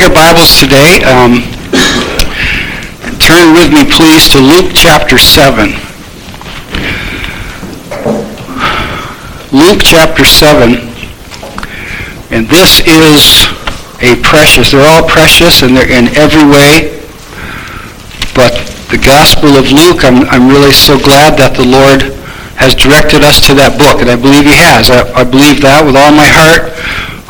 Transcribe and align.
take 0.00 0.08
our 0.08 0.14
Bibles 0.14 0.58
today. 0.58 1.02
Um, 1.04 1.42
turn 3.18 3.52
with 3.52 3.72
me, 3.72 3.84
please, 3.84 4.32
to 4.32 4.40
Luke 4.40 4.72
chapter 4.74 5.18
7. 5.18 5.70
Luke 9.52 9.80
chapter 9.82 10.24
7. 10.24 10.88
And 12.30 12.46
this 12.48 12.80
is 12.86 13.44
a 14.00 14.16
precious, 14.22 14.72
they're 14.72 14.88
all 14.88 15.06
precious 15.08 15.62
and 15.62 15.76
they're 15.76 15.90
in 15.90 16.08
every 16.16 16.44
way. 16.44 17.00
But 18.34 18.56
the 18.90 19.02
Gospel 19.04 19.56
of 19.56 19.70
Luke, 19.70 20.04
I'm, 20.04 20.24
I'm 20.28 20.48
really 20.48 20.72
so 20.72 20.98
glad 20.98 21.36
that 21.38 21.56
the 21.56 21.66
Lord 21.66 22.16
has 22.56 22.74
directed 22.74 23.24
us 23.24 23.44
to 23.48 23.54
that 23.54 23.76
book, 23.76 24.00
and 24.00 24.08
I 24.08 24.16
believe 24.16 24.44
he 24.44 24.56
has. 24.56 24.88
I, 24.88 25.04
I 25.12 25.24
believe 25.24 25.60
that 25.60 25.84
with 25.84 25.96
all 25.96 26.12
my 26.12 26.28
heart. 26.28 26.72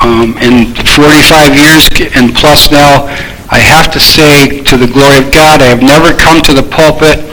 Um, 0.01 0.33
in 0.41 0.73
45 0.97 1.55
years 1.55 1.85
and 2.17 2.35
plus 2.35 2.71
now, 2.71 3.07
I 3.51 3.59
have 3.59 3.91
to 3.93 4.01
say, 4.01 4.63
to 4.63 4.77
the 4.77 4.87
glory 4.87 5.19
of 5.19 5.35
God, 5.35 5.63
I 5.63 5.71
have 5.71 5.83
never 5.83 6.15
come 6.15 6.43
to 6.47 6.55
the 6.55 6.63
pulpit 6.63 7.27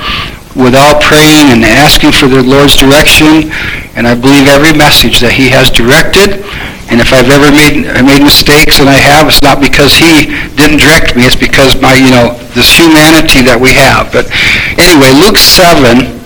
without 0.58 1.06
praying 1.06 1.54
and 1.54 1.62
asking 1.62 2.18
for 2.18 2.26
the 2.26 2.42
Lord's 2.42 2.74
direction. 2.74 3.54
And 3.94 4.10
I 4.10 4.18
believe 4.18 4.50
every 4.50 4.74
message 4.74 5.22
that 5.22 5.34
he 5.34 5.50
has 5.54 5.70
directed. 5.70 6.42
And 6.90 6.98
if 7.04 7.14
I've 7.14 7.30
ever 7.30 7.52
made, 7.54 7.86
made 8.02 8.24
mistakes, 8.24 8.80
and 8.80 8.90
I 8.90 8.98
have, 8.98 9.28
it's 9.28 9.44
not 9.44 9.60
because 9.60 9.94
he 9.94 10.32
didn't 10.56 10.82
direct 10.82 11.14
me. 11.14 11.28
It's 11.28 11.38
because 11.38 11.76
my, 11.78 11.94
you 11.94 12.10
know, 12.10 12.34
this 12.56 12.74
humanity 12.74 13.44
that 13.44 13.60
we 13.60 13.76
have. 13.76 14.10
But 14.10 14.32
anyway, 14.80 15.12
Luke 15.14 15.38
7. 15.38 16.18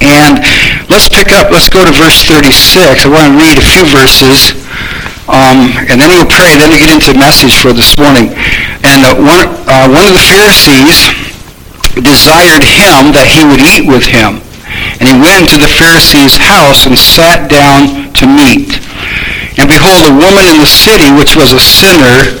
And 0.00 0.40
let's 0.92 1.08
pick 1.08 1.32
up, 1.32 1.50
let's 1.50 1.68
go 1.68 1.84
to 1.84 1.92
verse 1.92 2.22
36. 2.28 3.04
I 3.04 3.08
want 3.08 3.32
to 3.32 3.34
read 3.36 3.56
a 3.56 3.64
few 3.64 3.84
verses. 3.88 4.59
Um, 5.30 5.70
and 5.86 6.02
then 6.02 6.10
we'll 6.10 6.26
pray. 6.26 6.58
Then 6.58 6.74
we 6.74 6.82
get 6.82 6.90
into 6.90 7.14
the 7.14 7.20
message 7.22 7.62
for 7.62 7.70
this 7.70 7.94
morning. 7.94 8.34
And 8.82 9.06
uh, 9.06 9.14
one, 9.14 9.46
uh, 9.70 9.86
one 9.86 10.10
of 10.10 10.14
the 10.18 10.26
Pharisees 10.26 11.14
desired 12.02 12.66
him 12.66 13.14
that 13.14 13.30
he 13.30 13.46
would 13.46 13.62
eat 13.62 13.86
with 13.86 14.02
him. 14.02 14.42
And 14.98 15.06
he 15.06 15.14
went 15.14 15.46
into 15.46 15.54
the 15.54 15.70
Pharisee's 15.70 16.34
house 16.34 16.86
and 16.86 16.98
sat 16.98 17.46
down 17.46 18.10
to 18.18 18.26
meat. 18.26 18.82
And 19.54 19.70
behold, 19.70 20.10
a 20.10 20.14
woman 20.18 20.50
in 20.50 20.58
the 20.58 20.70
city, 20.70 21.10
which 21.14 21.38
was 21.38 21.54
a 21.54 21.62
sinner, 21.62 22.34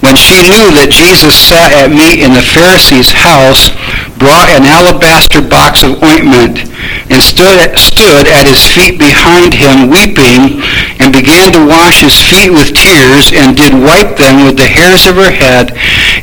when 0.00 0.16
she 0.16 0.40
knew 0.48 0.72
that 0.76 0.88
Jesus 0.88 1.36
sat 1.36 1.72
at 1.72 1.92
meat 1.92 2.24
in 2.24 2.32
the 2.32 2.44
Pharisee's 2.44 3.12
house, 3.12 3.72
brought 4.18 4.48
an 4.48 4.64
alabaster 4.64 5.40
box 5.40 5.82
of 5.82 6.00
ointment 6.02 6.64
and 7.12 7.20
stood 7.22 7.56
at, 7.60 7.78
stood 7.78 8.26
at 8.26 8.48
his 8.48 8.64
feet 8.64 8.98
behind 8.98 9.52
him 9.52 9.88
weeping 9.88 10.60
and 10.98 11.12
began 11.12 11.52
to 11.52 11.62
wash 11.62 12.00
his 12.00 12.16
feet 12.16 12.50
with 12.50 12.74
tears 12.74 13.30
and 13.32 13.56
did 13.56 13.72
wipe 13.72 14.16
them 14.16 14.44
with 14.44 14.56
the 14.56 14.66
hairs 14.66 15.06
of 15.06 15.16
her 15.16 15.30
head 15.30 15.72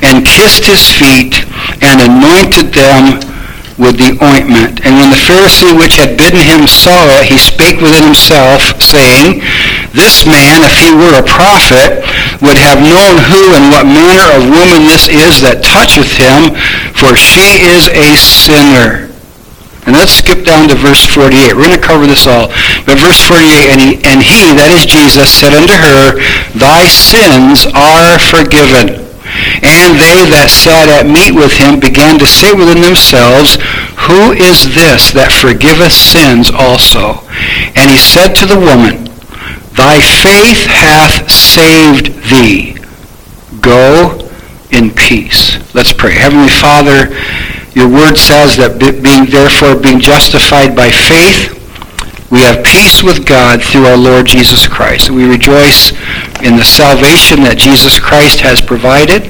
and 0.01 0.25
kissed 0.25 0.65
his 0.65 0.83
feet 0.97 1.45
and 1.81 2.01
anointed 2.01 2.73
them 2.73 3.21
with 3.77 3.97
the 3.97 4.13
ointment. 4.21 4.85
And 4.85 5.01
when 5.01 5.09
the 5.09 5.17
Pharisee 5.17 5.73
which 5.73 5.97
had 5.97 6.17
bidden 6.17 6.41
him 6.41 6.67
saw 6.67 7.17
it, 7.17 7.25
he 7.25 7.37
spake 7.37 7.81
within 7.81 8.05
himself, 8.05 8.61
saying, 8.81 9.41
This 9.97 10.25
man, 10.25 10.61
if 10.61 10.77
he 10.77 10.93
were 10.93 11.17
a 11.17 11.25
prophet, 11.25 12.05
would 12.43 12.59
have 12.59 12.83
known 12.83 13.15
who 13.31 13.55
and 13.55 13.71
what 13.71 13.87
manner 13.87 14.27
of 14.35 14.51
woman 14.51 14.83
this 14.83 15.07
is 15.07 15.39
that 15.39 15.63
toucheth 15.63 16.11
him, 16.19 16.51
for 16.91 17.15
she 17.15 17.63
is 17.63 17.87
a 17.87 18.19
sinner. 18.19 19.09
And 19.87 19.95
let's 19.95 20.15
skip 20.15 20.43
down 20.43 20.67
to 20.69 20.75
verse 20.75 21.03
48. 21.03 21.55
We're 21.55 21.67
going 21.67 21.75
to 21.75 21.83
cover 21.83 22.07
this 22.07 22.27
all. 22.27 22.47
But 22.87 22.99
verse 22.99 23.19
48, 23.19 23.71
and 23.71 23.79
he, 23.79 23.91
and 24.07 24.19
he, 24.23 24.55
that 24.55 24.71
is 24.71 24.87
Jesus, 24.87 25.27
said 25.27 25.51
unto 25.51 25.75
her, 25.75 26.15
Thy 26.55 26.87
sins 26.87 27.67
are 27.75 28.15
forgiven. 28.19 29.03
And 29.63 29.99
they 29.99 30.23
that 30.31 30.47
sat 30.47 30.87
at 30.87 31.09
meat 31.09 31.35
with 31.35 31.51
him 31.51 31.79
began 31.79 32.19
to 32.19 32.27
say 32.27 32.53
within 32.55 32.79
themselves, 32.79 33.59
Who 34.07 34.31
is 34.31 34.71
this 34.71 35.11
that 35.11 35.35
forgiveth 35.35 35.91
sins 35.91 36.47
also? 36.47 37.19
And 37.75 37.91
he 37.91 37.99
said 37.99 38.35
to 38.39 38.45
the 38.47 38.59
woman, 38.59 39.12
Thy 39.75 39.99
faith 39.99 40.65
hath 40.65 41.31
saved 41.31 42.13
thee. 42.29 42.77
Go 43.61 44.29
in 44.71 44.91
peace. 44.91 45.57
Let's 45.73 45.93
pray. 45.93 46.13
Heavenly 46.13 46.49
Father, 46.49 47.09
your 47.73 47.89
word 47.89 48.17
says 48.17 48.57
that 48.57 48.77
being 48.77 49.25
therefore 49.29 49.75
being 49.81 49.99
justified 49.99 50.75
by 50.75 50.89
faith, 50.89 51.53
we 52.29 52.41
have 52.41 52.65
peace 52.65 53.03
with 53.03 53.25
God 53.25 53.61
through 53.61 53.85
our 53.85 53.97
Lord 53.97 54.25
Jesus 54.25 54.67
Christ. 54.67 55.09
We 55.09 55.29
rejoice 55.29 55.91
in 56.41 56.57
the 56.57 56.65
salvation 56.65 57.41
that 57.45 57.57
Jesus 57.57 57.99
Christ 57.99 58.41
has 58.41 58.61
provided 58.61 59.29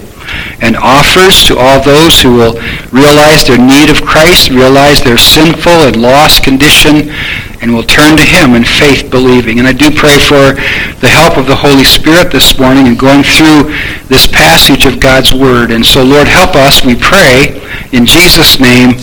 and 0.63 0.79
offers 0.79 1.43
to 1.43 1.59
all 1.59 1.83
those 1.83 2.23
who 2.23 2.39
will 2.39 2.55
realize 2.95 3.43
their 3.43 3.59
need 3.59 3.91
of 3.91 3.99
Christ, 3.99 4.49
realize 4.49 5.03
their 5.03 5.19
sinful 5.19 5.91
and 5.91 5.99
lost 5.99 6.41
condition, 6.41 7.11
and 7.59 7.75
will 7.75 7.83
turn 7.83 8.15
to 8.15 8.23
him 8.23 8.55
in 8.55 8.63
faith 8.63 9.11
believing. 9.11 9.59
And 9.59 9.67
I 9.67 9.75
do 9.75 9.91
pray 9.91 10.15
for 10.23 10.55
the 11.03 11.11
help 11.11 11.35
of 11.35 11.47
the 11.47 11.55
Holy 11.55 11.83
Spirit 11.83 12.31
this 12.31 12.57
morning 12.57 12.87
in 12.87 12.95
going 12.95 13.27
through 13.27 13.75
this 14.07 14.25
passage 14.25 14.87
of 14.87 15.03
God's 15.03 15.35
Word. 15.35 15.71
And 15.71 15.85
so, 15.85 16.01
Lord, 16.01 16.27
help 16.27 16.55
us, 16.55 16.85
we 16.87 16.95
pray, 16.95 17.59
in 17.91 18.07
Jesus' 18.07 18.59
name, 18.59 18.95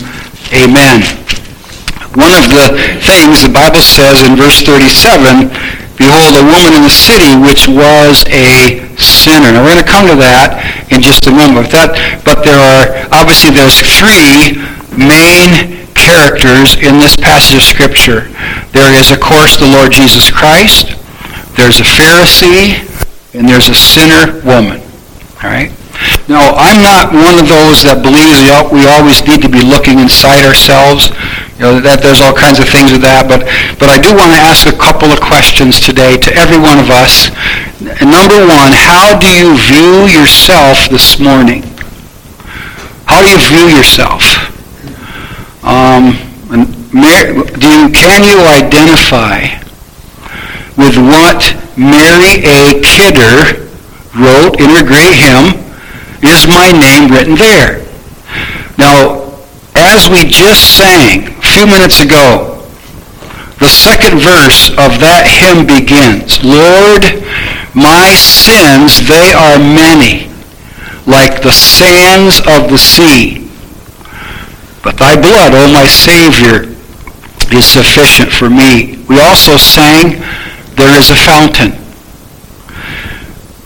amen. 0.49 1.05
One 2.17 2.33
of 2.33 2.49
the 2.49 2.75
things 3.05 3.45
the 3.45 3.53
Bible 3.53 3.85
says 3.85 4.25
in 4.25 4.35
verse 4.35 4.65
37, 4.65 5.47
Behold, 6.01 6.33
a 6.33 6.43
woman 6.43 6.73
in 6.73 6.81
the 6.81 6.89
city 6.89 7.37
which 7.37 7.69
was 7.69 8.25
a 8.33 8.90
sinner. 9.01 9.51
Now 9.51 9.65
we're 9.65 9.73
going 9.73 9.83
to 9.83 9.89
come 9.89 10.07
to 10.07 10.17
that 10.21 10.61
in 10.93 11.01
just 11.01 11.25
a 11.27 11.33
moment. 11.33 11.67
But, 11.67 11.73
that, 11.73 11.91
but 12.23 12.45
there 12.45 12.61
are, 12.61 13.09
obviously 13.11 13.51
there's 13.51 13.81
three 13.81 14.61
main 14.93 15.81
characters 15.93 16.77
in 16.79 16.97
this 17.01 17.15
passage 17.15 17.57
of 17.57 17.63
Scripture. 17.65 18.29
There 18.71 18.89
is, 18.93 19.11
of 19.11 19.19
course, 19.19 19.57
the 19.57 19.67
Lord 19.67 19.91
Jesus 19.91 20.31
Christ. 20.31 20.95
There's 21.57 21.79
a 21.79 21.87
Pharisee. 21.87 22.87
And 23.33 23.47
there's 23.47 23.69
a 23.69 23.75
sinner 23.75 24.43
woman. 24.43 24.83
All 25.39 25.47
right? 25.47 25.71
Now, 26.27 26.51
I'm 26.55 26.83
not 26.83 27.15
one 27.15 27.39
of 27.39 27.47
those 27.47 27.83
that 27.87 28.03
believes 28.03 28.43
we 28.71 28.87
always 28.87 29.23
need 29.23 29.39
to 29.43 29.51
be 29.51 29.63
looking 29.63 29.99
inside 29.99 30.43
ourselves. 30.43 31.11
You 31.55 31.67
know, 31.67 31.73
that 31.79 32.03
there's 32.03 32.19
all 32.19 32.35
kinds 32.35 32.59
of 32.59 32.67
things 32.67 32.91
with 32.91 33.05
that. 33.05 33.31
But, 33.31 33.47
but 33.79 33.87
I 33.87 34.01
do 34.01 34.11
want 34.11 34.35
to 34.35 34.41
ask 34.41 34.67
a 34.67 34.75
couple 34.75 35.13
of 35.13 35.23
questions 35.23 35.79
today 35.79 36.17
to 36.17 36.29
every 36.35 36.59
one 36.59 36.81
of 36.81 36.91
us. 36.91 37.31
Number 37.81 38.37
one, 38.45 38.73
how 38.77 39.17
do 39.17 39.25
you 39.25 39.57
view 39.57 40.05
yourself 40.05 40.87
this 40.89 41.19
morning? 41.19 41.63
How 43.09 43.23
do 43.23 43.27
you 43.27 43.41
view 43.41 43.75
yourself? 43.75 44.21
Um, 45.65 46.13
do 46.51 47.67
you, 47.73 47.89
can 47.89 48.21
you 48.21 48.37
identify 48.45 49.57
with 50.77 50.95
what 50.95 51.57
Mary 51.75 52.45
A. 52.45 52.81
Kidder 52.85 53.65
wrote 54.13 54.61
in 54.61 54.69
her 54.77 54.85
great 54.85 55.17
hymn, 55.17 55.57
Is 56.21 56.45
My 56.45 56.69
Name 56.71 57.09
Written 57.09 57.33
There? 57.33 57.83
Now, 58.77 59.41
as 59.73 60.07
we 60.07 60.29
just 60.29 60.77
sang 60.77 61.29
a 61.29 61.41
few 61.41 61.65
minutes 61.65 61.99
ago, 61.99 62.61
the 63.57 63.69
second 63.69 64.19
verse 64.19 64.69
of 64.69 65.01
that 65.01 65.25
hymn 65.25 65.65
begins, 65.65 66.43
Lord, 66.43 67.05
my 67.73 68.13
sins, 68.13 69.07
they 69.07 69.31
are 69.31 69.57
many, 69.57 70.27
like 71.07 71.41
the 71.41 71.51
sands 71.51 72.39
of 72.39 72.69
the 72.69 72.77
sea. 72.77 73.49
But 74.83 74.97
thy 74.97 75.15
blood, 75.15 75.53
O 75.53 75.71
my 75.71 75.87
Savior, 75.87 76.67
is 77.51 77.65
sufficient 77.65 78.31
for 78.31 78.49
me. 78.49 79.03
We 79.07 79.19
also 79.19 79.57
sang, 79.57 80.19
There 80.75 80.97
is 80.97 81.11
a 81.11 81.15
fountain. 81.15 81.77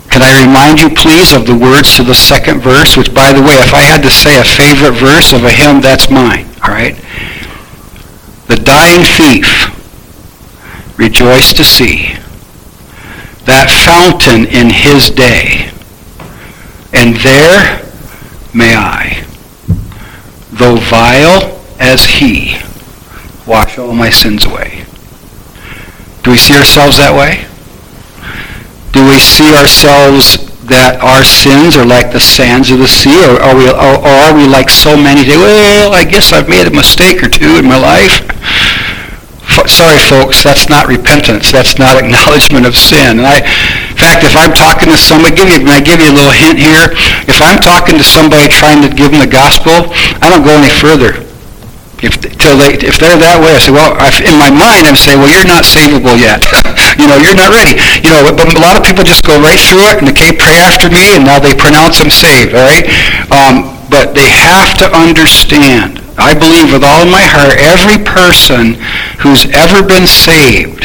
Can 0.10 0.22
I 0.22 0.46
remind 0.46 0.80
you, 0.80 0.90
please, 0.90 1.34
of 1.34 1.46
the 1.46 1.58
words 1.58 1.96
to 1.98 2.04
the 2.04 2.16
second 2.16 2.62
verse, 2.62 2.96
which, 2.96 3.13
by 3.13 3.34
the 3.34 3.42
way, 3.42 3.56
if 3.60 3.74
I 3.74 3.81
had 3.81 4.01
to 4.04 4.10
say 4.10 4.40
a 4.40 4.44
favorite 4.44 4.94
verse 4.94 5.34
of 5.34 5.44
a 5.44 5.51
hymn, 5.51 5.81
that's 5.81 6.10
mine, 6.10 6.48
all 6.63 6.72
right? 6.72 6.96
The 8.48 8.56
dying 8.56 9.04
thief 9.04 9.72
rejoiced 10.98 11.58
to 11.58 11.66
see 11.66 12.14
that 13.45 13.69
fountain 13.69 14.45
in 14.50 14.69
his 14.69 15.09
day, 15.09 15.69
and 16.94 17.15
there 17.21 17.86
may 18.53 18.75
I, 18.75 19.25
though 20.51 20.77
vile 20.77 21.62
as 21.80 22.06
he, 22.06 22.57
wash 23.45 23.77
all 23.77 23.94
my 23.94 24.09
sins 24.09 24.45
away. 24.45 24.86
Do 26.24 26.31
we 26.31 26.38
see 26.38 26.57
ourselves 26.57 26.97
that 26.97 27.13
way? 27.13 27.45
Do 28.92 29.06
we 29.06 29.19
see 29.19 29.53
ourselves 29.53 30.41
that 30.65 30.98
our 31.06 31.21
sins 31.21 31.77
are 31.77 31.86
like 31.86 32.09
the 32.09 32.19
sands 32.19 32.71
of 32.71 32.80
the 32.80 32.89
sea, 32.89 33.21
or 33.21 33.38
are 33.38 33.53
we, 33.53 33.69
or, 33.69 34.01
are 34.01 34.33
we 34.33 34.48
like 34.50 34.69
so 34.69 34.98
many? 34.98 35.21
Well, 35.30 35.94
I 35.94 36.03
guess 36.03 36.33
I've 36.33 36.50
made 36.50 36.65
a 36.65 36.74
mistake 36.74 37.21
or 37.21 37.30
two 37.30 37.62
in 37.62 37.69
my 37.69 37.77
life. 37.77 38.25
Sorry, 39.63 40.00
folks, 40.12 40.44
that's 40.44 40.68
not 40.68 40.92
repentance. 40.92 41.52
That's 41.52 41.80
not 41.80 41.96
acknowledgement 42.04 42.68
of 42.68 42.75
sin. 42.75 43.24
And 43.24 43.28
I, 43.28 43.40
in 43.40 43.98
fact, 43.98 44.28
if 44.28 44.36
I'm 44.36 44.52
talking 44.52 44.92
to 44.92 45.00
somebody, 45.00 45.31
give 45.31 45.48
you, 45.48 45.63
I 45.72 45.80
give 45.80 46.04
you 46.04 46.12
a 46.12 46.16
little 46.16 46.36
hint 46.36 46.60
here? 46.60 46.92
If 47.31 47.40
I'm 47.40 47.63
talking 47.63 47.96
to 47.96 48.04
somebody 48.04 48.52
trying 48.52 48.84
to 48.84 48.92
give 48.92 49.16
them 49.16 49.24
the 49.24 49.31
gospel, 49.31 49.96
I 50.19 50.28
don't 50.28 50.44
go 50.44 50.52
any 50.52 50.72
further. 50.72 51.24
If, 52.04 52.19
till 52.19 52.60
they, 52.60 52.75
if 52.84 53.00
they're 53.00 53.16
that 53.16 53.40
way, 53.40 53.56
I 53.56 53.60
say, 53.63 53.72
well, 53.72 53.96
I, 53.96 54.12
in 54.19 54.36
my 54.36 54.52
mind, 54.52 54.84
I'm 54.84 55.00
saying, 55.00 55.18
well, 55.18 55.31
you're 55.31 55.48
not 55.48 55.63
savable 55.63 56.19
yet. 56.19 56.44
you 57.00 57.08
know, 57.08 57.16
you're 57.16 57.34
not 57.34 57.56
ready. 57.56 57.80
You 58.04 58.12
know, 58.12 58.28
but 58.30 58.51
a 58.51 58.60
lot 58.60 58.75
of 58.75 58.84
people 58.84 59.08
just 59.08 59.24
go 59.24 59.40
right 59.40 59.58
through 59.58 59.96
it 59.96 60.04
and 60.04 60.12
okay, 60.12 60.36
pray 60.36 60.60
after 60.60 60.92
me, 60.92 61.16
and 61.16 61.24
now 61.24 61.40
they 61.40 61.56
pronounce 61.56 62.04
them 62.04 62.12
saved. 62.12 62.51
All 62.51 62.68
right, 62.68 62.86
um, 63.31 63.72
but 63.88 64.12
they 64.12 64.28
have 64.28 64.75
to 64.84 64.92
understand. 64.92 66.05
I 66.17 66.33
believe 66.33 66.71
with 66.71 66.83
all 66.83 67.06
my 67.06 67.23
heart, 67.23 67.59
every 67.59 68.03
person 68.03 68.75
who's 69.19 69.45
ever 69.53 69.85
been 69.85 70.07
saved 70.07 70.83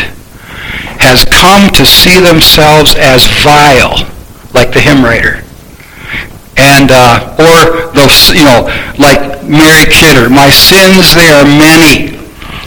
has 0.99 1.25
come 1.25 1.71
to 1.75 1.87
see 1.87 2.21
themselves 2.21 2.95
as 2.99 3.27
vile, 3.43 4.11
like 4.53 4.73
the 4.73 4.81
hymn 4.81 5.05
writer 5.05 5.45
and 6.61 6.93
uh, 6.93 7.33
or 7.41 7.91
those 7.97 8.31
you 8.37 8.45
know 8.45 8.69
like 9.01 9.41
Mary 9.49 9.89
Kidder, 9.89 10.29
my 10.29 10.53
sins 10.53 11.17
they 11.17 11.33
are 11.33 11.45
many, 11.49 12.21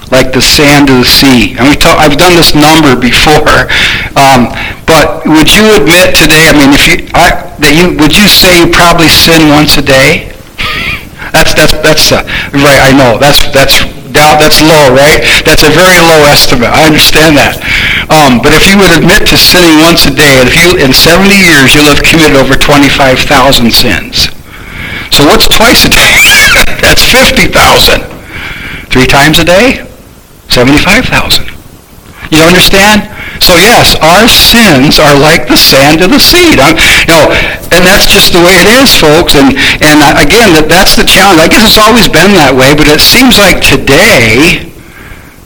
like 0.09 0.33
the 0.33 0.41
sand 0.41 0.89
of 0.89 1.05
the 1.05 1.09
sea. 1.09 1.55
And 1.57 1.69
we 1.69 1.77
talk, 1.77 2.01
I've 2.01 2.17
done 2.17 2.33
this 2.33 2.57
number 2.57 2.97
before, 2.97 3.69
um, 4.17 4.49
but 4.89 5.21
would 5.29 5.53
you 5.53 5.77
admit 5.77 6.17
today? 6.17 6.49
I 6.49 6.53
mean, 6.57 6.73
if 6.73 6.83
you 6.89 7.07
I, 7.13 7.53
that 7.61 7.73
you 7.77 7.93
would 8.01 8.17
you 8.17 8.27
say 8.27 8.65
you 8.65 8.67
probably 8.73 9.09
sin 9.09 9.49
once 9.49 9.77
a 9.77 9.85
day? 9.85 10.32
That's 11.33 11.51
that's 11.57 11.73
that's 11.81 12.05
uh, 12.13 12.21
right. 12.53 12.77
I 12.77 12.93
know 12.93 13.17
that's 13.17 13.49
that's 13.49 13.81
doubt 14.13 14.37
that's 14.37 14.61
low, 14.61 14.93
right? 14.93 15.17
That's 15.41 15.65
a 15.65 15.73
very 15.73 15.97
low 15.97 16.21
estimate. 16.29 16.69
I 16.69 16.85
understand 16.85 17.33
that. 17.41 17.57
Um, 18.13 18.37
but 18.37 18.53
if 18.53 18.69
you 18.69 18.77
would 18.77 18.93
admit 18.93 19.25
to 19.33 19.37
sinning 19.41 19.81
once 19.81 20.05
a 20.05 20.13
day, 20.13 20.37
and 20.37 20.45
if 20.45 20.53
you 20.53 20.77
in 20.77 20.93
70 20.93 21.33
years 21.33 21.73
you'll 21.73 21.89
have 21.89 22.05
committed 22.05 22.37
over 22.37 22.53
25,000 22.53 23.25
sins. 23.73 24.29
So 25.09 25.25
what's 25.25 25.49
twice 25.49 25.85
a 25.85 25.91
day? 25.93 26.13
that's 26.85 27.01
50,000. 27.01 27.49
Three 28.93 29.09
times 29.09 29.41
a 29.41 29.45
day? 29.45 29.81
75,000. 30.53 31.49
You 32.29 32.45
understand? 32.45 33.09
So 33.43 33.59
yes, 33.59 33.99
our 33.99 34.23
sins 34.31 35.03
are 35.03 35.19
like 35.19 35.51
the 35.51 35.59
sand 35.59 35.99
of 35.99 36.15
the 36.15 36.19
sea. 36.19 36.55
You 36.55 36.63
know, 37.11 37.27
and 37.75 37.83
that's 37.83 38.07
just 38.07 38.31
the 38.31 38.39
way 38.39 38.55
it 38.63 38.71
is, 38.79 38.95
folks. 38.95 39.35
And 39.35 39.59
and 39.83 39.99
again, 40.15 40.55
that 40.55 40.71
that's 40.71 40.95
the 40.95 41.03
challenge. 41.03 41.43
I 41.43 41.51
guess 41.51 41.75
it's 41.75 41.81
always 41.81 42.07
been 42.07 42.31
that 42.39 42.55
way, 42.55 42.71
but 42.71 42.87
it 42.87 43.03
seems 43.03 43.35
like 43.35 43.59
today 43.59 44.71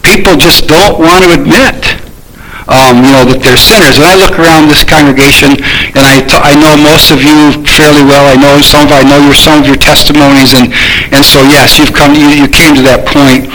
people 0.06 0.38
just 0.38 0.70
don't 0.70 1.02
want 1.02 1.26
to 1.26 1.34
admit. 1.34 2.06
Um, 2.68 3.00
you 3.00 3.16
know, 3.16 3.24
that 3.24 3.40
they're 3.40 3.56
sinners. 3.56 3.96
And 3.96 4.04
I 4.04 4.20
look 4.20 4.36
around 4.36 4.68
this 4.68 4.84
congregation, 4.84 5.56
and 5.96 6.04
I, 6.04 6.20
t- 6.20 6.36
I 6.36 6.52
know 6.52 6.76
most 6.76 7.16
of 7.16 7.24
you 7.24 7.64
fairly 7.64 8.04
well. 8.04 8.28
I 8.28 8.36
know 8.36 8.60
some 8.60 8.84
of 8.84 8.92
I 8.92 9.08
know 9.08 9.24
your 9.24 9.40
some 9.40 9.64
of 9.64 9.66
your 9.66 9.80
testimonies, 9.80 10.52
and 10.52 10.76
and 11.16 11.24
so 11.24 11.40
yes, 11.48 11.80
you've 11.80 11.96
come 11.96 12.12
you, 12.12 12.28
you 12.28 12.52
came 12.52 12.76
to 12.76 12.84
that 12.84 13.08
point 13.08 13.48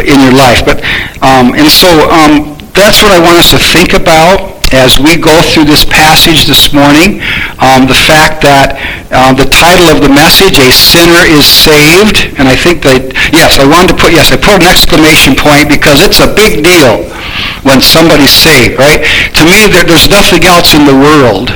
in 0.00 0.16
your 0.16 0.32
life. 0.32 0.64
But 0.64 0.80
um, 1.20 1.52
and 1.52 1.68
so 1.68 2.08
um, 2.08 2.53
that's 2.74 3.02
what 3.02 3.12
I 3.12 3.20
want 3.22 3.38
us 3.38 3.50
to 3.52 3.58
think 3.58 3.92
about 3.94 4.63
as 4.74 4.98
we 4.98 5.16
go 5.16 5.42
through 5.42 5.64
this 5.64 5.84
passage 5.84 6.46
this 6.46 6.72
morning. 6.72 7.22
Um, 7.62 7.86
the 7.86 7.96
fact 7.96 8.42
that 8.42 8.74
uh, 9.14 9.32
the 9.32 9.46
title 9.46 9.86
of 9.94 10.02
the 10.02 10.10
message, 10.10 10.58
A 10.58 10.70
Sinner 10.74 11.24
is 11.24 11.46
Saved, 11.46 12.34
and 12.38 12.50
I 12.50 12.56
think 12.58 12.82
that, 12.82 13.14
yes, 13.30 13.62
I 13.62 13.66
wanted 13.66 13.94
to 13.94 13.98
put, 13.98 14.12
yes, 14.12 14.34
I 14.34 14.36
put 14.36 14.58
an 14.58 14.66
exclamation 14.66 15.38
point 15.38 15.70
because 15.70 16.02
it's 16.02 16.18
a 16.18 16.30
big 16.34 16.66
deal 16.66 17.06
when 17.64 17.80
somebody's 17.80 18.32
saved, 18.32 18.78
right? 18.78 19.00
To 19.40 19.42
me, 19.48 19.66
there, 19.66 19.84
there's 19.84 20.08
nothing 20.08 20.44
else 20.44 20.76
in 20.76 20.84
the 20.84 20.94
world 20.94 21.48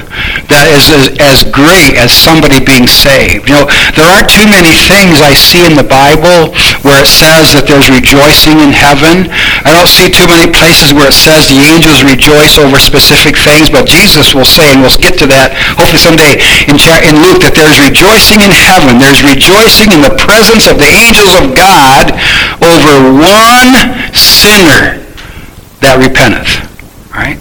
that 0.49 0.65
is 0.73 0.89
as, 0.89 1.13
as 1.21 1.39
great 1.53 2.01
as 2.01 2.11
somebody 2.11 2.59
being 2.59 2.89
saved. 2.89 3.47
You 3.47 3.63
know, 3.63 3.67
there 3.93 4.09
aren't 4.09 4.33
too 4.33 4.49
many 4.49 4.73
things 4.73 5.21
I 5.21 5.37
see 5.37 5.63
in 5.69 5.77
the 5.77 5.85
Bible 5.85 6.57
where 6.83 7.05
it 7.05 7.11
says 7.11 7.53
that 7.53 7.69
there's 7.69 7.93
rejoicing 7.93 8.59
in 8.65 8.73
heaven. 8.73 9.29
I 9.69 9.77
don't 9.77 9.89
see 9.89 10.09
too 10.09 10.25
many 10.25 10.49
places 10.49 10.97
where 10.97 11.13
it 11.13 11.17
says 11.17 11.53
the 11.53 11.61
angels 11.61 12.01
rejoice 12.01 12.57
over 12.57 12.81
specific 12.81 13.08
things, 13.17 13.71
but 13.71 13.87
Jesus 13.87 14.35
will 14.35 14.49
say, 14.49 14.73
and 14.75 14.83
we'll 14.83 14.93
get 14.99 15.17
to 15.23 15.29
that 15.31 15.55
hopefully 15.79 16.03
someday 16.03 16.37
in, 16.67 16.77
in 17.07 17.15
Luke, 17.23 17.41
that 17.47 17.55
there's 17.55 17.79
rejoicing 17.81 18.43
in 18.43 18.53
heaven. 18.53 18.99
There's 18.99 19.23
rejoicing 19.25 19.95
in 19.95 20.01
the 20.03 20.15
presence 20.19 20.67
of 20.67 20.77
the 20.77 20.89
angels 20.89 21.33
of 21.39 21.55
God 21.55 22.13
over 22.61 23.15
one 23.15 23.73
sinner 24.13 25.01
that 25.81 25.97
repenteth. 25.97 26.67
Right? 27.15 27.39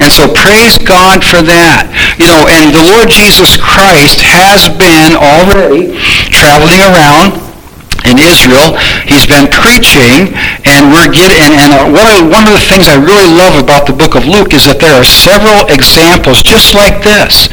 And 0.00 0.10
so 0.10 0.26
praise 0.26 0.78
God 0.80 1.22
for 1.22 1.44
that. 1.44 1.90
You 2.18 2.26
know, 2.26 2.48
and 2.50 2.74
the 2.74 2.82
Lord 2.82 3.10
Jesus 3.10 3.54
Christ 3.54 4.22
has 4.24 4.66
been 4.66 5.14
already 5.14 5.94
traveling 6.34 6.82
around 6.82 7.43
in 8.04 8.20
Israel. 8.20 8.76
He's 9.08 9.26
been 9.26 9.48
preaching, 9.48 10.32
and 10.68 10.92
we're 10.92 11.10
getting. 11.10 11.40
And, 11.40 11.54
and 11.56 11.70
uh, 11.72 11.88
one, 11.88 12.08
of, 12.12 12.18
one 12.28 12.44
of 12.46 12.54
the 12.54 12.64
things 12.64 12.88
I 12.88 13.00
really 13.00 13.28
love 13.28 13.56
about 13.56 13.88
the 13.88 13.96
book 13.96 14.14
of 14.14 14.28
Luke 14.28 14.52
is 14.52 14.68
that 14.68 14.80
there 14.80 14.94
are 14.94 15.06
several 15.06 15.66
examples 15.72 16.44
just 16.44 16.76
like 16.76 17.00
this. 17.00 17.48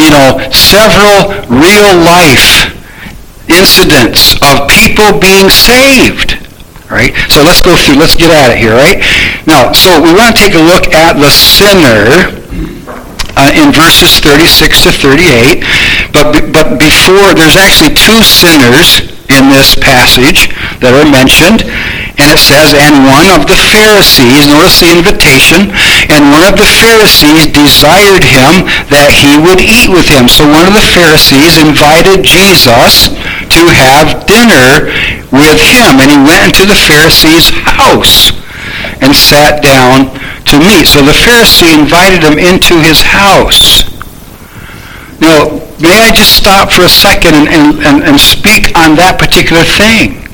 You 0.00 0.10
know, 0.10 0.40
several 0.52 1.44
real 1.48 1.92
life 2.00 2.72
incidents 3.48 4.36
of 4.40 4.68
people 4.68 5.20
being 5.20 5.52
saved. 5.52 6.40
Right? 6.90 7.14
So 7.30 7.46
let's 7.46 7.62
go 7.62 7.76
through. 7.76 8.02
Let's 8.02 8.18
get 8.18 8.34
at 8.34 8.50
it 8.50 8.58
here. 8.58 8.74
Right? 8.74 8.98
Now, 9.46 9.70
so 9.70 10.02
we 10.02 10.10
want 10.10 10.34
to 10.34 10.38
take 10.42 10.58
a 10.58 10.64
look 10.64 10.90
at 10.90 11.14
the 11.14 11.30
sinner 11.30 12.34
uh, 13.38 13.52
in 13.54 13.70
verses 13.70 14.18
36 14.18 14.84
to 14.84 14.90
38. 14.90 15.62
But, 16.10 16.50
but 16.50 16.82
before, 16.82 17.30
there's 17.34 17.54
actually 17.54 17.94
two 17.94 18.18
sinners 18.26 19.09
in 19.32 19.48
this 19.50 19.78
passage 19.78 20.50
that 20.82 20.92
are 20.92 21.06
mentioned. 21.06 21.64
And 22.20 22.28
it 22.28 22.42
says, 22.42 22.76
and 22.76 23.08
one 23.08 23.32
of 23.32 23.48
the 23.48 23.56
Pharisees, 23.56 24.50
notice 24.50 24.82
the 24.82 24.92
invitation, 24.92 25.72
and 26.12 26.28
one 26.28 26.44
of 26.44 26.58
the 26.58 26.68
Pharisees 26.68 27.48
desired 27.48 28.20
him 28.26 28.68
that 28.92 29.08
he 29.08 29.40
would 29.40 29.62
eat 29.62 29.88
with 29.88 30.04
him. 30.04 30.28
So 30.28 30.44
one 30.44 30.68
of 30.68 30.76
the 30.76 30.84
Pharisees 30.84 31.56
invited 31.56 32.26
Jesus 32.26 33.08
to 33.56 33.62
have 33.72 34.28
dinner 34.28 34.92
with 35.32 35.58
him. 35.62 35.96
And 36.02 36.12
he 36.12 36.20
went 36.20 36.52
into 36.52 36.68
the 36.68 36.76
Pharisee's 36.76 37.48
house 37.64 38.36
and 39.00 39.16
sat 39.16 39.64
down 39.64 40.12
to 40.52 40.60
meat. 40.60 40.84
So 40.84 41.00
the 41.00 41.16
Pharisee 41.16 41.72
invited 41.72 42.20
him 42.20 42.36
into 42.36 42.76
his 42.84 43.00
house. 43.00 43.88
Now, 45.20 45.59
may 45.80 45.96
I 45.96 46.12
just 46.12 46.36
stop 46.36 46.70
for 46.70 46.84
a 46.84 46.92
second 46.92 47.34
and, 47.34 47.80
and, 47.80 48.04
and, 48.04 48.20
speak 48.20 48.76
on 48.76 48.96
that 49.00 49.16
particular 49.16 49.64
thing? 49.64 50.28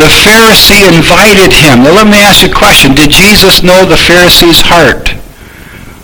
The 0.00 0.08
Pharisee 0.08 0.88
invited 0.88 1.52
him. 1.52 1.84
Now 1.84 1.92
let 1.92 2.08
me 2.08 2.18
ask 2.24 2.42
you 2.42 2.50
a 2.50 2.54
question. 2.54 2.96
Did 2.96 3.12
Jesus 3.12 3.62
know 3.62 3.84
the 3.84 4.00
Pharisee's 4.00 4.64
heart? 4.64 5.12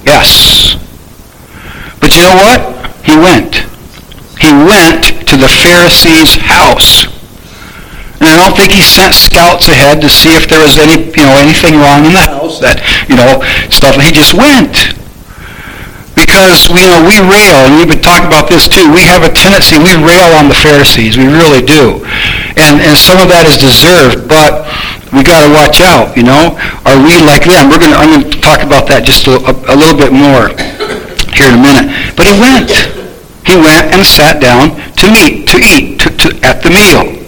Yes. 0.04 0.76
But 2.00 2.14
you 2.14 2.23
know 2.23 2.37
what? 2.37 2.61
He 3.02 3.16
went. 3.16 3.64
He 4.38 4.52
went 4.52 5.26
to 5.26 5.35
the 5.37 5.49
Pharisee's 5.49 6.37
house. 6.37 7.08
And 8.20 8.26
I 8.26 8.35
don't 8.35 8.56
think 8.56 8.73
he 8.73 8.82
sent 8.82 9.14
scouts 9.14 9.68
ahead 9.68 10.00
to 10.02 10.11
see 10.11 10.35
if 10.35 10.49
there 10.50 10.62
was 10.62 10.76
any, 10.76 11.06
you 11.06 11.25
know, 11.25 11.38
anything 11.38 11.78
wrong 11.78 12.04
in 12.04 12.12
the 12.12 12.26
house 12.26 12.58
that, 12.58 12.82
you 13.08 13.14
know, 13.14 13.40
stuff. 13.70 13.94
He 13.94 14.11
just 14.11 14.35
went 14.35 14.97
because 16.38 16.71
you 16.71 16.87
know 16.87 17.02
we 17.02 17.18
rail, 17.18 17.66
and 17.66 17.75
we've 17.75 17.90
been 17.90 17.99
talking 17.99 18.30
about 18.30 18.47
this 18.47 18.71
too. 18.71 18.87
We 18.95 19.02
have 19.11 19.26
a 19.26 19.33
tendency 19.35 19.75
we 19.75 19.99
rail 19.99 20.30
on 20.38 20.47
the 20.47 20.54
Pharisees, 20.54 21.18
we 21.18 21.26
really 21.26 21.66
do, 21.66 22.07
and 22.54 22.78
and 22.78 22.95
some 22.95 23.18
of 23.18 23.26
that 23.35 23.50
is 23.50 23.59
deserved, 23.59 24.30
but 24.30 24.62
we 25.11 25.26
got 25.26 25.42
to 25.42 25.50
watch 25.50 25.83
out. 25.83 26.14
You 26.14 26.23
know, 26.23 26.54
are 26.87 26.95
we 27.02 27.18
like 27.18 27.42
them? 27.42 27.75
We're 27.75 27.83
gonna 27.83 27.99
I'm 27.99 28.23
gonna 28.23 28.30
talk 28.38 28.62
about 28.62 28.87
that 28.87 29.02
just 29.02 29.26
a, 29.26 29.35
a, 29.35 29.75
a 29.75 29.76
little 29.76 29.99
bit 29.99 30.14
more 30.14 30.54
here 31.35 31.50
in 31.50 31.59
a 31.59 31.62
minute. 31.62 31.90
But 32.14 32.30
he 32.30 32.35
went, 32.38 32.71
he 33.42 33.59
went 33.59 33.90
and 33.90 34.07
sat 34.07 34.38
down 34.38 34.78
to 34.78 35.04
meat, 35.11 35.50
to 35.50 35.59
eat, 35.59 35.99
to, 36.07 36.09
to 36.23 36.26
at 36.47 36.62
the 36.62 36.71
meal. 36.71 37.18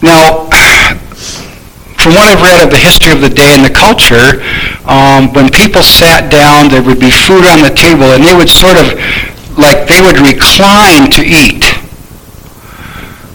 Now, 0.00 0.48
from 2.00 2.16
what 2.16 2.32
I've 2.32 2.40
read 2.40 2.64
of 2.64 2.72
the 2.72 2.80
history 2.80 3.12
of 3.12 3.20
the 3.20 3.28
day 3.28 3.52
and 3.52 3.60
the 3.60 3.74
culture, 3.76 4.40
um, 4.86 5.32
when 5.32 5.48
people 5.50 5.82
sat 5.82 6.30
down, 6.30 6.68
there 6.68 6.82
would 6.82 6.98
be 6.98 7.10
food 7.10 7.46
on 7.46 7.62
the 7.62 7.70
table, 7.70 8.10
and 8.14 8.24
they 8.24 8.34
would 8.34 8.50
sort 8.50 8.74
of, 8.74 8.98
like, 9.58 9.86
they 9.86 10.02
would 10.02 10.18
recline 10.18 11.10
to 11.14 11.22
eat. 11.22 11.62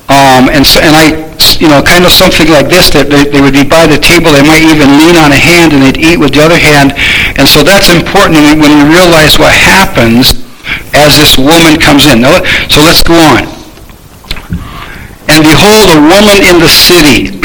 Um, 0.08 0.48
and, 0.48 0.64
so, 0.64 0.80
and 0.80 0.96
I, 0.96 1.12
you 1.60 1.68
know, 1.68 1.84
kind 1.84 2.08
of 2.08 2.12
something 2.16 2.48
like 2.48 2.72
this, 2.72 2.88
that 2.96 3.12
they, 3.12 3.28
they 3.28 3.44
would 3.44 3.52
be 3.52 3.68
by 3.68 3.88
the 3.88 4.00
table, 4.00 4.32
they 4.32 4.44
might 4.44 4.64
even 4.64 4.96
lean 4.96 5.20
on 5.20 5.36
a 5.36 5.40
hand 5.40 5.76
and 5.76 5.84
they'd 5.84 6.00
eat 6.00 6.16
with 6.16 6.32
the 6.32 6.40
other 6.40 6.56
hand. 6.56 6.96
And 7.36 7.44
so 7.44 7.60
that's 7.60 7.92
important 7.92 8.40
when 8.40 8.72
you 8.72 8.88
realize 8.88 9.36
what 9.36 9.52
happens 9.52 10.48
as 10.96 11.20
this 11.20 11.36
woman 11.36 11.76
comes 11.76 12.08
in. 12.08 12.24
Now, 12.24 12.40
so 12.72 12.88
let's 12.88 13.04
go 13.04 13.20
on. 13.20 13.52
And 15.28 15.44
behold, 15.44 15.92
a 15.92 16.00
woman 16.00 16.40
in 16.40 16.64
the 16.64 16.72
city 16.72 17.36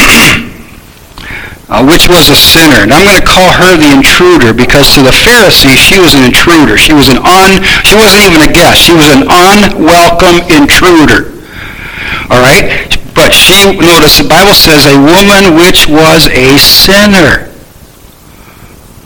uh, 1.73 1.81
which 1.81 2.05
was 2.05 2.29
a 2.29 2.37
sinner. 2.37 2.85
And 2.85 2.93
I'm 2.93 3.09
going 3.09 3.17
to 3.17 3.25
call 3.25 3.49
her 3.49 3.73
the 3.81 3.89
intruder 3.89 4.53
because 4.53 4.93
to 4.93 5.01
the 5.01 5.15
Pharisee, 5.25 5.73
she 5.73 5.97
was 5.97 6.13
an 6.13 6.21
intruder. 6.29 6.77
She 6.77 6.93
was 6.93 7.09
an 7.09 7.17
un, 7.17 7.65
she 7.89 7.97
wasn't 7.97 8.29
even 8.29 8.45
a 8.45 8.53
guest. 8.53 8.77
She 8.85 8.93
was 8.93 9.09
an 9.09 9.25
unwelcome 9.25 10.45
intruder. 10.53 11.33
All 12.29 12.45
right? 12.45 12.93
But 13.17 13.33
she, 13.33 13.73
notice 13.73 14.21
the 14.21 14.29
Bible 14.29 14.53
says 14.53 14.85
a 14.85 15.01
woman 15.01 15.57
which 15.57 15.89
was 15.89 16.29
a 16.29 16.61
sinner. 16.61 17.49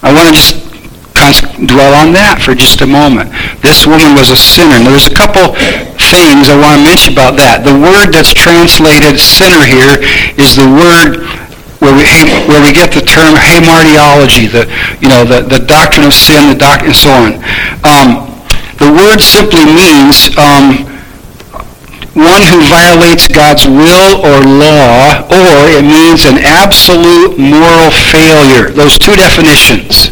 I 0.03 0.11
want 0.11 0.35
to 0.35 0.35
just 0.35 0.67
dwell 1.71 1.95
on 1.95 2.13
that 2.19 2.43
for 2.43 2.55
just 2.55 2.83
a 2.83 2.87
moment. 2.87 3.31
This 3.63 3.87
woman 3.87 4.19
was 4.19 4.35
a 4.35 4.39
sinner. 4.39 4.79
Now, 4.83 4.91
there's 4.91 5.07
a 5.07 5.15
couple 5.15 5.55
things 6.11 6.51
I 6.51 6.59
want 6.59 6.79
to 6.79 6.83
mention 6.83 7.15
about 7.15 7.39
that. 7.39 7.63
The 7.63 7.75
word 7.75 8.11
that's 8.11 8.35
translated 8.35 9.19
sinner 9.19 9.63
here 9.63 10.03
is 10.37 10.59
the 10.59 10.67
word 10.67 11.46
where 11.87 11.95
we, 11.95 12.11
where 12.51 12.63
we 12.67 12.75
get 12.75 12.91
the 12.91 13.05
term 13.07 13.39
hamartiology, 13.39 14.51
the, 14.51 14.67
you 14.99 15.07
know, 15.07 15.23
the, 15.23 15.47
the 15.47 15.63
doctrine 15.63 16.03
of 16.03 16.15
sin, 16.15 16.51
the 16.51 16.59
doctrine, 16.59 16.91
and 16.91 16.99
so 16.99 17.15
on. 17.15 17.39
Um, 17.87 18.09
the 18.83 18.91
word 18.91 19.23
simply 19.23 19.63
means 19.63 20.35
um, 20.35 20.83
one 22.19 22.43
who 22.43 22.59
violates 22.67 23.31
God's 23.31 23.71
will 23.71 24.19
or 24.19 24.43
law, 24.43 25.23
or 25.31 25.71
it 25.71 25.87
means 25.87 26.27
an 26.27 26.43
absolute 26.43 27.39
moral 27.39 27.95
failure. 27.95 28.75
Those 28.75 28.99
two 28.99 29.15
definitions. 29.15 30.11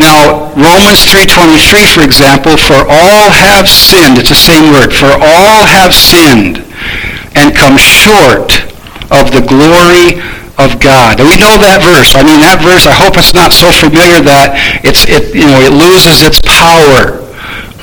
Now, 0.00 0.48
Romans 0.56 1.04
3.23, 1.12 1.92
for 1.92 2.02
example, 2.06 2.56
for 2.56 2.88
all 2.88 3.28
have 3.28 3.68
sinned, 3.68 4.16
it's 4.16 4.30
the 4.30 4.38
same 4.38 4.72
word, 4.72 4.94
for 4.94 5.12
all 5.12 5.66
have 5.66 5.92
sinned 5.92 6.64
and 7.36 7.54
come 7.54 7.76
short 7.76 8.57
of 9.10 9.32
the 9.32 9.44
glory 9.44 10.20
of 10.58 10.82
God. 10.82 11.22
We 11.22 11.38
know 11.38 11.54
that 11.62 11.80
verse. 11.80 12.18
I 12.18 12.26
mean, 12.26 12.42
that 12.42 12.58
verse, 12.58 12.84
I 12.84 12.94
hope 12.94 13.14
it's 13.14 13.32
not 13.32 13.54
so 13.54 13.70
familiar 13.70 14.18
that 14.26 14.58
it's, 14.82 15.06
it, 15.06 15.30
you 15.30 15.46
know, 15.46 15.62
it 15.62 15.70
loses 15.70 16.20
its 16.26 16.42
power, 16.42 17.22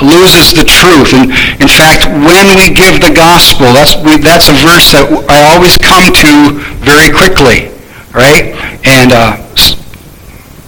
loses 0.03 0.51
the 0.51 0.67
truth. 0.67 1.15
And 1.15 1.31
in 1.63 1.71
fact, 1.71 2.05
when 2.11 2.59
we 2.59 2.75
give 2.75 2.99
the 2.99 3.15
gospel, 3.15 3.71
that's, 3.71 3.95
we, 4.03 4.19
that's 4.19 4.51
a 4.51 4.57
verse 4.59 4.91
that 4.91 5.07
I 5.31 5.55
always 5.55 5.79
come 5.79 6.11
to 6.11 6.59
very 6.83 7.09
quickly, 7.09 7.71
right? 8.11 8.51
And 8.83 9.15
uh, 9.15 9.39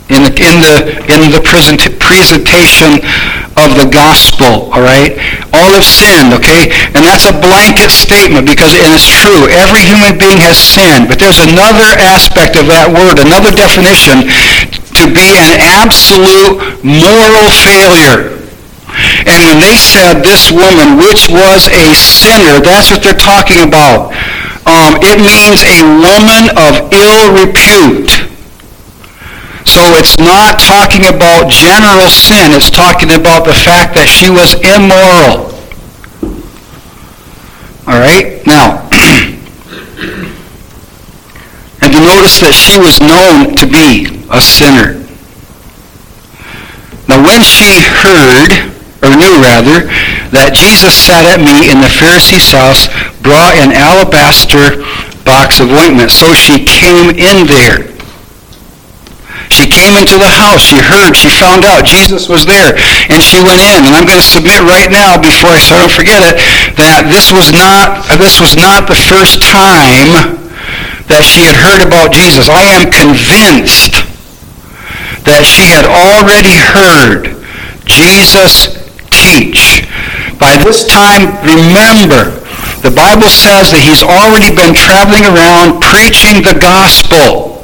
in 0.08 0.24
the, 0.24 0.32
in 0.32 0.56
the, 0.64 0.76
in 1.12 1.22
the 1.36 1.44
present, 1.44 1.84
presentation 2.00 3.04
of 3.58 3.74
the 3.74 3.90
gospel, 3.90 4.70
all 4.70 4.86
right? 4.86 5.18
All 5.54 5.74
have 5.74 5.86
sinned, 5.86 6.34
okay? 6.38 6.70
And 6.94 7.02
that's 7.02 7.26
a 7.26 7.34
blanket 7.34 7.90
statement 7.90 8.46
because, 8.46 8.74
it's 8.78 9.10
true, 9.10 9.50
every 9.50 9.82
human 9.82 10.18
being 10.22 10.38
has 10.46 10.58
sinned. 10.58 11.10
But 11.10 11.18
there's 11.18 11.42
another 11.42 11.98
aspect 11.98 12.54
of 12.54 12.70
that 12.70 12.94
word, 12.94 13.18
another 13.18 13.50
definition, 13.50 14.30
to 14.98 15.04
be 15.10 15.38
an 15.38 15.58
absolute 15.58 16.86
moral 16.86 17.50
failure. 17.50 18.38
And 19.26 19.40
when 19.46 19.60
they 19.62 19.78
said 19.78 20.22
this 20.22 20.50
woman, 20.50 20.98
which 20.98 21.30
was 21.30 21.70
a 21.70 21.94
sinner, 21.94 22.62
that's 22.62 22.90
what 22.90 23.02
they're 23.04 23.18
talking 23.18 23.66
about. 23.66 24.14
Um, 24.68 25.00
it 25.00 25.22
means 25.22 25.64
a 25.64 25.80
woman 25.82 26.52
of 26.60 26.92
ill 26.92 27.34
repute. 27.34 28.27
So 29.68 29.84
it's 30.00 30.18
not 30.18 30.64
talking 30.64 31.12
about 31.12 31.52
general 31.52 32.08
sin. 32.08 32.56
It's 32.56 32.72
talking 32.72 33.12
about 33.12 33.44
the 33.44 33.54
fact 33.54 34.00
that 34.00 34.08
she 34.08 34.32
was 34.32 34.56
immoral. 34.64 35.52
All 37.84 38.00
right? 38.00 38.40
Now, 38.48 38.88
and 41.84 41.92
to 41.92 42.00
notice 42.00 42.40
that 42.40 42.56
she 42.56 42.80
was 42.80 43.04
known 43.04 43.60
to 43.60 43.68
be 43.68 44.08
a 44.32 44.40
sinner. 44.40 45.04
Now, 47.12 47.20
when 47.20 47.44
she 47.44 47.84
heard, 47.84 48.72
or 49.04 49.12
knew 49.20 49.36
rather, 49.44 49.84
that 50.32 50.56
Jesus 50.56 50.96
sat 50.96 51.28
at 51.28 51.44
me 51.44 51.68
in 51.68 51.84
the 51.84 51.92
Pharisee's 51.92 52.56
house, 52.56 52.88
brought 53.20 53.60
an 53.60 53.76
alabaster 53.76 54.80
box 55.28 55.60
of 55.60 55.76
ointment. 55.76 56.16
So 56.16 56.32
she 56.32 56.64
came 56.64 57.12
in 57.12 57.44
there 57.52 57.97
she 59.58 59.66
came 59.66 59.98
into 59.98 60.22
the 60.22 60.30
house. 60.30 60.62
She 60.62 60.78
heard. 60.78 61.18
She 61.18 61.34
found 61.34 61.66
out 61.66 61.82
Jesus 61.82 62.30
was 62.30 62.46
there. 62.46 62.78
And 63.10 63.18
she 63.18 63.42
went 63.42 63.58
in. 63.58 63.90
And 63.90 63.98
I'm 63.98 64.06
going 64.06 64.22
to 64.22 64.30
submit 64.30 64.62
right 64.62 64.94
now, 64.94 65.18
before 65.18 65.58
I 65.58 65.60
start, 65.60 65.82
don't 65.82 65.98
forget 65.98 66.22
it, 66.22 66.38
that 66.78 67.10
this 67.10 67.34
was 67.34 67.50
not, 67.50 68.06
this 68.22 68.38
was 68.38 68.54
not 68.54 68.86
the 68.86 68.98
first 68.98 69.42
time 69.42 70.38
that 71.10 71.26
she 71.26 71.42
had 71.42 71.58
heard 71.58 71.82
about 71.82 72.14
Jesus. 72.14 72.46
I 72.46 72.70
am 72.78 72.94
convinced 72.94 74.06
that 75.26 75.44
she 75.44 75.74
had 75.74 75.90
already 75.90 76.62
heard 76.62 77.34
Jesus 77.90 78.78
teach. 79.10 79.88
By 80.38 80.60
this 80.62 80.86
time, 80.86 81.34
remember, 81.42 82.44
the 82.86 82.94
Bible 82.94 83.32
says 83.32 83.74
that 83.74 83.82
he's 83.82 84.06
already 84.06 84.54
been 84.54 84.76
traveling 84.76 85.26
around 85.26 85.82
preaching 85.82 86.46
the 86.46 86.54
gospel. 86.54 87.58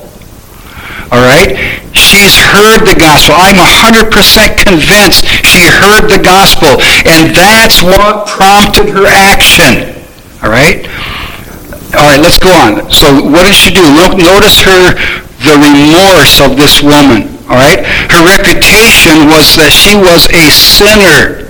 All 1.14 1.22
right? 1.22 1.73
She's 1.94 2.36
heard 2.42 2.86
the 2.86 2.98
gospel. 2.98 3.38
I'm 3.38 3.58
100% 3.58 4.10
convinced 4.58 5.26
she 5.46 5.70
heard 5.70 6.10
the 6.10 6.22
gospel. 6.22 6.82
And 7.06 7.34
that's 7.34 7.82
what 7.82 8.28
prompted 8.28 8.90
her 8.90 9.06
action. 9.06 9.94
All 10.42 10.50
right? 10.50 10.90
All 11.94 12.10
right, 12.10 12.20
let's 12.20 12.42
go 12.42 12.50
on. 12.50 12.90
So 12.92 13.24
what 13.24 13.46
did 13.46 13.54
she 13.54 13.70
do? 13.70 13.86
Notice 13.94 14.62
her, 14.66 14.98
the 15.46 15.56
remorse 15.62 16.42
of 16.42 16.58
this 16.58 16.82
woman. 16.82 17.30
All 17.46 17.60
right? 17.60 17.86
Her 18.10 18.26
reputation 18.26 19.30
was 19.30 19.54
that 19.62 19.70
she 19.70 19.94
was 19.96 20.26
a 20.34 20.50
sinner. 20.50 21.43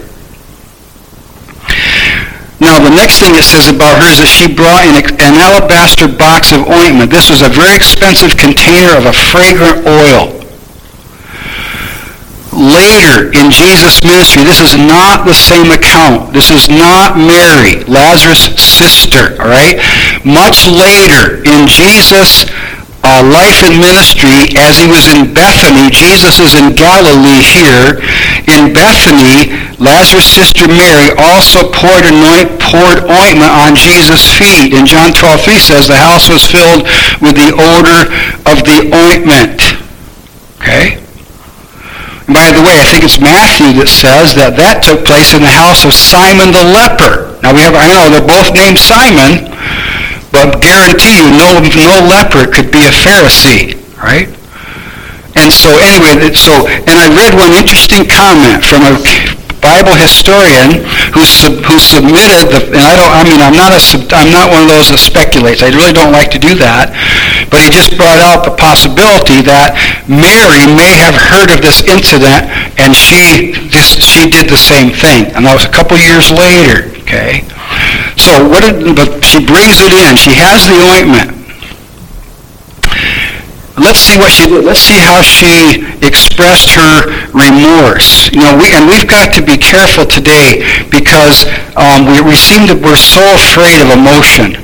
Now, 2.63 2.79
the 2.79 2.95
next 2.95 3.19
thing 3.19 3.35
it 3.35 3.43
says 3.43 3.67
about 3.67 3.99
her 3.99 4.07
is 4.07 4.23
that 4.23 4.31
she 4.31 4.47
brought 4.47 4.87
in 4.87 4.95
an 5.19 5.35
alabaster 5.35 6.07
box 6.07 6.55
of 6.55 6.63
ointment. 6.63 7.11
This 7.11 7.27
was 7.27 7.43
a 7.43 7.51
very 7.51 7.75
expensive 7.75 8.39
container 8.39 8.95
of 8.95 9.03
a 9.03 9.11
fragrant 9.11 9.83
oil. 9.83 10.31
Later 12.55 13.35
in 13.35 13.51
Jesus' 13.51 13.99
ministry, 14.07 14.47
this 14.47 14.63
is 14.63 14.79
not 14.79 15.27
the 15.27 15.35
same 15.35 15.75
account. 15.75 16.31
This 16.31 16.55
is 16.55 16.71
not 16.71 17.19
Mary, 17.19 17.83
Lazarus' 17.83 18.55
sister, 18.55 19.35
all 19.43 19.51
right? 19.51 19.83
Much 20.23 20.63
later 20.63 21.43
in 21.43 21.67
Jesus' 21.67 22.47
uh, 23.03 23.19
life 23.27 23.59
and 23.67 23.75
ministry 23.83 24.55
as 24.55 24.79
he 24.79 24.87
was 24.87 25.11
in 25.11 25.35
Bethany. 25.35 25.91
Jesus 25.91 26.39
is 26.39 26.55
in 26.55 26.71
Galilee 26.71 27.43
here. 27.43 27.99
In 28.47 28.71
Bethany, 28.71 29.51
Lazarus' 29.75 30.27
sister 30.27 30.67
Mary 30.67 31.11
also 31.19 31.67
poured, 31.67 32.07
anoint, 32.07 32.55
poured 32.63 33.03
ointment 33.11 33.51
on 33.51 33.75
Jesus' 33.75 34.23
feet. 34.31 34.71
In 34.71 34.87
John 34.87 35.11
12, 35.11 35.41
3 35.41 35.59
says 35.59 35.87
the 35.91 35.99
house 35.99 36.31
was 36.31 36.47
filled 36.47 36.87
with 37.19 37.35
the 37.35 37.51
odor 37.59 38.07
of 38.47 38.63
the 38.63 38.87
ointment. 38.95 39.59
Okay? 40.63 41.03
And 42.23 42.35
by 42.39 42.55
the 42.55 42.63
way, 42.63 42.79
I 42.79 42.87
think 42.87 43.03
it's 43.03 43.19
Matthew 43.19 43.75
that 43.83 43.91
says 43.91 44.31
that 44.39 44.55
that 44.55 44.79
took 44.79 45.03
place 45.03 45.35
in 45.35 45.43
the 45.43 45.51
house 45.51 45.83
of 45.83 45.91
Simon 45.91 46.55
the 46.55 46.63
leper. 46.63 47.35
Now 47.43 47.51
we 47.51 47.67
have, 47.67 47.75
I 47.75 47.91
know 47.91 48.07
they're 48.07 48.23
both 48.23 48.55
named 48.55 48.79
Simon, 48.79 49.51
but 50.33 50.59
guarantee 50.59 51.21
you, 51.21 51.29
no, 51.37 51.61
no 51.61 51.97
leper 52.09 52.49
could 52.49 52.73
be 52.73 52.89
a 52.89 52.91
Pharisee, 52.91 53.77
right? 54.01 54.27
And 55.37 55.53
so 55.53 55.69
anyway, 55.77 56.33
so, 56.33 56.65
and 56.65 56.97
I 56.97 57.05
read 57.13 57.37
one 57.37 57.53
interesting 57.53 58.09
comment 58.09 58.65
from 58.65 58.81
a 58.81 58.97
Bible 59.63 59.95
historian 59.95 60.83
who, 61.15 61.23
sub, 61.23 61.63
who 61.63 61.79
submitted 61.79 62.51
the, 62.51 62.59
and 62.75 62.83
I 62.83 62.93
don't, 62.99 63.13
I 63.13 63.23
mean, 63.23 63.39
I'm 63.39 63.55
not 63.55 63.71
a, 63.71 63.81
I'm 64.11 64.27
not 64.27 64.51
one 64.51 64.67
of 64.67 64.69
those 64.69 64.91
that 64.91 64.99
speculates. 64.99 65.63
I 65.63 65.71
really 65.71 65.95
don't 65.95 66.11
like 66.11 66.29
to 66.35 66.41
do 66.41 66.53
that. 66.59 66.91
But 67.47 67.63
he 67.63 67.71
just 67.71 67.95
brought 67.95 68.19
out 68.19 68.43
the 68.43 68.51
possibility 68.51 69.39
that 69.47 69.79
Mary 70.11 70.67
may 70.67 70.99
have 70.99 71.15
heard 71.15 71.49
of 71.55 71.63
this 71.63 71.79
incident 71.87 72.51
and 72.75 72.91
she 72.91 73.55
just, 73.71 74.03
she 74.03 74.27
did 74.27 74.51
the 74.51 74.59
same 74.59 74.91
thing. 74.91 75.31
And 75.31 75.47
that 75.47 75.55
was 75.55 75.63
a 75.63 75.71
couple 75.71 75.95
years 75.95 76.27
later, 76.27 76.91
okay? 77.07 77.47
So 78.23 78.47
what 78.47 78.63
did, 78.63 78.95
but 78.95 79.19
she 79.19 79.43
brings 79.43 79.83
it 79.83 79.91
in. 79.91 80.15
She 80.15 80.31
has 80.39 80.63
the 80.71 80.79
ointment. 80.95 81.43
Let's 83.75 83.99
see 83.99 84.15
what 84.15 84.31
she 84.31 84.47
did. 84.47 84.63
Let's 84.63 84.79
see 84.79 84.95
how 84.95 85.19
she 85.19 85.83
expressed 85.99 86.71
her 86.71 87.03
remorse. 87.35 88.31
You 88.31 88.47
know, 88.47 88.55
we, 88.55 88.71
and 88.71 88.87
we've 88.87 89.11
got 89.11 89.35
to 89.35 89.43
be 89.43 89.59
careful 89.59 90.07
today 90.07 90.63
because 90.87 91.43
um, 91.75 92.07
we, 92.07 92.23
we 92.23 92.39
seem 92.39 92.63
to, 92.71 92.79
we're 92.79 92.95
so 92.95 93.19
afraid 93.35 93.83
of 93.83 93.91
emotion, 93.91 94.55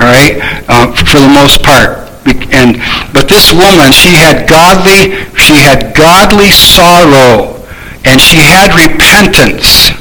all 0.00 0.08
right, 0.08 0.40
uh, 0.72 0.88
for 1.04 1.20
the 1.20 1.28
most 1.28 1.60
part. 1.60 2.08
And, 2.48 2.80
but 3.12 3.28
this 3.28 3.52
woman, 3.52 3.92
she 3.92 4.16
had 4.16 4.48
godly, 4.48 5.20
she 5.36 5.60
had 5.60 5.92
godly 5.92 6.48
sorrow 6.48 7.60
and 8.08 8.16
she 8.16 8.40
had 8.40 8.72
repentance. 8.72 10.00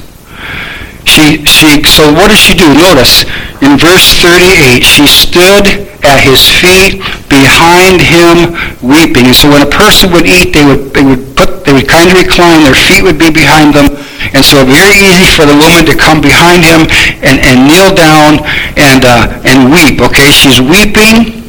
She 1.11 1.43
she, 1.43 1.83
so 1.83 2.07
what 2.13 2.31
does 2.31 2.39
she 2.39 2.55
do? 2.55 2.71
Notice, 2.71 3.27
in 3.59 3.75
verse 3.75 4.15
38, 4.23 4.79
she 4.79 5.05
stood 5.05 5.91
at 6.07 6.23
his 6.23 6.39
feet 6.39 7.03
behind 7.29 8.01
him 8.01 8.55
weeping. 8.81 9.27
And 9.27 9.35
so 9.35 9.51
when 9.51 9.61
a 9.61 9.69
person 9.69 10.11
would 10.15 10.25
eat, 10.25 10.55
they 10.55 10.63
would, 10.65 10.95
they 10.95 11.03
would 11.03 11.35
put, 11.35 11.65
they 11.65 11.73
would 11.73 11.87
kind 11.87 12.09
of 12.09 12.17
recline, 12.17 12.63
their 12.63 12.75
feet 12.75 13.03
would 13.03 13.19
be 13.19 13.29
behind 13.29 13.75
them. 13.75 13.91
And 14.33 14.43
so 14.43 14.63
very 14.63 14.97
easy 14.97 15.29
for 15.29 15.45
the 15.45 15.53
woman 15.53 15.85
to 15.85 15.95
come 15.95 16.21
behind 16.21 16.63
him 16.63 16.87
and, 17.21 17.37
and 17.43 17.67
kneel 17.67 17.93
down 17.93 18.41
and, 18.79 19.03
uh, 19.03 19.41
and 19.43 19.69
weep. 19.69 20.01
Okay, 20.01 20.31
she's 20.31 20.61
weeping. 20.63 21.43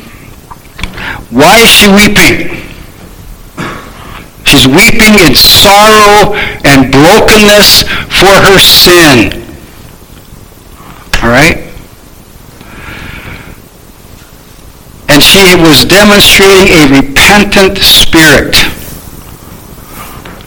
Why 1.31 1.62
is 1.62 1.71
she 1.71 1.88
weeping? 1.88 2.50
She's 4.45 4.66
weeping 4.66 5.16
in 5.23 5.35
sorrow 5.35 6.35
and 6.66 6.92
brokenness 6.92 7.88
for 8.11 8.35
her 8.37 8.59
sin. 8.59 9.42
All 11.23 11.31
right? 11.31 11.73
and 15.12 15.21
she 15.21 15.52
was 15.61 15.85
demonstrating 15.85 16.73
a 16.73 16.88
repentant 16.88 17.76
spirit. 17.85 18.57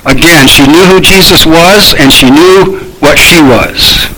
Again, 0.10 0.50
she 0.50 0.66
knew 0.66 0.86
who 0.90 0.98
Jesus 1.02 1.46
was 1.46 1.94
and 1.94 2.10
she 2.10 2.34
knew 2.34 2.82
what 2.98 3.22
she 3.22 3.38
was. 3.38 4.10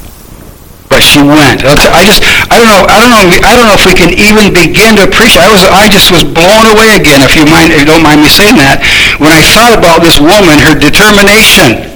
But 0.87 1.03
she 1.03 1.19
went. 1.19 1.67
I 1.67 1.99
just, 2.07 2.23
I 2.47 2.55
don't 2.55 2.71
know, 2.71 2.87
I 2.87 2.95
don't 2.95 3.11
know, 3.11 3.23
I 3.43 3.51
don't 3.59 3.67
know 3.67 3.75
if 3.75 3.83
we 3.83 3.91
can 3.91 4.15
even 4.15 4.55
begin 4.55 4.95
to 4.95 5.03
appreciate. 5.03 5.43
I 5.43 5.51
was, 5.51 5.67
I 5.67 5.91
just 5.91 6.15
was 6.15 6.23
blown 6.23 6.63
away 6.71 6.95
again, 6.95 7.19
if 7.27 7.35
you 7.35 7.43
mind, 7.43 7.75
if 7.75 7.83
you 7.83 7.87
don't 7.91 8.03
mind 8.03 8.23
me 8.23 8.31
saying 8.31 8.55
that, 8.55 8.79
when 9.19 9.35
I 9.35 9.43
thought 9.51 9.75
about 9.75 9.99
this 9.99 10.15
woman, 10.15 10.63
her 10.63 10.79
determination, 10.79 11.91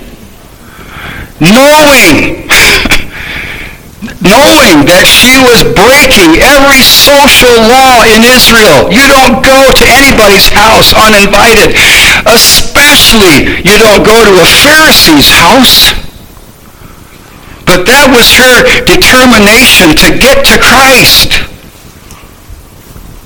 knowing 1.40 2.51
knowing 4.02 4.86
that 4.90 5.06
she 5.06 5.38
was 5.38 5.62
breaking 5.78 6.42
every 6.42 6.82
social 6.82 7.54
law 7.70 8.02
in 8.10 8.26
Israel. 8.26 8.90
You 8.90 9.06
don't 9.06 9.46
go 9.46 9.70
to 9.70 9.86
anybody's 9.86 10.50
house 10.50 10.90
uninvited. 10.98 11.78
Especially, 12.26 13.62
you 13.62 13.78
don't 13.78 14.02
go 14.02 14.18
to 14.26 14.34
a 14.42 14.48
Pharisee's 14.66 15.30
house. 15.30 15.94
But 17.66 17.86
that 17.86 18.10
was 18.10 18.28
her 18.36 18.66
determination 18.90 19.94
to 20.02 20.18
get 20.18 20.44
to 20.50 20.58
Christ. 20.58 21.51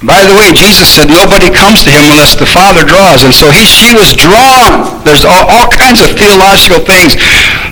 By 0.06 0.22
the 0.22 0.38
way, 0.38 0.54
Jesus 0.54 0.94
said 0.94 1.10
nobody 1.10 1.50
comes 1.50 1.82
to 1.84 1.90
him 1.90 2.06
unless 2.14 2.38
the 2.38 2.46
Father 2.46 2.86
draws. 2.86 3.26
And 3.26 3.34
so 3.34 3.50
he, 3.50 3.66
she 3.66 3.98
was 3.98 4.14
drawn. 4.14 5.02
There's 5.02 5.26
all, 5.26 5.50
all 5.50 5.66
kinds 5.74 6.06
of 6.06 6.14
theological 6.14 6.86
things 6.86 7.18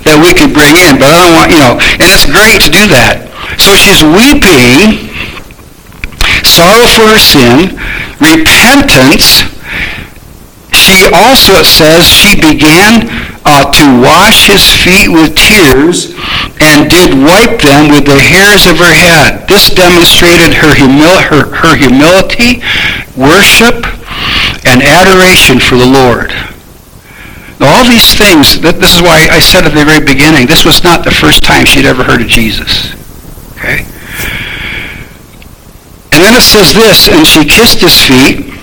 that 0.09 0.17
we 0.17 0.33
could 0.33 0.49
bring 0.49 0.73
in, 0.73 0.97
but 0.97 1.13
I 1.13 1.21
don't 1.21 1.35
want, 1.37 1.53
you 1.53 1.61
know, 1.61 1.77
and 1.77 2.09
it's 2.09 2.25
great 2.25 2.57
to 2.65 2.73
do 2.73 2.89
that. 2.89 3.29
So 3.61 3.77
she's 3.77 4.01
weeping, 4.01 5.13
sorrow 6.41 6.89
for 6.89 7.05
her 7.13 7.21
sin, 7.21 7.77
repentance. 8.17 9.45
She 10.73 11.05
also, 11.13 11.61
it 11.61 11.69
says, 11.69 12.01
she 12.01 12.33
began 12.33 13.13
uh, 13.45 13.69
to 13.69 13.85
wash 14.01 14.49
his 14.49 14.65
feet 14.65 15.05
with 15.05 15.37
tears 15.37 16.17
and 16.63 16.89
did 16.89 17.11
wipe 17.11 17.59
them 17.59 17.91
with 17.91 18.07
the 18.07 18.15
hairs 18.15 18.63
of 18.65 18.79
her 18.79 18.95
head. 18.95 19.43
This 19.51 19.67
demonstrated 19.75 20.55
her, 20.55 20.71
humil- 20.71 21.23
her, 21.27 21.51
her 21.51 21.75
humility, 21.75 22.63
worship, 23.19 23.83
and 24.63 24.79
adoration 24.79 25.59
for 25.59 25.75
the 25.75 25.85
Lord. 25.85 26.31
Now, 27.59 27.79
all 27.79 27.85
these 27.85 28.15
things, 28.15 28.59
this 28.59 28.95
is 28.95 29.01
why 29.01 29.27
I 29.29 29.39
said 29.39 29.65
at 29.67 29.75
the 29.75 29.83
very 29.83 30.03
beginning, 30.03 30.47
this 30.47 30.65
was 30.65 30.83
not 30.83 31.03
the 31.03 31.11
first 31.11 31.43
time 31.43 31.65
she'd 31.65 31.85
ever 31.85 32.03
heard 32.03 32.21
of 32.21 32.27
Jesus. 32.27 32.95
Okay? 33.59 33.83
And 36.15 36.23
then 36.23 36.33
it 36.35 36.43
says 36.43 36.73
this, 36.73 37.09
and 37.09 37.27
she 37.27 37.43
kissed 37.43 37.81
his 37.81 37.99
feet 37.99 38.53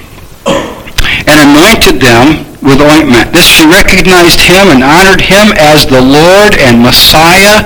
and 1.29 1.37
anointed 1.53 2.01
them 2.01 2.51
with 2.63 2.81
ointment. 2.81 3.33
This 3.33 3.45
she 3.49 3.65
recognized 3.67 4.41
him 4.41 4.69
and 4.69 4.85
honored 4.85 5.21
him 5.21 5.53
as 5.57 5.87
the 5.87 6.01
Lord 6.01 6.55
and 6.61 6.83
Messiah, 6.83 7.65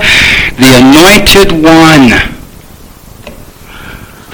the 0.57 0.71
anointed 0.79 1.51
one. 1.51 2.11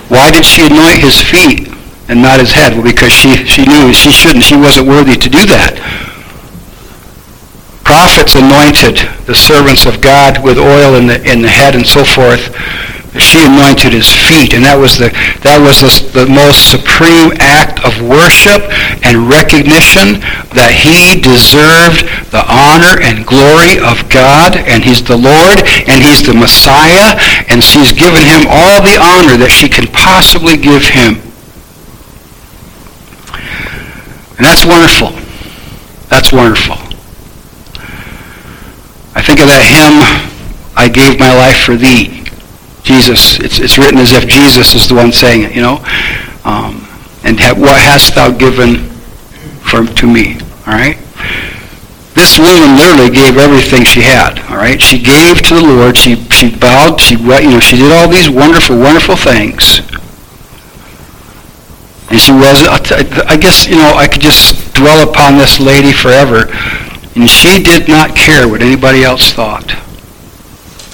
Why 0.09 0.29
did 0.31 0.45
she 0.45 0.65
anoint 0.65 0.99
his 0.99 1.21
feet 1.21 1.69
and 2.09 2.21
not 2.21 2.39
his 2.39 2.51
head? 2.51 2.73
Well, 2.73 2.83
because 2.83 3.11
she, 3.11 3.45
she 3.45 3.65
knew 3.65 3.93
she 3.93 4.11
shouldn't. 4.11 4.43
She 4.43 4.55
wasn't 4.55 4.87
worthy 4.87 5.15
to 5.15 5.29
do 5.29 5.45
that. 5.45 5.79
Prophets 7.83 8.35
anointed 8.35 8.97
the 9.25 9.35
servants 9.35 9.85
of 9.85 10.01
God 10.01 10.43
with 10.43 10.57
oil 10.57 10.95
in 10.95 11.07
the, 11.07 11.17
in 11.29 11.41
the 11.41 11.49
head 11.49 11.75
and 11.75 11.87
so 11.87 12.03
forth 12.03 12.55
she 13.19 13.43
anointed 13.43 13.91
his 13.91 14.07
feet 14.07 14.55
and 14.55 14.63
that 14.63 14.79
was 14.79 14.95
the 14.95 15.11
that 15.43 15.59
was 15.59 15.83
the, 15.83 16.23
the, 16.23 16.27
most 16.31 16.71
supreme 16.71 17.35
act 17.43 17.83
of 17.83 17.91
worship 17.99 18.63
and 19.03 19.27
recognition 19.27 20.23
that 20.55 20.71
he 20.71 21.19
deserved 21.19 22.07
the 22.31 22.39
honor 22.47 22.95
and 23.03 23.27
glory 23.27 23.75
of 23.83 24.07
God 24.07 24.55
and 24.55 24.79
he's 24.79 25.03
the 25.03 25.19
Lord 25.19 25.59
and 25.91 25.99
he's 25.99 26.23
the 26.23 26.31
Messiah 26.31 27.19
and 27.51 27.59
she's 27.59 27.91
given 27.91 28.23
him 28.23 28.47
all 28.47 28.79
the 28.79 28.95
honor 28.95 29.35
that 29.35 29.51
she 29.51 29.67
can 29.67 29.91
possibly 29.91 30.55
give 30.55 30.87
him. 30.87 31.19
And 34.39 34.47
that's 34.47 34.63
wonderful. 34.63 35.11
That's 36.07 36.31
wonderful. 36.31 36.79
I 39.11 39.19
think 39.19 39.43
of 39.43 39.51
that 39.51 39.67
hymn 39.67 39.99
I 40.79 40.87
gave 40.87 41.19
my 41.19 41.35
life 41.35 41.59
for 41.59 41.75
thee 41.75 42.20
Jesus, 42.91 43.39
it's, 43.39 43.59
it's 43.59 43.77
written 43.77 43.99
as 43.99 44.11
if 44.11 44.27
Jesus 44.27 44.75
is 44.75 44.87
the 44.87 44.95
one 44.95 45.11
saying 45.11 45.43
it, 45.43 45.55
you 45.55 45.61
know. 45.61 45.79
Um, 46.43 46.83
and 47.23 47.39
ha- 47.39 47.55
what 47.55 47.79
hast 47.79 48.15
thou 48.15 48.31
given 48.31 48.91
for, 49.63 49.85
to 49.85 50.05
me? 50.05 50.35
All 50.67 50.75
right? 50.75 50.97
This 52.13 52.37
woman 52.37 52.75
literally 52.75 53.09
gave 53.09 53.37
everything 53.37 53.85
she 53.85 54.01
had. 54.01 54.39
All 54.51 54.57
right? 54.57 54.81
She 54.81 54.99
gave 54.99 55.41
to 55.47 55.55
the 55.55 55.63
Lord. 55.63 55.97
She, 55.97 56.15
she 56.35 56.53
bowed. 56.53 56.99
She, 56.99 57.15
you 57.15 57.55
know, 57.55 57.59
she 57.59 57.77
did 57.77 57.91
all 57.91 58.09
these 58.09 58.29
wonderful, 58.29 58.77
wonderful 58.77 59.15
things. 59.15 59.79
And 62.11 62.19
she 62.19 62.33
was, 62.33 62.67
I 62.67 63.37
guess, 63.39 63.67
you 63.67 63.77
know, 63.77 63.95
I 63.95 64.07
could 64.11 64.21
just 64.21 64.75
dwell 64.75 65.07
upon 65.09 65.37
this 65.37 65.61
lady 65.61 65.93
forever. 65.93 66.51
And 67.15 67.29
she 67.29 67.63
did 67.63 67.87
not 67.87 68.17
care 68.17 68.49
what 68.49 68.61
anybody 68.61 69.03
else 69.03 69.31
thought. 69.31 69.71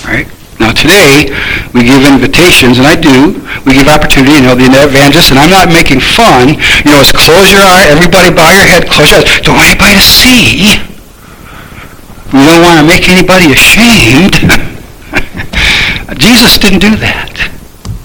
Right? 0.05 0.29
Now 0.59 0.73
today, 0.73 1.29
we 1.73 1.85
give 1.85 2.01
invitations, 2.01 2.81
and 2.81 2.87
I 2.89 2.97
do. 2.97 3.37
We 3.65 3.77
give 3.77 3.87
opportunity, 3.87 4.41
you 4.41 4.49
know, 4.49 4.57
the 4.57 4.65
evangelist, 4.65 5.29
and 5.29 5.37
I'm 5.37 5.53
not 5.53 5.69
making 5.69 6.01
fun. 6.01 6.57
You 6.81 6.89
know, 6.89 6.99
it's 7.01 7.13
close 7.13 7.53
your 7.53 7.61
eye, 7.61 7.93
everybody 7.93 8.33
bow 8.33 8.49
your 8.49 8.65
head, 8.65 8.89
close 8.89 9.13
your 9.13 9.21
eyes. 9.21 9.45
Don't 9.45 9.53
want 9.53 9.69
anybody 9.69 10.01
to 10.01 10.05
see. 10.05 10.81
We 12.33 12.41
don't 12.43 12.65
want 12.65 12.81
to 12.81 12.85
make 12.89 13.05
anybody 13.05 13.53
ashamed. 13.53 14.33
Jesus 16.17 16.57
didn't 16.57 16.81
do 16.81 16.97
that. 16.97 17.37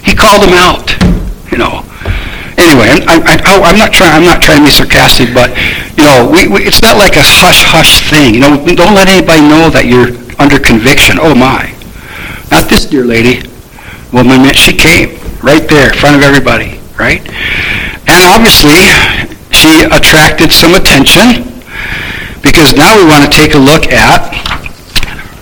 He 0.04 0.12
called 0.14 0.44
them 0.44 0.52
out, 0.52 0.92
you 1.48 1.56
know. 1.56 1.88
Anyway, 2.60 3.00
I, 3.08 3.40
oh, 3.48 3.64
am 3.64 3.78
not 3.80 3.92
trying. 3.96 4.12
I'm 4.12 4.28
not 4.28 4.42
trying 4.42 4.60
to 4.60 4.68
be 4.68 4.70
sarcastic, 4.70 5.32
but 5.32 5.56
you 5.96 6.04
know, 6.04 6.28
we, 6.28 6.46
we, 6.46 6.68
it's 6.68 6.82
not 6.82 7.00
like 7.00 7.16
a 7.16 7.24
hush 7.24 7.64
hush 7.64 8.04
thing. 8.12 8.34
You 8.34 8.40
know, 8.40 8.60
don't 8.76 8.94
let 8.94 9.08
anybody 9.08 9.40
know 9.40 9.72
that 9.72 9.88
you're 9.88 10.12
under 10.36 10.60
conviction. 10.60 11.16
Oh 11.18 11.34
my. 11.34 11.71
Not 12.52 12.68
this 12.68 12.84
dear 12.84 13.08
lady. 13.08 13.48
Woman, 14.12 14.44
she 14.52 14.76
came 14.76 15.16
right 15.40 15.64
there 15.72 15.88
in 15.88 15.96
front 15.96 16.16
of 16.16 16.22
everybody, 16.22 16.76
right? 17.00 17.24
And 18.04 18.20
obviously, 18.28 18.92
she 19.48 19.88
attracted 19.88 20.52
some 20.52 20.76
attention 20.76 21.48
because 22.44 22.76
now 22.76 22.92
we 23.00 23.08
want 23.08 23.24
to 23.24 23.32
take 23.32 23.54
a 23.54 23.58
look 23.58 23.88
at 23.88 24.36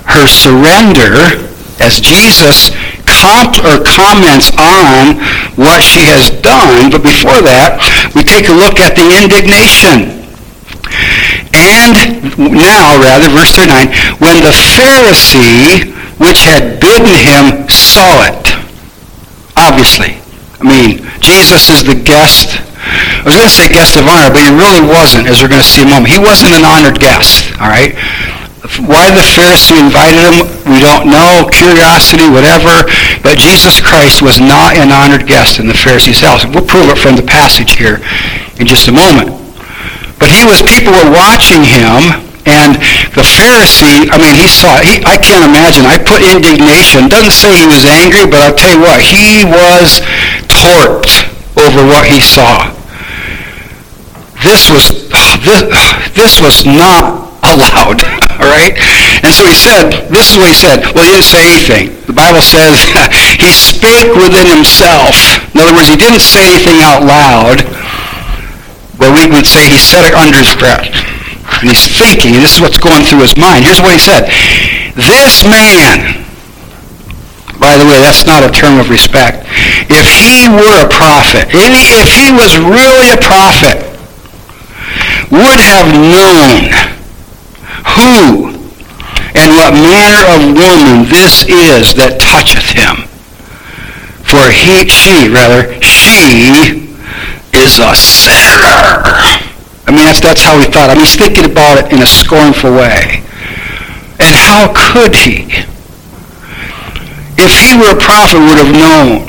her 0.07 0.31
surrender 0.31 1.35
as 1.83 1.99
Jesus 1.99 2.70
comp- 3.11 3.59
or 3.66 3.83
comments 3.83 4.55
on 4.55 5.18
what 5.59 5.83
she 5.83 6.07
has 6.07 6.31
done. 6.46 6.94
But 6.94 7.03
before 7.03 7.42
that, 7.42 7.83
we 8.14 8.23
take 8.23 8.46
a 8.46 8.55
look 8.55 8.79
at 8.79 8.94
the 8.94 9.11
indignation. 9.18 10.14
And 11.59 12.55
now, 12.55 13.03
rather, 13.03 13.35
verse 13.35 13.51
39, 13.59 13.90
when 14.23 14.38
the 14.46 14.55
Pharisee 14.79 15.89
which 16.20 16.44
had 16.44 16.78
bidden 16.78 17.16
him 17.16 17.64
saw 17.68 18.28
it. 18.28 18.52
Obviously. 19.56 20.20
I 20.61 20.64
mean, 20.68 21.00
Jesus 21.24 21.72
is 21.72 21.80
the 21.80 21.96
guest. 21.96 22.61
I 22.80 23.24
was 23.24 23.37
going 23.37 23.48
to 23.48 23.56
say 23.56 23.68
guest 23.72 23.96
of 23.96 24.04
honor, 24.04 24.28
but 24.28 24.44
he 24.44 24.52
really 24.52 24.85
wasn't, 24.85 25.28
as 25.28 25.40
we're 25.40 25.48
going 25.48 25.64
to 25.64 25.66
see 25.66 25.80
in 25.80 25.88
a 25.88 25.92
moment. 25.92 26.12
He 26.12 26.20
wasn't 26.20 26.52
an 26.52 26.64
honored 26.68 27.00
guest, 27.00 27.48
all 27.56 27.72
right? 27.72 27.96
Why 28.85 29.09
the 29.09 29.24
Pharisee 29.24 29.80
invited 29.80 30.20
him, 30.20 30.44
we 30.68 30.85
don't 30.85 31.09
know, 31.09 31.48
curiosity, 31.48 32.28
whatever. 32.28 32.85
But 33.24 33.40
Jesus 33.40 33.80
Christ 33.80 34.20
was 34.20 34.37
not 34.37 34.76
an 34.76 34.92
honored 34.92 35.24
guest 35.24 35.59
in 35.59 35.66
the 35.66 35.76
Pharisee's 35.76 36.20
house. 36.20 36.44
We'll 36.44 36.68
prove 36.68 36.92
it 36.92 37.00
from 37.00 37.16
the 37.16 37.24
passage 37.24 37.80
here 37.80 38.04
in 38.61 38.68
just 38.68 38.88
a 38.88 38.92
moment. 38.92 39.33
But 40.20 40.28
he 40.28 40.44
was, 40.44 40.61
people 40.68 40.92
were 40.92 41.09
watching 41.09 41.64
him 41.64 42.29
And 42.48 42.81
the 43.12 43.24
Pharisee, 43.24 44.09
I 44.09 44.16
mean, 44.16 44.33
he 44.33 44.48
saw, 44.48 44.81
he, 44.81 45.05
I 45.05 45.20
can't 45.20 45.44
imagine. 45.44 45.85
I 45.85 46.00
put 46.00 46.24
indignation. 46.24 47.09
Doesn't 47.12 47.37
say 47.37 47.53
he 47.53 47.68
was 47.68 47.85
angry, 47.85 48.24
but 48.24 48.40
I'll 48.40 48.57
tell 48.57 48.72
you 48.72 48.81
what, 48.81 49.00
he 49.05 49.44
was 49.44 50.00
torqued 50.48 51.29
over 51.61 51.85
what 51.85 52.09
he 52.09 52.24
saw. 52.24 52.72
This 54.40 54.72
was, 54.72 55.05
this, 55.44 55.68
this 56.16 56.40
was 56.40 56.64
not 56.64 57.29
allowed, 57.44 58.00
all 58.40 58.48
right? 58.48 58.72
And 59.20 59.33
so 59.33 59.44
he 59.44 59.53
said, 59.53 60.09
this 60.09 60.33
is 60.33 60.37
what 60.40 60.48
he 60.48 60.57
said. 60.57 60.81
Well, 60.96 61.05
he 61.05 61.12
didn't 61.12 61.29
say 61.29 61.44
anything. 61.44 62.00
The 62.09 62.16
Bible 62.16 62.40
says 62.40 62.81
he 63.37 63.53
spake 63.53 64.16
within 64.16 64.48
himself. 64.48 65.12
In 65.53 65.61
other 65.61 65.76
words, 65.76 65.92
he 65.92 65.96
didn't 65.96 66.24
say 66.24 66.48
anything 66.48 66.81
out 66.81 67.05
loud, 67.05 67.68
but 68.96 69.12
we 69.12 69.29
would 69.29 69.44
say 69.44 69.68
he 69.68 69.76
said 69.76 70.09
it 70.09 70.14
under 70.16 70.40
his 70.40 70.57
breath. 70.57 70.88
And 71.61 71.68
he's 71.68 71.85
thinking, 71.92 72.35
and 72.35 72.42
this 72.42 72.57
is 72.57 72.61
what's 72.61 72.81
going 72.81 73.05
through 73.05 73.20
his 73.20 73.37
mind. 73.37 73.64
Here's 73.64 73.81
what 73.81 73.92
he 73.92 74.01
said. 74.01 74.33
This 74.96 75.44
man, 75.44 76.25
by 77.61 77.77
the 77.77 77.85
way, 77.85 78.01
that's 78.01 78.25
not 78.25 78.42
a 78.42 78.51
term 78.51 78.81
of 78.81 78.88
respect. 78.88 79.44
If 79.92 80.09
he 80.09 80.49
were 80.49 80.81
a 80.81 80.88
prophet, 80.88 81.53
if 81.53 82.09
he 82.16 82.33
was 82.33 82.57
really 82.57 83.12
a 83.12 83.20
prophet, 83.20 83.85
would 85.31 85.61
have 85.61 85.92
known 85.92 86.73
who 87.92 88.57
and 89.37 89.53
what 89.55 89.73
manner 89.73 90.25
of 90.33 90.40
woman 90.57 91.09
this 91.09 91.44
is 91.46 91.94
that 91.94 92.18
toucheth 92.18 92.73
him. 92.73 93.07
For 94.25 94.49
he, 94.51 94.88
she, 94.88 95.29
rather, 95.29 95.81
she 95.83 96.88
is 97.53 97.79
a 97.79 97.94
sinner. 97.94 99.39
I 99.90 99.92
mean, 99.92 100.07
that's, 100.07 100.22
that's 100.22 100.46
how 100.46 100.55
he 100.55 100.70
thought. 100.70 100.87
I 100.87 100.94
mean, 100.94 101.03
he's 101.03 101.18
thinking 101.18 101.50
about 101.50 101.83
it 101.83 101.90
in 101.90 101.98
a 101.98 102.07
scornful 102.07 102.70
way. 102.70 103.26
And 104.22 104.31
how 104.38 104.70
could 104.70 105.18
he? 105.18 105.50
If 107.35 107.50
he 107.59 107.74
were 107.74 107.90
a 107.90 107.98
prophet, 107.98 108.38
would 108.38 108.62
have 108.62 108.70
known. 108.70 109.26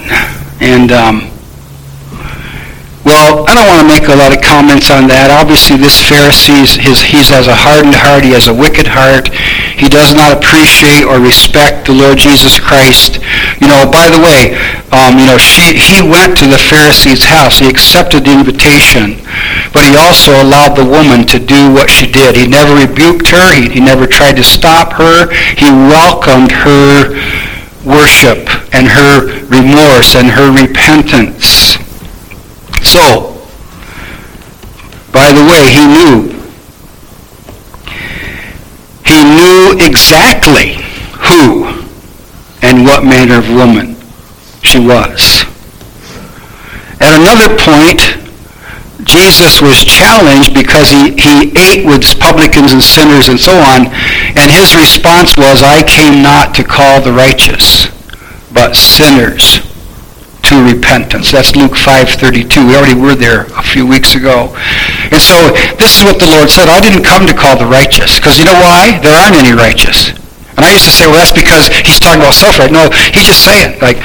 And, 0.61 0.93
um, 0.93 1.33
well, 3.01 3.41
I 3.49 3.57
don't 3.57 3.73
want 3.73 3.81
to 3.81 3.89
make 3.89 4.05
a 4.05 4.13
lot 4.13 4.37
of 4.37 4.45
comments 4.45 4.93
on 4.93 5.09
that. 5.09 5.33
Obviously, 5.33 5.81
this 5.81 5.97
Pharisee, 5.97 6.61
his, 6.77 7.01
he 7.01 7.25
has 7.25 7.49
a 7.49 7.57
hardened 7.57 7.97
heart. 7.97 8.21
He 8.21 8.37
has 8.37 8.45
a 8.45 8.53
wicked 8.53 8.85
heart. 8.85 9.33
He 9.81 9.89
does 9.89 10.13
not 10.13 10.29
appreciate 10.29 11.09
or 11.09 11.17
respect 11.17 11.89
the 11.89 11.97
Lord 11.97 12.21
Jesus 12.21 12.61
Christ. 12.61 13.17
You 13.57 13.65
know, 13.65 13.89
by 13.89 14.13
the 14.13 14.21
way, 14.21 14.53
um, 14.93 15.17
you 15.17 15.25
know, 15.25 15.41
she, 15.41 15.73
he 15.73 16.05
went 16.05 16.37
to 16.37 16.45
the 16.45 16.61
Pharisee's 16.61 17.25
house. 17.25 17.57
He 17.57 17.67
accepted 17.67 18.29
the 18.29 18.31
invitation, 18.31 19.17
but 19.73 19.81
he 19.89 19.97
also 19.97 20.37
allowed 20.37 20.77
the 20.77 20.85
woman 20.85 21.25
to 21.33 21.41
do 21.41 21.73
what 21.73 21.89
she 21.89 22.05
did. 22.05 22.37
He 22.37 22.45
never 22.45 22.77
rebuked 22.77 23.33
her. 23.33 23.57
He, 23.57 23.73
he 23.73 23.79
never 23.81 24.05
tried 24.05 24.37
to 24.37 24.43
stop 24.43 24.93
her. 25.01 25.33
He 25.57 25.65
welcomed 25.65 26.51
her 26.51 27.17
worship 27.81 28.45
and 28.77 28.85
her 28.85 29.33
remorse 29.49 30.13
and 30.13 30.29
her 30.29 30.53
repentance. 30.53 31.81
So, 32.85 33.41
by 35.11 35.33
the 35.33 35.41
way, 35.41 35.73
he 35.73 35.89
knew. 35.89 36.30
He 39.11 39.25
knew 39.25 39.75
exactly 39.83 40.79
who 41.27 41.67
and 42.61 42.85
what 42.85 43.03
manner 43.03 43.39
of 43.39 43.49
woman 43.49 43.97
she 44.63 44.79
was. 44.79 45.43
At 47.03 47.19
another 47.19 47.51
point, 47.59 47.99
Jesus 49.03 49.61
was 49.61 49.83
challenged 49.83 50.53
because 50.53 50.87
he, 50.89 51.11
he 51.19 51.51
ate 51.59 51.85
with 51.85 52.07
publicans 52.19 52.71
and 52.71 52.81
sinners 52.81 53.27
and 53.27 53.37
so 53.37 53.51
on, 53.51 53.87
and 54.39 54.47
his 54.47 54.73
response 54.77 55.35
was, 55.35 55.61
I 55.61 55.83
came 55.83 56.23
not 56.23 56.55
to 56.55 56.63
call 56.63 57.01
the 57.01 57.11
righteous, 57.11 57.87
but 58.53 58.77
sinners 58.77 59.59
to 60.51 60.59
repentance. 60.67 61.31
That's 61.31 61.55
Luke 61.55 61.71
5.32. 61.71 62.67
We 62.67 62.75
already 62.75 62.99
were 62.99 63.15
there 63.15 63.47
a 63.55 63.63
few 63.63 63.87
weeks 63.87 64.15
ago. 64.15 64.51
And 65.07 65.21
so 65.23 65.55
this 65.79 65.95
is 65.95 66.03
what 66.03 66.19
the 66.19 66.27
Lord 66.27 66.51
said. 66.51 66.67
I 66.67 66.81
didn't 66.83 67.07
come 67.07 67.25
to 67.25 67.33
call 67.33 67.57
the 67.57 67.65
righteous. 67.65 68.19
Because 68.19 68.37
you 68.37 68.43
know 68.43 68.59
why? 68.59 68.99
There 68.99 69.15
aren't 69.15 69.39
any 69.39 69.55
righteous. 69.55 70.11
And 70.57 70.65
I 70.65 70.71
used 70.71 70.85
to 70.85 70.93
say, 70.93 71.07
well, 71.07 71.17
that's 71.17 71.33
because 71.33 71.71
he's 71.87 71.99
talking 71.99 72.21
about 72.21 72.35
self-right. 72.35 72.71
No, 72.71 72.91
he's 73.15 73.27
just 73.27 73.43
saying, 73.43 73.79
like, 73.79 73.97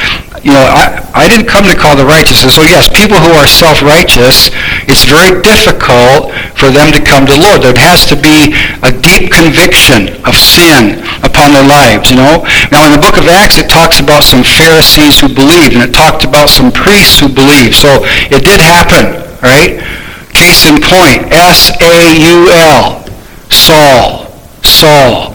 you 0.46 0.54
know, 0.54 0.62
I, 0.62 1.02
I 1.11 1.24
didn't 1.26 1.50
come 1.50 1.66
to 1.66 1.74
call 1.74 1.98
the 1.98 2.06
righteous. 2.06 2.46
And 2.46 2.52
so, 2.54 2.62
yes, 2.62 2.87
people 2.87 3.18
who 3.18 3.35
are 3.35 3.50
self-righteous, 3.50 4.54
it's 4.87 5.02
very 5.02 5.42
difficult 5.42 6.30
for 6.54 6.70
them 6.70 6.94
to 6.94 7.02
come 7.02 7.26
to 7.26 7.35
the 7.35 7.42
Lord. 7.42 7.66
There 7.66 7.74
has 7.74 8.06
to 8.06 8.16
be 8.16 8.54
a 8.87 8.94
deep 8.94 9.35
conviction 9.35 10.14
of 10.22 10.38
sin 10.38 11.02
upon 11.26 11.50
their 11.50 11.66
lives, 11.66 12.14
you 12.14 12.22
know. 12.22 12.46
Now, 12.70 12.87
in 12.87 12.94
the 12.94 13.02
book 13.02 13.18
of 13.18 13.26
Acts, 13.26 13.59
it 13.59 13.66
talks 13.66 13.98
about 13.98 14.22
some 14.22 14.46
Pharisees 14.46 15.18
who 15.18 15.35
believed, 15.35 15.74
and 15.74 15.82
it 15.82 15.90
talked 15.90 16.22
about 16.22 16.46
some 16.46 16.70
priests 16.70 17.18
who 17.18 17.26
believed. 17.26 17.74
So 17.74 18.06
it 18.30 18.46
did 18.46 18.62
happen, 18.62 19.18
right? 19.42 19.82
Case 20.30 20.62
in 20.70 20.78
point, 20.78 21.26
S-A-U-L, 21.35 23.02
Saul, 23.50 24.30
Saul. 24.62 25.35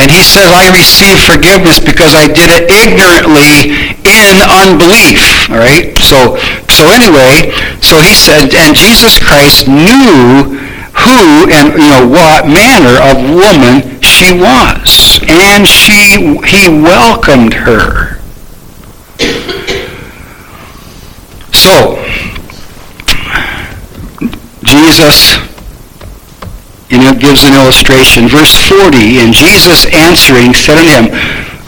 And 0.00 0.10
he 0.10 0.24
says, 0.24 0.48
I 0.48 0.72
received 0.72 1.20
forgiveness 1.20 1.78
because 1.78 2.16
I 2.16 2.24
did 2.24 2.48
it 2.48 2.72
ignorantly 2.72 3.68
in 4.08 4.34
unbelief. 4.48 5.20
All 5.52 5.60
right? 5.60 5.92
So, 6.00 6.40
so 6.72 6.88
anyway, 6.88 7.52
so 7.84 8.00
he 8.00 8.16
said, 8.16 8.48
and 8.56 8.74
Jesus 8.74 9.20
Christ 9.20 9.68
knew 9.68 10.56
who 11.04 11.52
and 11.52 11.76
you 11.76 11.88
know 11.92 12.08
what 12.08 12.48
manner 12.48 12.96
of 12.96 13.20
woman 13.28 14.00
she 14.00 14.32
was. 14.32 15.20
And 15.28 15.68
she 15.68 16.16
he 16.48 16.68
welcomed 16.68 17.52
her. 17.52 18.16
So, 21.52 22.00
Jesus 24.64 25.49
you 26.90 26.98
it 26.98 27.22
gives 27.22 27.46
an 27.46 27.54
illustration. 27.54 28.26
Verse 28.26 28.54
40, 28.66 29.22
and 29.22 29.30
Jesus 29.30 29.86
answering 29.94 30.54
said 30.54 30.78
unto 30.78 30.90
him, 30.90 31.06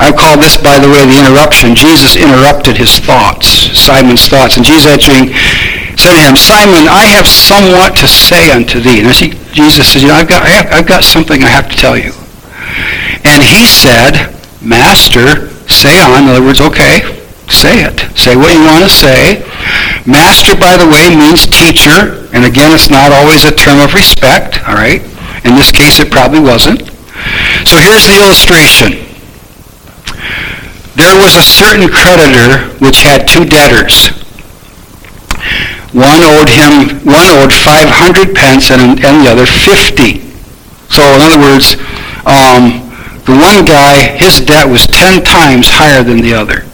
I 0.03 0.11
call 0.11 0.35
this, 0.35 0.59
by 0.59 0.83
the 0.83 0.91
way, 0.91 1.07
the 1.07 1.15
interruption. 1.15 1.79
Jesus 1.79 2.19
interrupted 2.19 2.75
his 2.75 2.99
thoughts, 2.99 3.47
Simon's 3.71 4.27
thoughts. 4.27 4.59
And 4.59 4.67
Jesus 4.67 4.91
answering 4.91 5.31
said 5.95 6.19
to 6.19 6.23
him, 6.27 6.35
Simon, 6.35 6.91
I 6.91 7.07
have 7.15 7.27
somewhat 7.27 7.95
to 8.03 8.09
say 8.11 8.51
unto 8.51 8.83
thee. 8.83 8.99
And 8.99 9.07
I 9.07 9.13
see 9.15 9.31
Jesus 9.55 9.93
says, 9.93 10.03
you 10.03 10.09
know, 10.09 10.19
I've 10.19 10.29
got, 10.29 10.43
I 10.43 10.51
have, 10.59 10.67
I've 10.73 10.89
got 10.89 11.05
something 11.05 11.43
I 11.43 11.53
have 11.55 11.71
to 11.71 11.77
tell 11.77 11.97
you. 11.97 12.11
And 13.23 13.45
he 13.45 13.63
said, 13.63 14.35
Master, 14.59 15.53
say 15.69 16.01
on. 16.01 16.25
In 16.25 16.29
other 16.35 16.43
words, 16.43 16.61
okay, 16.61 17.23
say 17.47 17.85
it. 17.85 18.01
Say 18.19 18.35
what 18.35 18.51
you 18.51 18.65
want 18.65 18.83
to 18.83 18.91
say. 18.91 19.45
Master, 20.03 20.57
by 20.57 20.75
the 20.75 20.89
way, 20.89 21.15
means 21.15 21.47
teacher. 21.47 22.27
And 22.33 22.43
again, 22.43 22.73
it's 22.73 22.91
not 22.91 23.13
always 23.13 23.45
a 23.45 23.55
term 23.55 23.79
of 23.79 23.95
respect, 23.95 24.59
all 24.67 24.75
right? 24.75 25.05
In 25.45 25.55
this 25.57 25.73
case, 25.73 25.99
it 25.99 26.11
probably 26.11 26.41
wasn't. 26.41 26.87
So 27.67 27.79
here's 27.79 28.07
the 28.07 28.19
illustration. 28.19 29.03
There 30.95 31.17
was 31.19 31.37
a 31.37 31.43
certain 31.43 31.89
creditor 31.89 32.69
which 32.79 33.03
had 33.03 33.27
two 33.27 33.45
debtors. 33.45 34.11
One 35.93 36.25
owed 36.25 36.49
him, 36.49 37.05
one 37.05 37.29
owed 37.29 37.53
500 37.53 38.35
pence 38.35 38.71
and, 38.71 38.99
and 39.05 39.25
the 39.25 39.31
other 39.31 39.47
50. 39.47 40.21
So 40.89 41.03
in 41.15 41.21
other 41.21 41.39
words, 41.39 41.75
um, 42.25 42.81
the 43.25 43.37
one 43.37 43.65
guy, 43.65 44.17
his 44.17 44.41
debt 44.41 44.69
was 44.69 44.87
10 44.87 45.23
times 45.25 45.69
higher 45.69 46.03
than 46.03 46.21
the 46.21 46.35
other 46.35 46.72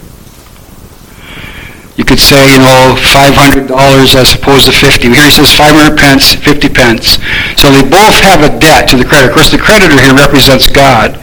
you 1.99 2.07
could 2.07 2.23
say, 2.23 2.39
you 2.47 2.63
know, 2.63 2.95
$500 2.95 3.67
as 4.15 4.31
opposed 4.31 4.71
to 4.71 4.71
50. 4.71 5.11
Here 5.11 5.27
he 5.27 5.35
says 5.35 5.51
500 5.51 5.99
pence, 5.99 6.31
50 6.31 6.71
pence. 6.71 7.19
So 7.59 7.67
they 7.75 7.83
both 7.83 8.15
have 8.23 8.39
a 8.39 8.55
debt 8.55 8.87
to 8.89 8.95
the 8.95 9.03
creditor. 9.03 9.27
Of 9.27 9.35
course, 9.35 9.51
the 9.51 9.59
creditor 9.59 9.99
here 9.99 10.15
represents 10.15 10.71
God. 10.71 11.19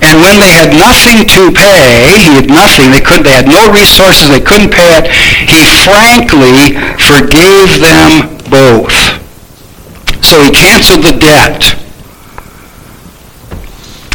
And 0.00 0.24
when 0.24 0.40
they 0.40 0.56
had 0.56 0.72
nothing 0.72 1.28
to 1.28 1.52
pay, 1.52 2.00
he 2.16 2.32
had 2.32 2.48
nothing, 2.48 2.88
they 2.88 3.04
couldn't, 3.04 3.28
they 3.28 3.36
had 3.36 3.44
no 3.44 3.68
resources, 3.68 4.32
they 4.32 4.40
couldn't 4.40 4.72
pay 4.72 4.96
it, 4.96 5.12
he 5.44 5.60
frankly 5.84 6.80
forgave 6.96 7.84
them 7.84 8.24
both. 8.48 8.96
So 10.24 10.40
he 10.40 10.48
canceled 10.48 11.04
the 11.04 11.12
debt. 11.12 11.76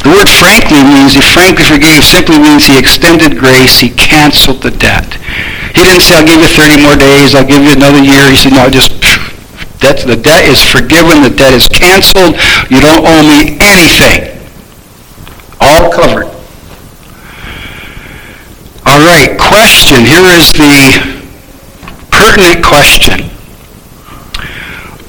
The 0.01 0.09
word 0.09 0.29
frankly 0.33 0.81
means 0.81 1.13
he 1.13 1.21
frankly 1.21 1.65
forgave, 1.69 2.01
simply 2.01 2.41
means 2.41 2.65
he 2.65 2.77
extended 2.77 3.37
grace, 3.37 3.77
he 3.77 3.93
canceled 3.93 4.65
the 4.65 4.73
debt. 4.73 5.21
He 5.75 5.83
didn't 5.83 6.01
say, 6.01 6.15
I'll 6.15 6.25
give 6.25 6.39
you 6.39 6.47
30 6.47 6.81
more 6.81 6.95
days, 6.95 7.35
I'll 7.35 7.45
give 7.45 7.61
you 7.61 7.75
another 7.75 7.99
year. 7.99 8.31
He 8.31 8.37
said, 8.39 8.55
no, 8.55 8.69
just, 8.71 8.95
that's, 9.83 10.07
the 10.07 10.15
debt 10.15 10.47
is 10.47 10.63
forgiven, 10.63 11.21
the 11.21 11.35
debt 11.35 11.53
is 11.53 11.67
canceled, 11.67 12.39
you 12.71 12.79
don't 12.79 13.03
owe 13.03 13.23
me 13.27 13.59
anything. 13.59 14.31
All 15.59 15.91
covered. 15.91 16.31
All 18.87 19.03
right, 19.03 19.35
question. 19.35 20.05
Here 20.05 20.23
is 20.31 20.53
the 20.53 21.27
pertinent 22.07 22.63
question. 22.63 23.27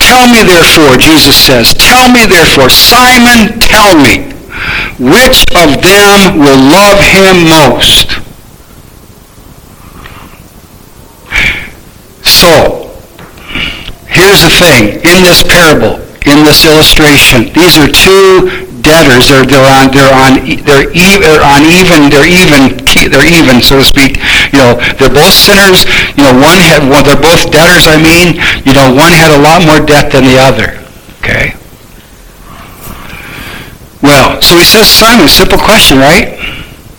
Tell 0.02 0.26
me 0.26 0.42
therefore, 0.42 0.96
Jesus 0.98 1.36
says, 1.36 1.74
tell 1.74 2.10
me 2.10 2.26
therefore, 2.26 2.70
Simon, 2.70 3.60
tell 3.60 3.94
me, 3.94 4.32
which 4.98 5.46
of 5.54 5.78
them 5.78 6.38
will 6.38 6.58
love 6.58 6.98
him 6.98 7.46
most? 7.46 8.15
So, 12.46 12.94
here's 14.06 14.46
the 14.46 14.54
thing. 14.54 15.02
In 15.02 15.26
this 15.26 15.42
parable, 15.42 15.98
in 16.30 16.46
this 16.46 16.62
illustration, 16.62 17.50
these 17.50 17.74
are 17.74 17.90
two 17.90 18.70
debtors. 18.86 19.26
They're, 19.26 19.42
they're 19.42 19.66
on 19.66 19.90
they're 19.90 20.14
on 20.14 20.46
they're 20.62 20.86
even 20.94 21.42
on 21.42 21.66
even 21.66 22.06
they're 22.06 22.30
even 22.30 22.78
they're 23.10 23.26
even 23.26 23.58
so 23.58 23.82
to 23.82 23.84
speak. 23.84 24.22
You 24.54 24.62
know 24.62 24.78
they're 24.94 25.10
both 25.10 25.34
sinners. 25.34 25.90
You 26.14 26.22
know 26.22 26.38
one 26.38 26.62
had 26.62 26.86
well 26.86 27.02
they're 27.02 27.18
both 27.18 27.50
debtors. 27.50 27.90
I 27.90 27.98
mean 27.98 28.38
you 28.62 28.72
know 28.78 28.94
one 28.94 29.10
had 29.10 29.34
a 29.34 29.42
lot 29.42 29.66
more 29.66 29.82
debt 29.82 30.14
than 30.14 30.22
the 30.22 30.38
other. 30.38 30.78
Okay. 31.18 31.58
Well, 34.06 34.40
so 34.40 34.54
he 34.54 34.62
says, 34.62 34.86
Simon, 34.86 35.26
simple 35.26 35.58
question, 35.58 35.98
right? 35.98 36.38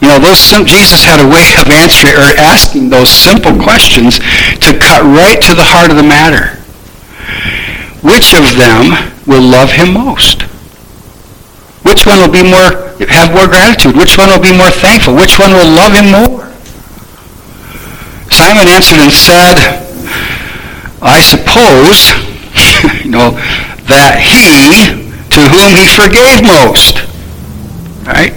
You 0.02 0.08
know, 0.10 0.20
those 0.20 0.46
Jesus 0.70 1.04
had 1.04 1.18
a 1.18 1.28
way 1.28 1.58
of 1.58 1.66
answering 1.74 2.14
or 2.14 2.38
asking 2.38 2.90
those 2.90 3.10
simple 3.10 3.58
questions 3.58 4.20
to 4.62 4.78
cut 4.78 5.02
right 5.02 5.42
to 5.42 5.54
the 5.58 5.66
heart 5.66 5.90
of 5.90 5.98
the 5.98 6.06
matter. 6.06 6.54
Which 8.06 8.38
of 8.38 8.46
them 8.56 8.94
will 9.26 9.42
love 9.42 9.72
him 9.74 9.94
most? 9.94 10.44
Which 11.82 12.06
one 12.06 12.22
will 12.22 12.32
be 12.32 12.46
more, 12.46 12.94
have 13.10 13.34
more 13.34 13.48
gratitude? 13.48 13.98
Which 13.98 14.18
one 14.18 14.30
will 14.30 14.44
be 14.44 14.54
more 14.56 14.70
thankful? 14.70 15.16
Which 15.16 15.40
one 15.40 15.52
will 15.52 15.72
love 15.74 15.98
him 15.98 16.14
more? 16.14 16.46
Simon 18.30 18.70
answered 18.70 19.02
and 19.02 19.12
said, 19.12 19.58
I 21.02 21.18
suppose, 21.20 22.14
you 23.04 23.10
know, 23.10 23.34
that 23.90 24.22
he 24.22 25.08
to 25.34 25.42
whom 25.50 25.74
he 25.74 25.90
forgave 25.90 26.46
most. 26.46 27.02
Right? 28.06 28.37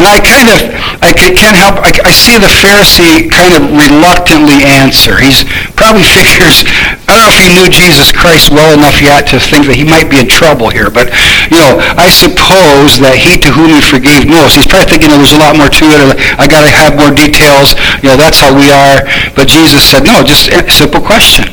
And 0.00 0.08
I 0.08 0.16
kind 0.24 0.48
of, 0.48 0.58
I 1.04 1.12
can't 1.12 1.52
help, 1.60 1.76
I, 1.84 1.92
I, 1.92 2.08
see 2.08 2.40
the 2.40 2.48
Pharisee 2.48 3.28
kind 3.28 3.52
of 3.52 3.68
reluctantly 3.68 4.64
answer. 4.64 5.20
He's 5.20 5.44
probably 5.76 6.08
figures, 6.16 6.64
I 7.04 7.20
don't 7.20 7.28
know 7.28 7.28
if 7.28 7.36
he 7.36 7.52
knew 7.52 7.68
Jesus 7.68 8.08
Christ 8.08 8.48
well 8.48 8.72
enough 8.72 9.04
yet 9.04 9.28
to 9.28 9.36
think 9.36 9.68
that 9.68 9.76
he 9.76 9.84
might 9.84 10.08
be 10.08 10.24
in 10.24 10.24
trouble 10.24 10.72
here, 10.72 10.88
but, 10.88 11.12
you 11.52 11.60
know, 11.60 11.84
I 12.00 12.08
suppose 12.08 12.96
that 13.04 13.20
he 13.20 13.36
to 13.44 13.52
whom 13.52 13.76
he 13.76 13.84
forgave 13.84 14.24
most, 14.24 14.56
he's 14.56 14.64
probably 14.64 14.88
thinking 14.88 15.12
there's 15.12 15.36
a 15.36 15.42
lot 15.44 15.52
more 15.52 15.68
to 15.68 15.84
it, 15.92 16.16
I 16.40 16.48
got 16.48 16.64
to 16.64 16.72
have 16.72 16.96
more 16.96 17.12
details, 17.12 17.76
you 18.00 18.08
know, 18.08 18.16
that's 18.16 18.40
how 18.40 18.56
we 18.56 18.72
are. 18.72 19.04
But 19.36 19.52
Jesus 19.52 19.84
said, 19.84 20.08
no, 20.08 20.24
just 20.24 20.48
a 20.48 20.64
simple 20.72 21.04
question. 21.04 21.44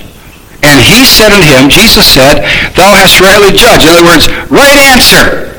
And 0.64 0.80
he 0.80 1.04
said 1.04 1.36
unto 1.36 1.52
him, 1.52 1.68
Jesus 1.68 2.08
said, 2.08 2.48
thou 2.80 2.96
hast 2.96 3.20
rightly 3.20 3.52
judged. 3.52 3.84
In 3.84 3.92
other 3.92 4.08
words, 4.08 4.32
right 4.48 4.80
answer. 4.88 5.57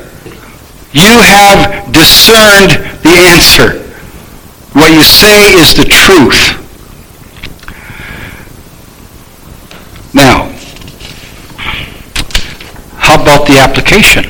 You 0.91 1.21
have 1.21 1.93
discerned 1.93 2.71
the 3.03 3.13
answer. 3.29 3.85
What 4.73 4.91
you 4.91 5.03
say 5.03 5.53
is 5.53 5.75
the 5.75 5.85
truth. 5.85 6.57
Now, 10.15 10.49
how 12.97 13.21
about 13.21 13.45
the 13.45 13.59
application? 13.59 14.23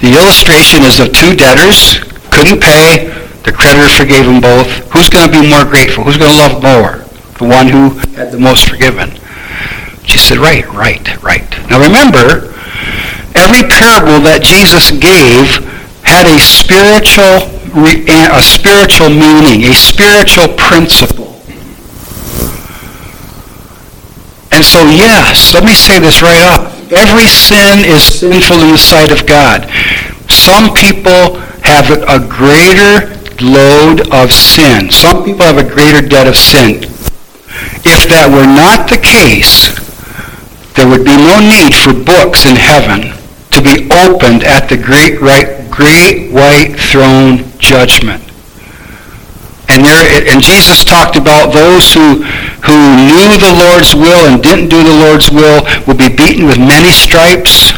The 0.00 0.16
illustration 0.18 0.82
is 0.82 0.98
of 0.98 1.12
two 1.12 1.36
debtors, 1.36 2.00
couldn't 2.32 2.60
pay, 2.60 3.08
the 3.44 3.52
creditor 3.52 3.88
forgave 3.88 4.26
them 4.26 4.40
both. 4.40 4.66
Who's 4.92 5.08
going 5.08 5.30
to 5.30 5.40
be 5.40 5.48
more 5.48 5.64
grateful? 5.64 6.04
Who's 6.04 6.16
going 6.16 6.32
to 6.32 6.38
love 6.38 6.62
more? 6.62 7.04
The 7.38 7.46
one 7.46 7.68
who 7.68 7.98
had 8.16 8.32
the 8.32 8.38
most 8.38 8.68
forgiven. 8.68 9.10
She 10.04 10.18
said, 10.18 10.38
right, 10.38 10.66
right, 10.68 11.22
right. 11.22 11.48
Now 11.70 11.80
remember, 11.80 12.52
every 13.34 13.66
parable 13.66 14.20
that 14.26 14.42
Jesus 14.42 14.90
gave 14.90 15.70
had 16.02 16.26
a 16.26 16.38
spiritual, 16.38 17.46
a 17.78 18.42
spiritual 18.42 19.10
meaning, 19.10 19.70
a 19.70 19.74
spiritual 19.74 20.48
principle. 20.58 21.38
And 24.50 24.64
so, 24.66 24.82
yes, 24.90 25.54
let 25.54 25.64
me 25.64 25.72
say 25.72 25.98
this 25.98 26.22
right 26.22 26.42
up. 26.42 26.74
Every 26.90 27.28
sin 27.28 27.86
is 27.86 28.02
sinful 28.02 28.58
in 28.60 28.72
the 28.74 28.78
sight 28.78 29.12
of 29.12 29.26
God. 29.26 29.70
Some 30.28 30.74
people 30.74 31.38
have 31.62 31.90
a 31.90 32.18
greater 32.18 33.14
load 33.40 34.10
of 34.12 34.32
sin. 34.32 34.90
Some 34.90 35.24
people 35.24 35.46
have 35.46 35.58
a 35.58 35.68
greater 35.68 36.02
debt 36.02 36.26
of 36.26 36.36
sin. 36.36 36.82
If 37.86 38.10
that 38.10 38.28
were 38.28 38.46
not 38.46 38.90
the 38.90 38.98
case, 38.98 39.70
there 40.74 40.88
would 40.88 41.04
be 41.04 41.16
no 41.16 41.38
need 41.38 41.74
for 41.74 41.94
books 41.94 42.44
in 42.46 42.56
heaven 42.56 43.19
to 43.50 43.62
be 43.62 43.88
opened 43.90 44.44
at 44.44 44.68
the 44.68 44.76
great, 44.76 45.20
right, 45.20 45.70
great 45.70 46.30
white 46.30 46.76
throne 46.78 47.46
judgment. 47.58 48.22
And, 49.70 49.86
there, 49.86 50.02
and 50.26 50.42
Jesus 50.42 50.82
talked 50.82 51.16
about 51.16 51.54
those 51.54 51.92
who, 51.94 52.22
who 52.66 52.78
knew 53.06 53.38
the 53.38 53.54
Lord's 53.54 53.94
will 53.94 54.26
and 54.26 54.42
didn't 54.42 54.68
do 54.68 54.82
the 54.82 54.98
Lord's 55.06 55.30
will 55.30 55.62
will 55.86 55.94
be 55.94 56.10
beaten 56.10 56.46
with 56.46 56.58
many 56.58 56.90
stripes. 56.90 57.70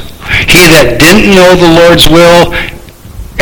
He 0.48 0.72
that 0.72 0.96
didn't 0.96 1.28
know 1.36 1.52
the 1.52 1.68
Lord's 1.68 2.08
will 2.08 2.56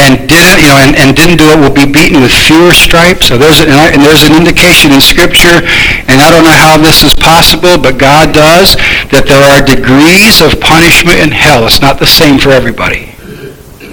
and 0.00 0.24
didn't, 0.24 0.56
you 0.64 0.68
know, 0.72 0.80
and, 0.80 0.96
and 0.96 1.12
didn't 1.12 1.36
do 1.36 1.52
it 1.52 1.58
will 1.60 1.74
be 1.74 1.84
beaten 1.84 2.24
with 2.24 2.32
fewer 2.32 2.72
stripes. 2.72 3.28
So 3.28 3.36
there's, 3.36 3.60
an, 3.60 3.68
and 3.68 4.00
there's 4.00 4.24
an 4.24 4.32
indication 4.32 4.92
in 4.92 5.00
Scripture, 5.00 5.60
and 6.08 6.16
I 6.18 6.32
don't 6.32 6.44
know 6.44 6.56
how 6.56 6.80
this 6.80 7.04
is 7.04 7.12
possible, 7.14 7.76
but 7.76 8.00
God 8.00 8.32
does, 8.32 8.74
that 9.12 9.28
there 9.28 9.44
are 9.44 9.60
degrees 9.60 10.40
of 10.40 10.56
punishment 10.60 11.20
in 11.20 11.30
hell. 11.30 11.68
It's 11.68 11.84
not 11.84 12.00
the 12.00 12.08
same 12.08 12.40
for 12.40 12.50
everybody. 12.50 13.12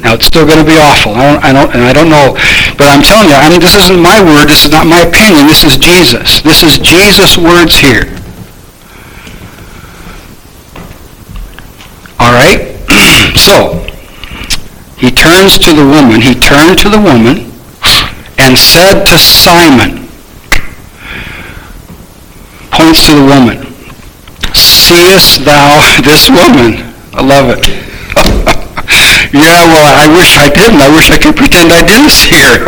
Now 0.02 0.14
it's 0.14 0.26
still 0.30 0.46
going 0.46 0.62
to 0.62 0.68
be 0.68 0.78
awful. 0.80 1.12
I 1.12 1.28
don't, 1.28 1.44
I 1.44 1.52
don't, 1.52 1.70
and 1.76 1.84
I 1.84 1.92
don't 1.92 2.10
know, 2.10 2.38
but 2.80 2.88
I'm 2.88 3.04
telling 3.04 3.28
you, 3.28 3.36
I 3.36 3.50
mean, 3.50 3.60
this 3.60 3.76
isn't 3.76 4.00
my 4.00 4.24
word. 4.24 4.48
This 4.48 4.64
is 4.64 4.72
not 4.72 4.88
my 4.88 5.04
opinion. 5.04 5.48
This 5.48 5.66
is 5.68 5.76
Jesus. 5.76 6.40
This 6.42 6.64
is 6.64 6.78
Jesus' 6.80 7.36
words 7.36 7.76
here. 7.76 8.08
All 12.20 12.32
right. 12.32 12.78
so 13.36 13.84
he 14.98 15.12
turns 15.14 15.62
to 15.62 15.74
the 15.78 15.86
woman. 15.86 16.22
He 16.22 16.34
turned 16.34 16.82
to 16.82 16.90
the 16.90 16.98
woman 16.98 17.54
and 18.42 18.58
said 18.58 19.06
to 19.06 19.18
Simon, 19.18 20.10
points 22.74 23.06
to 23.06 23.14
the 23.14 23.26
woman, 23.30 23.62
Seest 24.58 25.46
thou 25.46 26.02
this 26.02 26.30
woman? 26.34 26.82
I 27.14 27.22
love 27.22 27.54
it. 27.54 27.62
yeah, 29.38 29.70
well, 29.70 29.94
I 29.94 30.10
wish 30.10 30.34
I 30.34 30.50
didn't. 30.50 30.82
I 30.82 30.90
wish 30.90 31.14
I 31.14 31.22
could 31.22 31.38
pretend 31.38 31.70
I 31.70 31.86
didn't 31.86 32.10
see 32.26 32.42
her. 32.42 32.66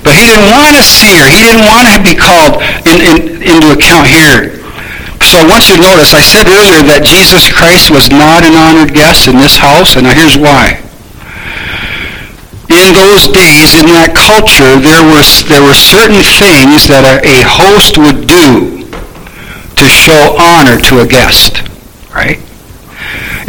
but 0.00 0.16
he 0.16 0.24
didn't 0.24 0.48
want 0.48 0.80
to 0.80 0.84
see 0.84 1.12
her. 1.20 1.28
He 1.28 1.44
didn't 1.44 1.68
want 1.68 1.92
to 1.92 2.00
be 2.00 2.16
called 2.16 2.64
in, 2.88 3.04
in, 3.04 3.16
into 3.44 3.76
account 3.76 4.08
here. 4.08 4.56
So 5.20 5.36
I 5.36 5.44
want 5.44 5.68
you 5.68 5.76
to 5.76 5.84
notice, 5.84 6.16
I 6.16 6.24
said 6.24 6.48
earlier 6.48 6.80
that 6.88 7.04
Jesus 7.04 7.52
Christ 7.52 7.92
was 7.92 8.08
not 8.08 8.48
an 8.48 8.56
honored 8.56 8.96
guest 8.96 9.28
in 9.28 9.36
this 9.36 9.60
house, 9.60 10.00
and 10.00 10.08
now 10.08 10.16
here's 10.16 10.40
why 10.40 10.80
in 12.70 12.94
those 12.94 13.26
days, 13.26 13.74
in 13.74 13.90
that 13.98 14.14
culture, 14.14 14.78
there 14.78 15.02
were, 15.02 15.26
there 15.50 15.62
were 15.62 15.74
certain 15.74 16.22
things 16.22 16.86
that 16.86 17.02
a, 17.02 17.18
a 17.26 17.42
host 17.42 17.98
would 17.98 18.30
do 18.30 18.86
to 19.74 19.86
show 19.90 20.38
honor 20.38 20.78
to 20.78 21.02
a 21.02 21.06
guest, 21.06 21.66
right? 22.14 22.38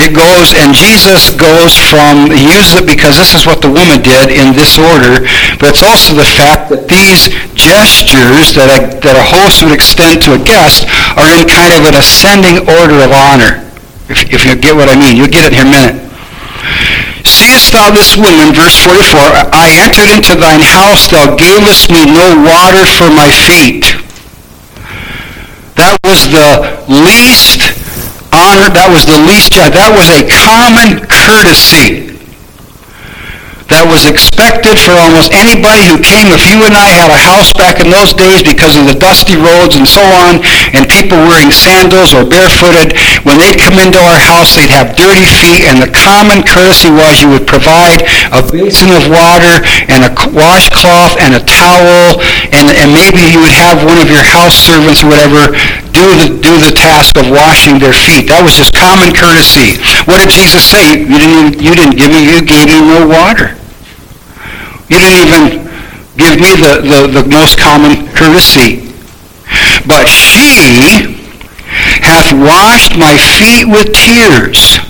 It 0.01 0.17
goes, 0.17 0.57
and 0.57 0.73
Jesus 0.73 1.29
goes 1.37 1.77
from, 1.77 2.33
he 2.33 2.49
uses 2.49 2.81
it 2.81 2.89
because 2.89 3.21
this 3.21 3.37
is 3.37 3.45
what 3.45 3.61
the 3.61 3.69
woman 3.69 4.01
did 4.01 4.33
in 4.33 4.57
this 4.57 4.81
order, 4.81 5.21
but 5.61 5.69
it's 5.69 5.85
also 5.85 6.17
the 6.17 6.25
fact 6.25 6.73
that 6.73 6.89
these 6.89 7.29
gestures 7.53 8.57
that 8.57 8.73
a, 8.73 8.89
that 9.05 9.13
a 9.13 9.21
host 9.21 9.61
would 9.61 9.77
extend 9.77 10.25
to 10.25 10.33
a 10.33 10.41
guest 10.41 10.89
are 11.13 11.29
in 11.37 11.45
kind 11.45 11.77
of 11.77 11.85
an 11.85 11.93
ascending 11.93 12.65
order 12.65 12.97
of 13.05 13.13
honor, 13.13 13.61
if, 14.09 14.25
if 14.33 14.41
you 14.49 14.57
get 14.57 14.73
what 14.73 14.89
I 14.89 14.97
mean. 14.97 15.13
You'll 15.13 15.29
get 15.29 15.45
it 15.45 15.53
in 15.53 15.67
a 15.67 15.69
minute. 15.69 16.10
Seest 17.41 17.73
thou 17.73 17.89
this 17.89 18.15
woman, 18.15 18.53
verse 18.53 18.77
44, 18.85 19.17
I 19.49 19.73
entered 19.81 20.13
into 20.13 20.35
thine 20.37 20.61
house, 20.61 21.09
thou 21.09 21.35
gavest 21.35 21.89
me 21.89 22.05
no 22.05 22.37
water 22.45 22.85
for 22.85 23.09
my 23.09 23.33
feet. 23.33 23.81
That 25.73 25.97
was 26.03 26.29
the 26.29 26.85
least 26.85 27.65
honor, 28.29 28.69
that 28.69 28.89
was 28.93 29.09
the 29.09 29.17
least, 29.17 29.57
that 29.57 29.89
was 29.89 30.05
a 30.13 30.21
common 30.29 31.01
courtesy 31.09 32.10
that 33.71 33.87
was 33.87 34.03
expected 34.05 34.75
for 34.77 34.93
almost 34.99 35.31
anybody 35.31 35.87
who 35.87 35.97
came. 35.97 36.29
If 36.31 36.45
you 36.47 36.61
and 36.67 36.75
I 36.75 36.91
had 36.91 37.09
a 37.09 37.19
house 37.19 37.55
back 37.55 37.79
in 37.79 37.89
those 37.89 38.11
days 38.13 38.43
because 38.43 38.75
of 38.75 38.85
the 38.85 38.95
dusty 38.95 39.39
roads 39.39 39.79
and 39.79 39.87
so 39.87 40.03
on, 40.03 40.43
and 40.75 40.87
people 40.87 41.17
wearing 41.23 41.51
sandals 41.51 42.11
or 42.11 42.27
barefooted, 42.27 42.93
when 43.23 43.39
they'd 43.39 43.59
come 43.59 43.79
into 43.79 43.99
our 43.99 44.19
house, 44.19 44.53
they'd 44.53 44.71
have 44.71 44.93
dirty 44.99 45.25
feet, 45.25 45.65
and 45.65 45.79
the 45.79 45.89
common 45.89 46.43
courtesy 46.43 46.91
was 46.91 47.23
you 47.23 47.31
would 47.31 47.47
provide 47.47 48.03
a 48.35 48.43
basin 48.43 48.91
of 48.91 49.07
water 49.07 49.63
and 49.87 50.03
a 50.03 50.11
washcloth 50.35 51.15
and 51.19 51.35
a 51.35 51.43
towel 51.47 52.19
and, 52.51 52.67
and 52.71 52.89
maybe 52.91 53.23
you 53.23 53.39
would 53.39 53.53
have 53.53 53.83
one 53.83 53.99
of 53.99 54.09
your 54.09 54.23
house 54.23 54.55
servants 54.55 55.03
or 55.03 55.07
whatever 55.07 55.53
do 55.91 56.03
the, 56.17 56.27
do 56.39 56.53
the 56.59 56.73
task 56.73 57.15
of 57.17 57.29
washing 57.29 57.79
their 57.79 57.93
feet. 57.93 58.31
That 58.31 58.41
was 58.41 58.55
just 58.55 58.71
common 58.73 59.11
courtesy. 59.11 59.77
What 60.07 60.23
did 60.23 60.31
Jesus 60.31 60.63
say? 60.63 61.03
You 61.03 61.17
didn't, 61.19 61.61
you 61.61 61.75
didn't 61.75 61.99
give 61.99 62.11
me, 62.11 62.23
you 62.25 62.41
gave 62.41 62.67
me 62.67 62.79
no 62.81 63.07
water. 63.07 63.60
You 64.91 64.99
didn't 64.99 65.23
even 65.23 65.43
give 66.19 66.35
me 66.35 66.51
the, 66.59 66.83
the, 66.83 66.99
the 67.07 67.23
most 67.31 67.55
common 67.55 68.11
courtesy. 68.11 68.91
But 69.87 70.11
she 70.11 71.15
hath 72.03 72.35
washed 72.35 72.99
my 72.99 73.15
feet 73.39 73.71
with 73.71 73.95
tears 73.95 74.83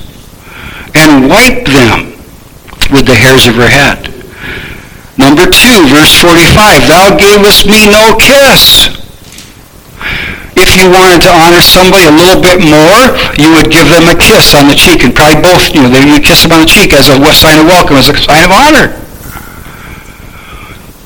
and 0.98 1.30
wiped 1.30 1.70
them 1.70 2.18
with 2.90 3.06
the 3.06 3.14
hairs 3.14 3.46
of 3.46 3.54
her 3.62 3.70
head. 3.70 4.10
Number 5.22 5.46
2, 5.46 5.94
verse 5.94 6.18
45, 6.18 6.90
Thou 6.90 7.14
gavest 7.22 7.70
me 7.70 7.86
no 7.86 8.18
kiss. 8.18 8.90
If 10.58 10.74
you 10.82 10.90
wanted 10.90 11.22
to 11.30 11.32
honor 11.32 11.62
somebody 11.62 12.10
a 12.10 12.16
little 12.18 12.42
bit 12.42 12.58
more, 12.58 13.14
you 13.38 13.54
would 13.54 13.70
give 13.70 13.86
them 13.94 14.10
a 14.10 14.18
kiss 14.18 14.58
on 14.58 14.66
the 14.66 14.74
cheek, 14.74 15.06
and 15.06 15.14
probably 15.14 15.46
both, 15.46 15.70
you 15.78 15.86
know, 15.86 15.94
you 15.94 16.18
would 16.18 16.26
kiss 16.26 16.42
them 16.42 16.58
on 16.58 16.66
the 16.66 16.72
cheek 16.74 16.90
as 16.98 17.06
a 17.06 17.22
sign 17.38 17.62
of 17.62 17.70
welcome, 17.70 18.02
as 18.02 18.10
a 18.10 18.18
sign 18.18 18.42
of 18.42 18.50
honor. 18.50 18.98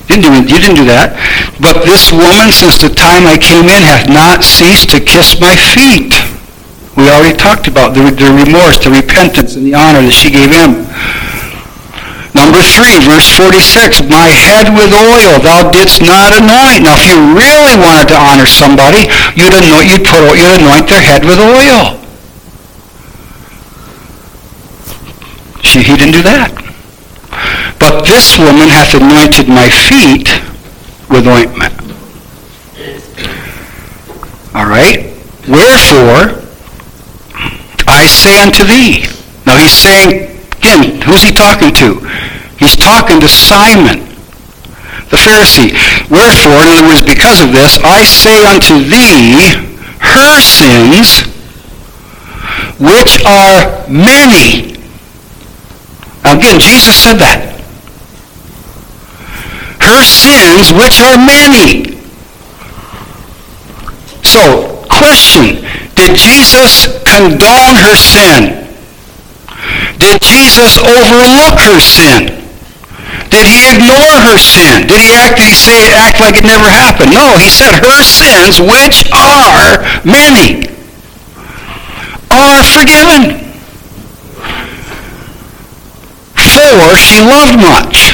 Didn't 0.05 0.21
do, 0.21 0.31
you 0.37 0.59
didn't 0.61 0.77
do 0.77 0.85
that. 0.85 1.17
But 1.57 1.81
this 1.81 2.13
woman, 2.13 2.53
since 2.53 2.77
the 2.77 2.93
time 2.93 3.25
I 3.25 3.41
came 3.41 3.65
in, 3.65 3.81
hath 3.81 4.05
not 4.05 4.45
ceased 4.45 4.93
to 4.93 5.01
kiss 5.01 5.41
my 5.41 5.57
feet. 5.73 6.13
We 6.93 7.09
already 7.09 7.35
talked 7.35 7.67
about 7.67 7.97
the, 7.97 8.13
the 8.13 8.29
remorse, 8.31 8.77
the 8.79 8.93
repentance, 8.93 9.57
and 9.57 9.65
the 9.65 9.73
honor 9.73 10.05
that 10.05 10.15
she 10.15 10.29
gave 10.29 10.53
him. 10.53 10.87
Number 12.37 12.59
3, 12.61 12.99
verse 13.07 13.31
46, 13.33 14.11
My 14.11 14.27
head 14.27 14.69
with 14.75 14.91
oil 14.91 15.39
thou 15.39 15.71
didst 15.71 16.03
not 16.03 16.35
anoint. 16.35 16.83
Now, 16.83 16.99
if 16.99 17.07
you 17.07 17.15
really 17.33 17.79
wanted 17.79 18.11
to 18.11 18.17
honor 18.19 18.45
somebody, 18.45 19.07
you'd 19.33 19.55
anoint, 19.55 19.89
you'd 19.89 20.05
put, 20.05 20.35
you'd 20.37 20.59
anoint 20.59 20.85
their 20.85 21.01
head 21.01 21.23
with 21.23 21.39
oil. 21.39 21.97
She, 25.63 25.81
he 25.81 25.97
didn't 25.97 26.13
do 26.13 26.23
that. 26.23 26.64
But 27.79 28.05
this 28.05 28.37
woman 28.37 28.69
hath 28.69 28.93
anointed 28.95 29.47
my 29.47 29.69
feet 29.69 30.29
with 31.09 31.27
ointment. 31.27 31.73
All 34.55 34.65
right? 34.65 35.13
Wherefore, 35.47 36.41
I 37.87 38.07
say 38.07 38.41
unto 38.41 38.63
thee. 38.63 39.05
Now 39.45 39.57
he's 39.57 39.73
saying, 39.73 40.35
Again, 40.65 41.01
who's 41.01 41.21
he 41.21 41.31
talking 41.31 41.73
to? 41.75 41.99
He's 42.57 42.75
talking 42.75 43.19
to 43.19 43.27
Simon, 43.29 43.99
the 45.13 45.17
Pharisee. 45.21 45.77
Wherefore, 46.09 46.57
in 46.57 46.67
other 46.73 46.87
words, 46.87 47.03
because 47.03 47.39
of 47.39 47.51
this, 47.51 47.77
I 47.83 48.01
say 48.03 48.43
unto 48.49 48.81
thee, 48.81 49.53
her 50.01 50.41
sins, 50.41 51.29
which 52.79 53.23
are 53.25 53.85
many. 53.87 54.73
Now 56.23 56.35
again, 56.35 56.59
Jesus 56.59 56.97
said 56.97 57.17
that. 57.21 57.44
Her 59.85 60.01
sins, 60.01 60.73
which 60.73 60.99
are 60.99 61.15
many. 61.15 61.93
So, 64.25 64.83
question, 64.89 65.61
did 65.93 66.17
Jesus 66.17 66.89
condone 67.05 67.77
her 67.77 67.95
sin? 67.95 68.65
Did 70.01 70.17
Jesus 70.21 70.77
overlook 70.81 71.61
her 71.61 71.79
sin? 71.79 72.41
Did 73.29 73.45
he 73.45 73.77
ignore 73.77 74.17
her 74.25 74.37
sin? 74.41 74.87
Did 74.87 74.99
he 74.99 75.13
act, 75.13 75.37
did 75.37 75.47
he 75.47 75.53
say 75.53 75.93
act 75.93 76.19
like 76.19 76.35
it 76.35 76.43
never 76.43 76.67
happened? 76.67 77.11
No, 77.13 77.37
he 77.37 77.49
said 77.49 77.77
her 77.77 78.01
sins, 78.01 78.59
which 78.59 79.05
are 79.13 79.85
many, 80.03 80.65
are 82.31 82.63
forgiven. 82.73 83.45
For 86.55 86.95
she 86.95 87.19
loved 87.19 87.57
much. 87.57 88.04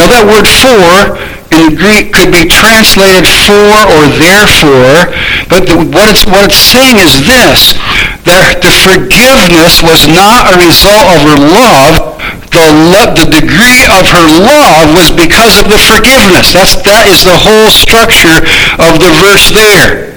Now 0.00 0.08
that 0.08 0.24
word 0.24 0.48
for 0.48 1.12
in 1.52 1.76
Greek 1.76 2.16
could 2.16 2.32
be 2.32 2.48
translated 2.48 3.28
for 3.44 3.68
or 3.84 4.08
therefore, 4.16 5.12
but 5.52 5.68
the, 5.68 5.76
what, 5.76 6.08
it's, 6.08 6.24
what 6.24 6.48
it's 6.48 6.56
saying 6.56 6.96
is 6.96 7.20
this, 7.28 7.76
that 8.24 8.64
the 8.64 8.72
forgiveness 8.80 9.84
was 9.84 10.08
not 10.08 10.48
a 10.48 10.56
result 10.56 11.04
of 11.04 11.20
her 11.20 11.36
love, 11.36 12.16
the, 12.48 12.64
the 13.12 13.28
degree 13.28 13.84
of 13.92 14.08
her 14.08 14.24
love 14.40 14.96
was 14.96 15.12
because 15.12 15.60
of 15.60 15.68
the 15.68 15.76
forgiveness. 15.76 16.56
That's, 16.56 16.80
that 16.88 17.04
is 17.04 17.20
the 17.20 17.36
whole 17.36 17.68
structure 17.68 18.40
of 18.80 18.96
the 19.04 19.12
verse 19.20 19.52
there. 19.52 20.09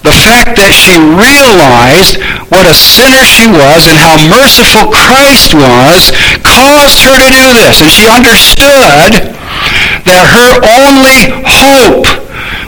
The 0.00 0.16
fact 0.16 0.56
that 0.56 0.72
she 0.72 0.96
realized 0.96 2.24
what 2.48 2.64
a 2.64 2.72
sinner 2.72 3.20
she 3.20 3.44
was 3.44 3.84
and 3.84 4.00
how 4.00 4.16
merciful 4.32 4.88
Christ 4.88 5.52
was 5.52 6.08
caused 6.40 7.04
her 7.04 7.20
to 7.20 7.28
do 7.36 7.46
this. 7.60 7.84
And 7.84 7.92
she 7.92 8.08
understood 8.08 9.36
that 10.08 10.24
her 10.24 10.56
only 10.64 11.28
hope 11.44 12.08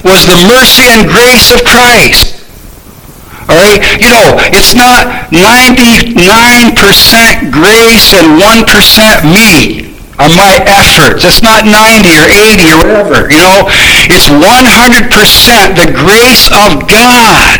was 0.05 0.29
the 0.29 0.37
mercy 0.45 0.92
and 0.92 1.09
grace 1.09 1.49
of 1.49 1.64
Christ. 1.64 2.45
All 3.49 3.57
right? 3.57 3.81
You 3.97 4.12
know, 4.12 4.37
it's 4.53 4.77
not 4.77 5.33
99% 5.33 6.77
grace 7.49 8.12
and 8.12 8.37
1% 8.37 9.25
me 9.25 9.91
on 10.22 10.30
my 10.38 10.62
efforts. 10.62 11.26
It's 11.26 11.42
not 11.42 11.66
90 11.66 12.06
or 12.22 12.30
80 12.30 12.70
or 12.70 12.78
whatever. 12.78 13.26
You 13.26 13.42
know, 13.42 13.66
it's 14.06 14.30
100% 14.30 14.38
the 15.74 15.90
grace 15.90 16.46
of 16.54 16.87
God. 16.87 17.58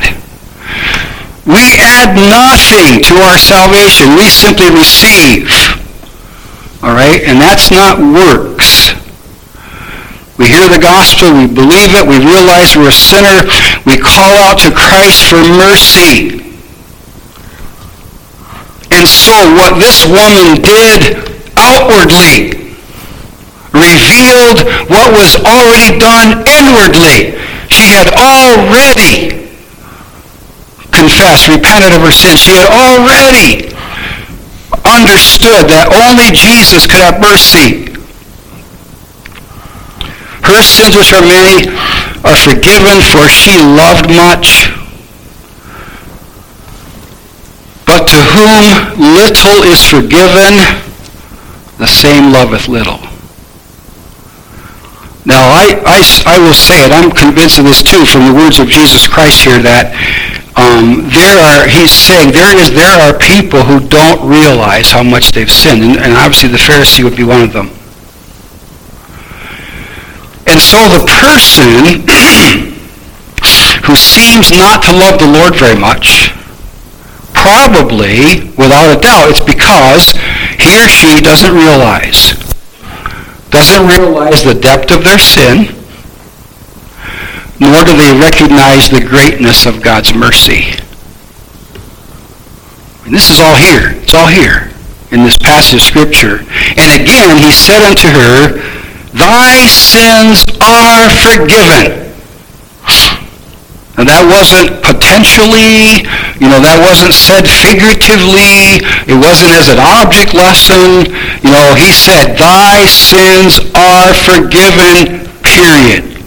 We 1.43 1.75
add 1.83 2.15
nothing 2.15 3.03
to 3.03 3.15
our 3.27 3.35
salvation. 3.35 4.15
We 4.15 4.31
simply 4.31 4.71
receive. 4.71 5.51
All 6.87 6.95
right? 6.95 7.27
And 7.27 7.43
that's 7.43 7.75
not 7.75 7.99
works. 7.99 8.95
We 10.39 10.47
hear 10.47 10.69
the 10.69 10.79
gospel, 10.79 11.35
we 11.35 11.47
believe 11.47 11.95
it, 11.95 12.09
we 12.09 12.19
realize 12.19 12.75
we're 12.75 12.89
a 12.89 12.93
sinner, 12.93 13.47
we 13.87 13.97
call 13.99 14.33
out 14.43 14.59
to 14.65 14.73
Christ 14.75 15.29
for 15.29 15.39
mercy. 15.39 16.43
And 18.91 19.07
so 19.07 19.35
what 19.55 19.79
this 19.79 20.03
woman 20.05 20.61
did 20.61 21.32
outwardly 21.63 22.59
revealed 23.73 24.67
what 24.91 25.15
was 25.15 25.39
already 25.47 25.97
done 25.97 26.45
inwardly. 26.45 27.39
She 27.71 27.89
had 27.89 28.13
already 28.13 29.49
confessed, 30.91 31.49
repented 31.49 31.95
of 31.95 32.03
her 32.03 32.13
sins. 32.13 32.43
She 32.43 32.53
had 32.53 32.69
already 32.69 33.73
understood 34.85 35.71
that 35.71 35.89
only 35.89 36.35
Jesus 36.35 36.85
could 36.85 37.01
have 37.01 37.23
mercy 37.23 37.93
her 40.43 40.63
sins, 40.63 40.97
which 40.97 41.13
are 41.13 41.23
many, 41.23 41.71
are 42.25 42.37
forgiven, 42.37 43.01
for 43.01 43.29
she 43.29 43.57
loved 43.63 44.11
much. 44.11 44.75
But 47.87 48.09
to 48.09 48.19
whom 48.19 48.65
little 49.15 49.63
is 49.63 49.81
forgiven, 49.87 50.92
the 51.83 51.91
same 51.91 52.31
loveth 52.31 52.71
little. 52.71 53.03
Now, 55.27 55.51
I, 55.51 55.83
I, 55.83 55.99
I 56.31 56.39
will 56.39 56.55
say 56.55 56.87
it, 56.87 56.95
I'm 56.95 57.11
convinced 57.11 57.59
of 57.59 57.67
this 57.67 57.83
too 57.83 58.07
from 58.07 58.31
the 58.31 58.35
words 58.35 58.63
of 58.63 58.71
Jesus 58.71 59.11
Christ 59.11 59.43
here 59.43 59.59
that 59.59 59.91
um, 60.55 61.11
there 61.11 61.35
are, 61.43 61.67
he's 61.67 61.91
saying 61.91 62.31
there 62.31 62.55
is, 62.55 62.71
there 62.71 62.95
are 63.03 63.19
people 63.19 63.67
who 63.67 63.83
don't 63.83 64.23
realize 64.23 64.95
how 64.95 65.03
much 65.03 65.35
they've 65.35 65.51
sinned, 65.51 65.83
and, 65.83 65.99
and 65.99 66.15
obviously 66.15 66.55
the 66.55 66.63
Pharisee 66.63 67.03
would 67.03 67.19
be 67.19 67.27
one 67.27 67.43
of 67.43 67.51
them. 67.51 67.67
And 70.47 70.63
so 70.63 70.79
the 70.87 71.03
person 71.03 72.07
who 73.91 73.95
seems 73.99 74.55
not 74.55 74.87
to 74.87 74.95
love 74.95 75.19
the 75.19 75.27
Lord 75.27 75.59
very 75.59 75.79
much, 75.79 76.31
probably, 77.35 78.55
without 78.55 78.95
a 78.95 78.99
doubt, 79.03 79.35
it's 79.35 79.43
because 79.43 80.15
he 80.63 80.79
or 80.79 80.89
she 80.89 81.21
doesn't 81.21 81.55
realize, 81.55 82.39
doesn't 83.51 83.87
realize 83.87 84.45
the 84.45 84.55
depth 84.55 84.91
of 84.91 85.05
their 85.05 85.19
sin, 85.19 85.75
nor 87.59 87.85
do 87.85 87.97
they 87.97 88.15
recognize 88.19 88.91
the 88.91 89.05
greatness 89.05 89.67
of 89.67 89.83
God's 89.83 90.15
mercy. 90.15 90.79
And 93.05 93.15
this 93.15 93.31
is 93.31 93.41
all 93.41 93.57
here. 93.57 93.91
It's 94.03 94.15
all 94.15 94.29
here 94.29 94.71
in 95.11 95.23
this 95.25 95.37
passage 95.37 95.75
of 95.75 95.83
Scripture. 95.83 96.39
And 96.79 97.03
again, 97.03 97.37
he 97.37 97.53
said 97.53 97.83
unto 97.83 98.09
her, 98.09 98.57
Thy 99.13 99.67
sins 99.67 100.45
are 100.61 101.11
forgiven. 101.21 102.12
And 104.03 104.11
that 104.11 104.27
wasn't 104.27 104.83
potentially, 104.83 106.03
you 106.43 106.51
know, 106.51 106.59
that 106.59 106.75
wasn't 106.83 107.15
said 107.15 107.47
figuratively. 107.47 108.83
It 109.07 109.15
wasn't 109.15 109.55
as 109.55 109.71
an 109.71 109.79
object 109.79 110.35
lesson. 110.35 111.07
You 111.39 111.55
know, 111.55 111.79
he 111.79 111.95
said, 111.95 112.35
thy 112.35 112.83
sins 112.91 113.63
are 113.79 114.11
forgiven, 114.11 115.23
period. 115.47 116.19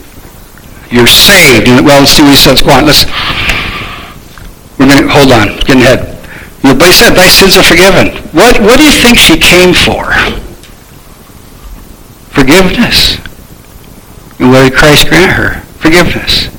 You're 0.88 1.12
saved. 1.12 1.68
And, 1.68 1.84
well, 1.84 2.00
let's 2.00 2.16
see 2.16 2.24
what 2.24 2.32
he 2.32 2.40
says. 2.40 2.64
Go 2.64 2.80
on, 2.80 2.88
let's, 2.88 3.04
we're 4.80 4.88
going 4.88 5.04
to, 5.04 5.12
hold 5.12 5.36
on, 5.36 5.60
getting 5.68 5.84
ahead. 5.84 6.16
But 6.64 6.80
he 6.80 6.96
said, 6.96 7.12
thy 7.12 7.28
sins 7.28 7.60
are 7.60 7.68
forgiven. 7.68 8.16
What, 8.32 8.56
what 8.64 8.80
do 8.80 8.88
you 8.88 8.96
think 8.96 9.20
she 9.20 9.36
came 9.36 9.76
for? 9.76 10.16
Forgiveness. 12.32 13.20
And 14.40 14.48
what 14.56 14.64
did 14.64 14.80
Christ 14.80 15.12
grant 15.12 15.36
her? 15.36 15.60
Forgiveness. 15.84 16.55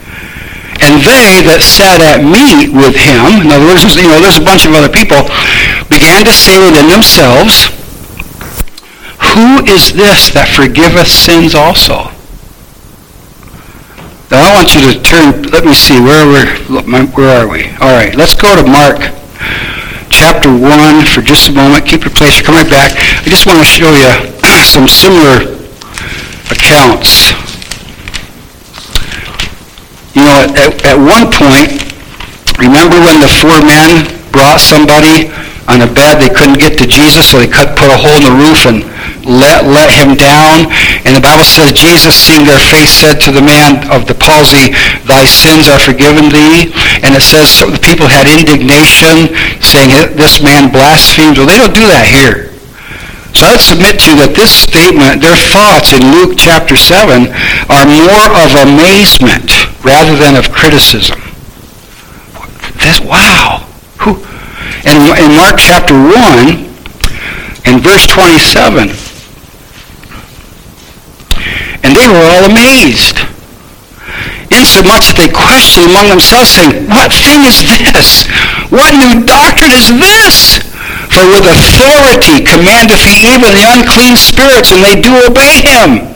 And 0.84 1.00
they 1.00 1.40
that 1.48 1.64
sat 1.64 2.04
at 2.04 2.20
meat 2.20 2.68
with 2.68 2.92
him, 2.92 3.24
in 3.40 3.48
other 3.48 3.64
words, 3.64 3.96
you 3.96 4.08
know, 4.08 4.20
there's 4.20 4.36
a 4.36 4.44
bunch 4.44 4.68
of 4.68 4.76
other 4.76 4.92
people, 4.92 5.24
began 5.88 6.20
to 6.28 6.34
say 6.34 6.60
within 6.60 6.86
themselves, 6.92 7.72
Who 9.32 9.64
is 9.64 9.96
this 9.96 10.30
that 10.36 10.52
forgiveth 10.52 11.08
sins 11.08 11.56
also? 11.56 12.12
Now 14.28 14.42
I 14.42 14.50
want 14.52 14.74
you 14.74 14.82
to 14.90 15.00
turn, 15.00 15.48
let 15.54 15.64
me 15.64 15.72
see, 15.72 15.96
where 15.96 16.26
we're, 16.28 16.50
we? 16.68 17.06
Where 17.14 17.32
are 17.40 17.48
we? 17.48 17.70
All 17.80 17.94
right, 17.94 18.12
let's 18.14 18.34
go 18.34 18.52
to 18.52 18.66
Mark 18.66 19.00
chapter 20.10 20.50
1 20.50 21.06
for 21.06 21.22
just 21.22 21.48
a 21.48 21.52
moment. 21.52 21.86
Keep 21.86 22.04
your 22.04 22.12
place. 22.12 22.36
You're 22.36 22.46
coming 22.46 22.68
back. 22.68 22.92
I 22.96 23.28
just 23.30 23.46
want 23.46 23.60
to 23.60 23.64
show 23.64 23.92
you 23.92 24.12
some 24.64 24.88
similar 24.88 25.56
accounts 26.50 27.36
you 30.16 30.24
know, 30.36 30.44
at, 30.52 30.72
at 30.84 30.98
one 31.00 31.32
point, 31.32 31.80
remember 32.60 33.00
when 33.00 33.24
the 33.24 33.30
four 33.40 33.56
men 33.64 34.04
brought 34.32 34.60
somebody 34.60 35.32
on 35.66 35.82
a 35.82 35.90
bed, 35.90 36.22
they 36.22 36.30
couldn't 36.30 36.62
get 36.62 36.78
to 36.78 36.86
Jesus, 36.86 37.26
so 37.26 37.42
they 37.42 37.50
cut, 37.50 37.74
put 37.74 37.90
a 37.90 37.98
hole 37.98 38.14
in 38.14 38.22
the 38.22 38.36
roof 38.36 38.70
and 38.70 38.86
let, 39.26 39.66
let 39.66 39.90
him 39.90 40.14
down. 40.14 40.70
And 41.02 41.10
the 41.10 41.24
Bible 41.24 41.42
says, 41.42 41.74
Jesus, 41.74 42.14
seeing 42.14 42.46
their 42.46 42.62
faith, 42.70 42.86
said 42.86 43.18
to 43.26 43.34
the 43.34 43.42
man 43.42 43.82
of 43.90 44.06
the 44.06 44.14
palsy, 44.14 44.70
Thy 45.02 45.26
sins 45.26 45.66
are 45.66 45.82
forgiven 45.82 46.30
thee. 46.30 46.70
And 47.02 47.18
it 47.18 47.24
says 47.24 47.50
so 47.50 47.66
the 47.66 47.82
people 47.82 48.06
had 48.06 48.30
indignation, 48.30 49.34
saying, 49.58 49.90
This 50.14 50.38
man 50.38 50.70
blasphemes. 50.70 51.38
Well, 51.38 51.50
they 51.50 51.58
don't 51.58 51.74
do 51.74 51.90
that 51.90 52.06
here. 52.06 52.54
So 53.34 53.44
I 53.44 53.52
would 53.52 53.60
submit 53.60 54.00
to 54.00 54.14
you 54.14 54.16
that 54.24 54.32
this 54.32 54.48
statement, 54.48 55.20
their 55.20 55.36
thoughts 55.52 55.92
in 55.92 56.00
Luke 56.08 56.40
chapter 56.40 56.72
7, 56.72 57.28
are 57.68 57.84
more 57.84 58.26
of 58.32 58.48
amazement 58.64 59.55
rather 59.86 60.18
than 60.18 60.34
of 60.34 60.50
criticism. 60.50 61.22
This, 62.82 62.98
wow. 62.98 63.62
Who? 64.02 64.18
And 64.82 64.98
in 65.14 65.38
Mark 65.38 65.54
chapter 65.62 65.94
1, 65.94 66.66
in 67.70 67.78
verse 67.78 68.06
27, 68.10 68.90
and 71.86 71.94
they 71.94 72.08
were 72.10 72.26
all 72.34 72.50
amazed 72.50 73.22
insomuch 74.50 75.06
that 75.06 75.18
they 75.18 75.30
questioned 75.30 75.86
among 75.86 76.10
themselves, 76.10 76.50
saying, 76.50 76.90
What 76.90 77.14
thing 77.14 77.46
is 77.46 77.62
this? 77.62 78.26
What 78.74 78.90
new 78.98 79.22
doctrine 79.22 79.70
is 79.70 79.94
this? 79.94 80.66
For 81.14 81.22
with 81.30 81.46
authority 81.46 82.42
commandeth 82.42 83.02
he 83.06 83.30
even 83.30 83.54
the 83.54 83.66
unclean 83.70 84.18
spirits, 84.18 84.74
and 84.74 84.82
they 84.82 84.98
do 84.98 85.14
obey 85.26 85.62
him. 85.62 86.15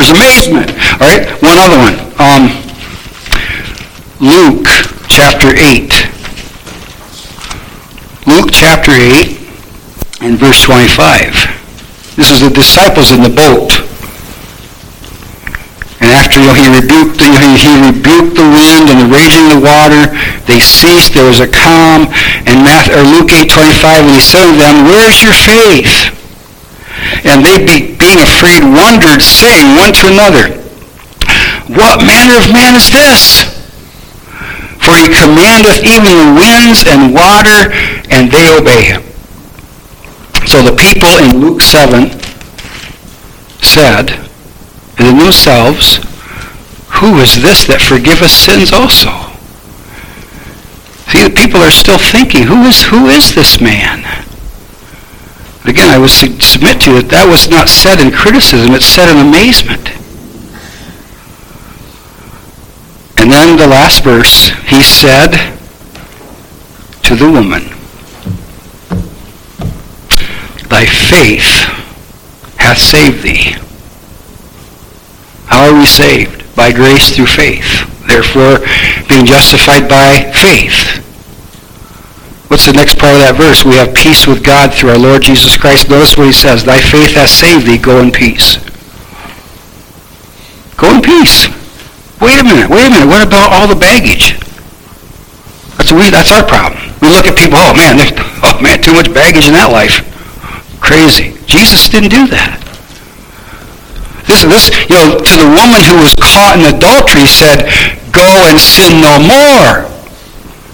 There's 0.00 0.16
amazement. 0.16 0.72
All 0.96 1.12
right, 1.12 1.28
one 1.44 1.60
other 1.60 1.76
one. 1.76 1.92
Um, 2.16 2.48
Luke 4.16 4.64
chapter 5.12 5.52
8. 5.52 5.92
Luke 8.24 8.48
chapter 8.50 8.92
8 8.96 9.36
and 10.24 10.40
verse 10.40 10.64
25. 10.64 12.16
This 12.16 12.32
is 12.32 12.40
the 12.40 12.48
disciples 12.48 13.12
in 13.12 13.20
the 13.20 13.28
boat. 13.28 13.76
And 16.00 16.16
after 16.16 16.40
you 16.40 16.48
know, 16.48 16.56
he 16.56 16.80
rebuked 16.80 17.20
the, 17.20 17.28
he 17.60 17.76
rebuked 17.84 18.40
the 18.40 18.48
wind 18.56 18.88
and 18.88 19.04
the 19.04 19.10
raging 19.12 19.52
of 19.52 19.60
the 19.60 19.68
water, 19.68 20.16
they 20.48 20.60
ceased. 20.60 21.12
There 21.12 21.28
was 21.28 21.40
a 21.40 21.46
calm. 21.46 22.08
And 22.48 22.64
Matthew, 22.64 22.96
Luke 23.04 23.28
8:25, 23.28 24.08
and 24.08 24.16
he 24.16 24.20
said 24.22 24.50
to 24.50 24.56
them, 24.56 24.86
"Where 24.86 25.10
is 25.10 25.20
your 25.20 25.34
faith?" 25.34 26.19
And 27.24 27.44
they, 27.44 27.58
be, 27.64 27.94
being 27.96 28.20
afraid, 28.20 28.62
wondered, 28.64 29.22
saying 29.22 29.76
one 29.76 29.92
to 29.92 30.06
another, 30.08 30.56
"What 31.68 32.04
manner 32.04 32.38
of 32.40 32.52
man 32.52 32.74
is 32.76 32.90
this?" 32.90 33.50
For 34.80 34.96
he 34.96 35.08
commandeth 35.08 35.84
even 35.84 36.12
the 36.16 36.32
winds 36.40 36.84
and 36.88 37.14
water, 37.14 37.70
and 38.10 38.30
they 38.32 38.48
obey 38.50 38.84
him. 38.84 39.02
So 40.46 40.62
the 40.62 40.74
people 40.74 41.08
in 41.18 41.40
Luke 41.40 41.60
7 41.62 42.10
said, 43.62 44.30
within 44.98 45.18
themselves, 45.18 45.96
who 47.00 47.18
is 47.20 47.40
this 47.42 47.66
that 47.66 47.80
forgiveth 47.80 48.30
sins 48.30 48.72
also? 48.72 49.08
See, 51.10 51.28
the 51.28 51.34
people 51.34 51.60
are 51.60 51.70
still 51.70 51.98
thinking, 51.98 52.44
who 52.44 52.62
is, 52.66 52.82
who 52.82 53.08
is 53.08 53.34
this 53.34 53.60
man? 53.60 54.04
But 55.62 55.70
again, 55.70 55.90
I 55.90 55.98
would 55.98 56.10
submit 56.10 56.80
to 56.82 56.90
you 56.90 57.02
that 57.02 57.10
that 57.10 57.28
was 57.28 57.50
not 57.50 57.68
said 57.68 58.00
in 58.00 58.10
criticism, 58.10 58.74
it's 58.74 58.86
said 58.86 59.10
in 59.12 59.20
amazement. 59.20 59.90
And 63.20 63.30
then 63.30 63.58
the 63.58 63.66
last 63.66 64.02
verse, 64.02 64.48
he 64.64 64.82
said 64.82 65.36
to 67.02 67.14
the 67.14 67.30
woman, 67.30 67.68
Thy 70.70 70.86
faith 70.86 71.68
hath 72.56 72.78
saved 72.78 73.22
thee. 73.22 73.56
How 75.46 75.68
are 75.68 75.78
we 75.78 75.84
saved? 75.84 76.56
By 76.56 76.72
grace 76.72 77.14
through 77.14 77.26
faith. 77.26 77.84
Therefore, 78.06 78.64
being 79.08 79.26
justified 79.26 79.88
by 79.88 80.32
faith. 80.32 81.04
What's 82.50 82.66
the 82.66 82.74
next 82.74 82.98
part 82.98 83.14
of 83.14 83.22
that 83.22 83.38
verse? 83.38 83.62
We 83.62 83.78
have 83.78 83.94
peace 83.94 84.26
with 84.26 84.42
God 84.42 84.74
through 84.74 84.90
our 84.90 84.98
Lord 84.98 85.22
Jesus 85.22 85.54
Christ. 85.54 85.86
Notice 85.86 86.18
what 86.18 86.26
he 86.26 86.34
says. 86.34 86.66
Thy 86.66 86.82
faith 86.82 87.14
has 87.14 87.30
saved 87.30 87.62
thee. 87.62 87.78
Go 87.78 88.02
in 88.02 88.10
peace. 88.10 88.58
Go 90.74 90.90
in 90.90 90.98
peace. 90.98 91.46
Wait 92.18 92.42
a 92.42 92.44
minute. 92.44 92.66
Wait 92.66 92.82
a 92.82 92.90
minute. 92.90 93.06
What 93.06 93.22
about 93.22 93.54
all 93.54 93.70
the 93.70 93.78
baggage? 93.78 94.34
That's, 95.78 95.94
we, 95.94 96.10
that's 96.10 96.34
our 96.34 96.42
problem. 96.42 96.90
We 96.98 97.14
look 97.14 97.30
at 97.30 97.38
people, 97.38 97.54
oh 97.54 97.70
man, 97.70 98.02
oh 98.42 98.58
man, 98.58 98.82
too 98.82 98.98
much 98.98 99.06
baggage 99.14 99.46
in 99.46 99.54
that 99.54 99.70
life. 99.70 100.02
Crazy. 100.82 101.38
Jesus 101.46 101.86
didn't 101.86 102.10
do 102.10 102.26
that. 102.34 102.58
This, 104.26 104.42
this, 104.42 104.74
you 104.90 104.98
know, 104.98 105.22
to 105.22 105.34
the 105.38 105.46
woman 105.46 105.86
who 105.86 106.02
was 106.02 106.18
caught 106.18 106.58
in 106.58 106.66
adultery, 106.66 107.30
said, 107.30 107.70
go 108.10 108.26
and 108.50 108.58
sin 108.58 108.98
no 108.98 109.22
more. 109.22 109.89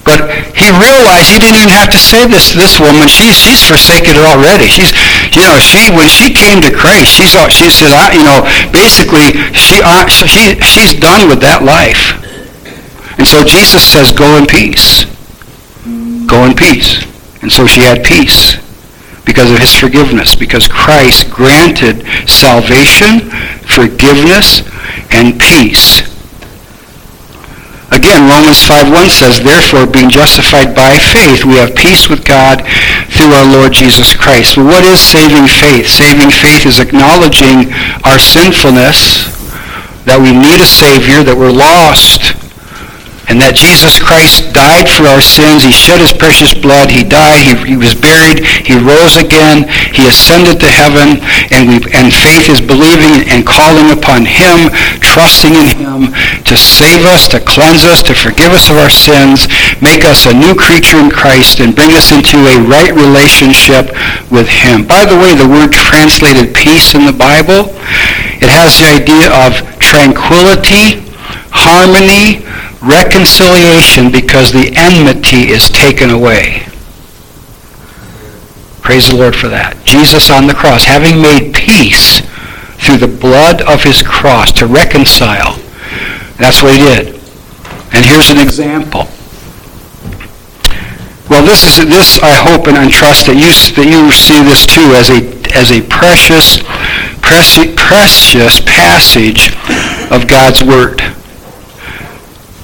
But 0.07 0.31
he 0.55 0.71
realized 0.71 1.35
he 1.35 1.43
didn't 1.43 1.59
even 1.59 1.75
have 1.75 1.91
to 1.91 1.99
say 1.99 2.31
this 2.31 2.55
to 2.55 2.63
this 2.63 2.79
woman. 2.79 3.11
She, 3.11 3.35
she's 3.35 3.59
forsaken 3.59 4.15
it 4.15 4.23
already. 4.23 4.71
She's, 4.71 4.95
you 5.35 5.43
know, 5.43 5.59
she 5.59 5.91
when 5.91 6.07
she 6.07 6.31
came 6.31 6.63
to 6.63 6.71
Christ, 6.71 7.11
she's 7.11 7.35
she 7.51 7.69
said, 7.69 7.91
I, 7.91 8.15
you 8.15 8.23
know, 8.23 8.47
basically 8.71 9.35
she, 9.51 9.83
she 10.07 10.63
she's 10.63 10.95
done 10.95 11.29
with 11.29 11.43
that 11.43 11.67
life. 11.67 12.15
And 13.19 13.27
so 13.27 13.43
Jesus 13.43 13.83
says, 13.83 14.13
go 14.13 14.39
in 14.39 14.47
peace. 14.47 15.05
Go 16.31 16.45
in 16.47 16.55
peace. 16.55 17.03
And 17.43 17.51
so 17.51 17.67
she 17.67 17.81
had 17.81 18.05
peace 18.05 18.63
because 19.25 19.51
of 19.51 19.59
his 19.59 19.75
forgiveness, 19.75 20.37
because 20.37 20.69
Christ 20.69 21.31
granted 21.31 22.07
salvation, 22.29 23.27
forgiveness, 23.67 24.63
and 25.11 25.41
peace. 25.41 26.07
Again, 27.97 28.29
Romans 28.29 28.61
5.1 28.61 29.09
says, 29.09 29.41
Therefore, 29.41 29.89
being 29.89 30.13
justified 30.13 30.77
by 30.77 31.01
faith, 31.01 31.49
we 31.49 31.57
have 31.57 31.75
peace 31.75 32.13
with 32.13 32.29
God 32.29 32.61
through 33.09 33.33
our 33.33 33.49
Lord 33.49 33.73
Jesus 33.73 34.13
Christ. 34.13 34.59
Well, 34.61 34.69
what 34.69 34.85
is 34.85 35.01
saving 35.01 35.49
faith? 35.49 35.89
Saving 35.89 36.29
faith 36.29 36.69
is 36.69 36.79
acknowledging 36.79 37.73
our 38.05 38.21
sinfulness, 38.21 39.33
that 40.05 40.21
we 40.21 40.37
need 40.37 40.61
a 40.61 40.69
Savior, 40.69 41.25
that 41.25 41.41
we're 41.41 41.51
lost, 41.57 42.37
and 43.27 43.43
that 43.43 43.59
Jesus 43.59 43.99
Christ 43.99 44.55
died 44.55 44.87
for 44.87 45.11
our 45.11 45.23
sins. 45.23 45.67
He 45.67 45.75
shed 45.75 45.99
his 45.99 46.15
precious 46.15 46.55
blood. 46.55 46.91
He 46.91 47.03
died. 47.03 47.43
He, 47.43 47.75
he 47.75 47.77
was 47.77 47.95
buried. 47.95 48.47
He 48.63 48.79
rose 48.79 49.19
again. 49.19 49.67
He 49.91 50.07
ascended 50.07 50.63
to 50.63 50.71
heaven. 50.71 51.19
And, 51.51 51.67
we, 51.67 51.77
and 51.91 52.15
faith 52.15 52.47
is 52.47 52.63
believing 52.63 53.27
and 53.27 53.43
calling 53.43 53.91
upon 53.91 54.27
him, 54.27 54.71
trusting 55.03 55.59
in 55.59 55.69
him 55.75 56.15
to 56.47 56.55
save 56.55 57.03
us, 57.03 57.27
to 57.35 57.43
cleanse 57.43 57.83
us, 57.83 58.03
to 58.07 58.15
forgive 58.15 58.55
us 58.55 58.71
of 58.71 58.79
our 58.79 58.93
sins, 58.93 59.51
make 59.83 60.07
us 60.07 60.27
a 60.27 60.35
new 60.35 60.55
creature 60.55 61.03
in 61.03 61.11
Christ, 61.11 61.59
and 61.59 61.75
bring 61.75 61.93
us 61.99 62.15
into 62.15 62.39
a 62.47 62.63
right 62.63 62.95
relationship 62.95 63.91
with 64.31 64.47
him. 64.47 64.87
By 64.87 65.03
the 65.07 65.19
way, 65.19 65.35
the 65.35 65.49
word 65.49 65.75
translated 65.75 66.55
peace 66.55 66.95
in 66.95 67.07
the 67.07 67.17
Bible, 67.17 67.75
it 68.39 68.51
has 68.53 68.79
the 68.79 69.03
idea 69.03 69.33
of 69.35 69.59
tranquility, 69.79 71.06
harmony, 71.57 72.45
reconciliation 72.85 74.13
because 74.13 74.53
the 74.53 74.73
enmity 74.77 75.49
is 75.49 75.69
taken 75.69 76.11
away. 76.11 76.67
Praise 78.83 79.09
the 79.09 79.17
Lord 79.17 79.35
for 79.35 79.49
that. 79.49 79.75
Jesus 79.85 80.31
on 80.31 80.47
the 80.47 80.55
cross, 80.55 80.85
having 80.85 81.21
made 81.21 81.55
peace 81.55 82.21
through 82.79 82.99
the 82.99 83.11
blood 83.11 83.63
of 83.63 83.83
his 83.83 84.03
cross 84.03 84.53
to 84.53 84.67
reconcile. 84.67 85.59
That's 86.39 86.63
what 86.63 86.77
he 86.77 86.85
did. 86.85 87.17
And 87.93 88.05
here's 88.05 88.31
an 88.31 88.39
example. 88.39 89.09
Well, 91.29 91.43
this 91.43 91.67
is 91.67 91.83
this 91.91 92.23
I 92.23 92.37
hope 92.39 92.69
and 92.69 92.79
I 92.79 92.89
trust 92.89 93.27
that 93.27 93.35
you 93.35 93.51
that 93.51 93.89
you 93.91 94.13
see 94.15 94.39
this 94.47 94.63
too 94.63 94.95
as 94.95 95.11
a 95.11 95.27
as 95.59 95.73
a 95.73 95.83
precious, 95.83 96.63
precious 97.19 98.61
passage 98.63 99.51
of 100.13 100.29
God's 100.29 100.63
word. 100.63 101.03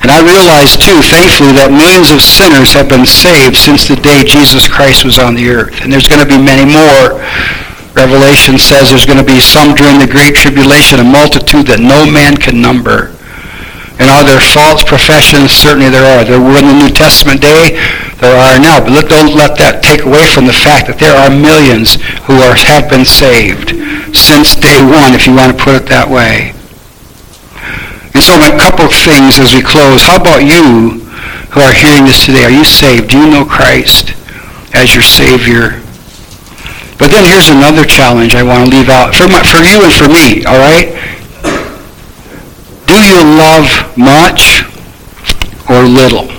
And 0.03 0.11
I 0.11 0.18
realize 0.18 0.74
too, 0.74 0.98
thankfully, 0.98 1.55
that 1.55 1.70
millions 1.70 2.11
of 2.11 2.18
sinners 2.18 2.74
have 2.74 2.90
been 2.90 3.07
saved 3.07 3.55
since 3.55 3.86
the 3.86 3.94
day 3.94 4.26
Jesus 4.26 4.66
Christ 4.66 5.07
was 5.07 5.22
on 5.22 5.38
the 5.38 5.46
earth. 5.46 5.78
And 5.82 5.94
there's 5.94 6.11
going 6.11 6.22
to 6.22 6.26
be 6.26 6.42
many 6.42 6.66
more. 6.66 7.22
Revelation 7.94 8.59
says 8.59 8.90
there's 8.90 9.07
going 9.07 9.22
to 9.22 9.26
be 9.26 9.38
some 9.38 9.78
during 9.78 10.03
the 10.03 10.11
Great 10.11 10.34
Tribulation, 10.34 10.98
a 10.98 11.07
multitude 11.07 11.70
that 11.70 11.78
no 11.78 12.03
man 12.03 12.34
can 12.34 12.59
number. 12.59 13.14
And 14.03 14.11
are 14.11 14.26
there 14.26 14.42
false 14.42 14.82
professions? 14.82 15.55
Certainly 15.55 15.94
there 15.94 16.09
are. 16.18 16.26
There 16.26 16.42
were 16.42 16.59
in 16.59 16.66
the 16.66 16.78
New 16.82 16.90
Testament 16.90 17.38
day, 17.38 17.78
there 18.18 18.34
are 18.34 18.59
now. 18.59 18.82
But 18.82 19.07
don't 19.07 19.38
let 19.38 19.55
that 19.62 19.86
take 19.86 20.03
away 20.03 20.26
from 20.26 20.50
the 20.50 20.57
fact 20.57 20.90
that 20.90 20.98
there 20.98 21.14
are 21.14 21.30
millions 21.30 22.00
who 22.26 22.42
are, 22.42 22.59
have 22.59 22.90
been 22.90 23.07
saved 23.07 23.70
since 24.11 24.59
day 24.59 24.82
one, 24.82 25.14
if 25.14 25.30
you 25.30 25.36
want 25.36 25.55
to 25.55 25.59
put 25.62 25.78
it 25.78 25.86
that 25.86 26.11
way. 26.11 26.57
So 28.22 28.38
a 28.38 28.54
couple 28.54 28.86
of 28.86 28.94
things 28.94 29.42
as 29.42 29.52
we 29.52 29.62
close. 29.62 30.06
How 30.06 30.14
about 30.14 30.46
you 30.46 31.02
who 31.50 31.60
are 31.60 31.74
hearing 31.74 32.06
this 32.06 32.24
today? 32.24 32.44
Are 32.44 32.54
you 32.54 32.64
saved? 32.64 33.10
Do 33.10 33.18
you 33.18 33.26
know 33.26 33.44
Christ 33.44 34.14
as 34.78 34.94
your 34.94 35.02
Savior? 35.02 35.82
But 37.02 37.10
then 37.10 37.26
here's 37.26 37.50
another 37.50 37.84
challenge 37.84 38.36
I 38.36 38.44
want 38.44 38.70
to 38.70 38.70
leave 38.70 38.88
out 38.88 39.12
for, 39.12 39.26
my, 39.26 39.42
for 39.42 39.58
you 39.58 39.82
and 39.82 39.90
for 39.90 40.06
me, 40.06 40.46
all 40.46 40.54
right? 40.54 40.94
Do 42.86 42.94
you 43.02 43.18
love 43.26 43.66
much 43.98 44.62
or 45.68 45.82
little? 45.82 46.30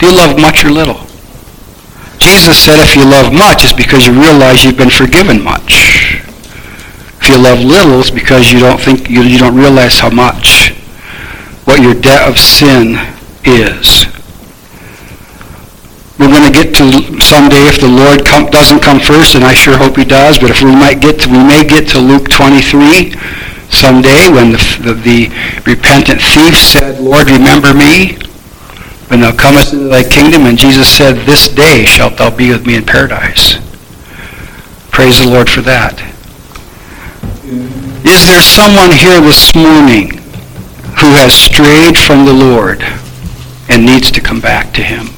Do 0.00 0.06
you 0.08 0.16
love 0.16 0.40
much 0.40 0.64
or 0.64 0.70
little? 0.70 1.04
Jesus 2.16 2.56
said 2.56 2.80
if 2.80 2.96
you 2.96 3.04
love 3.04 3.34
much, 3.34 3.64
it's 3.64 3.74
because 3.74 4.06
you 4.06 4.14
realize 4.18 4.64
you've 4.64 4.78
been 4.78 4.88
forgiven 4.88 5.44
much. 5.44 5.91
If 7.22 7.28
you 7.28 7.38
love 7.38 7.60
little, 7.60 8.00
it's 8.00 8.10
because 8.10 8.50
you 8.50 8.58
don't 8.58 8.80
think 8.80 9.08
you, 9.08 9.22
you 9.22 9.38
don't 9.38 9.54
realize 9.54 10.00
how 10.00 10.10
much 10.10 10.70
what 11.70 11.80
your 11.80 11.94
debt 11.94 12.28
of 12.28 12.36
sin 12.36 12.98
is. 13.44 14.10
We're 16.18 16.34
going 16.34 16.50
to 16.50 16.52
get 16.52 16.74
to 16.82 17.22
someday 17.22 17.70
if 17.70 17.80
the 17.80 17.86
Lord 17.86 18.26
come, 18.26 18.50
doesn't 18.50 18.82
come 18.82 18.98
first, 18.98 19.36
and 19.36 19.44
I 19.44 19.54
sure 19.54 19.78
hope 19.78 19.96
He 19.96 20.04
does. 20.04 20.40
But 20.40 20.50
if 20.50 20.62
we 20.62 20.72
might 20.72 21.00
get 21.00 21.20
to, 21.20 21.30
we 21.30 21.38
may 21.38 21.62
get 21.62 21.88
to 21.90 22.00
Luke 22.00 22.28
23 22.28 23.14
someday 23.70 24.26
when 24.28 24.50
the, 24.50 24.58
the, 24.82 24.94
the 24.94 25.62
repentant 25.64 26.20
thief 26.20 26.58
said, 26.58 26.98
"Lord, 26.98 27.30
remember 27.30 27.72
me." 27.72 28.18
When 29.06 29.20
thou 29.20 29.30
comest 29.30 29.74
into 29.74 29.88
thy 29.88 30.02
kingdom, 30.02 30.46
and 30.46 30.58
Jesus 30.58 30.90
said, 30.90 31.26
This 31.26 31.46
day 31.46 31.84
shalt 31.84 32.16
thou 32.16 32.34
be 32.34 32.50
with 32.50 32.66
me 32.66 32.76
in 32.76 32.84
paradise. 32.84 33.58
Praise 34.90 35.22
the 35.22 35.30
Lord 35.30 35.50
for 35.50 35.60
that. 35.60 36.11
Is 37.52 38.24
there 38.24 38.40
someone 38.40 38.90
here 38.90 39.20
this 39.20 39.54
morning 39.54 40.08
who 40.96 41.12
has 41.20 41.34
strayed 41.36 41.98
from 41.98 42.24
the 42.24 42.32
Lord 42.32 42.80
and 43.68 43.84
needs 43.84 44.10
to 44.12 44.20
come 44.22 44.40
back 44.40 44.72
to 44.74 44.82
him 44.82 45.12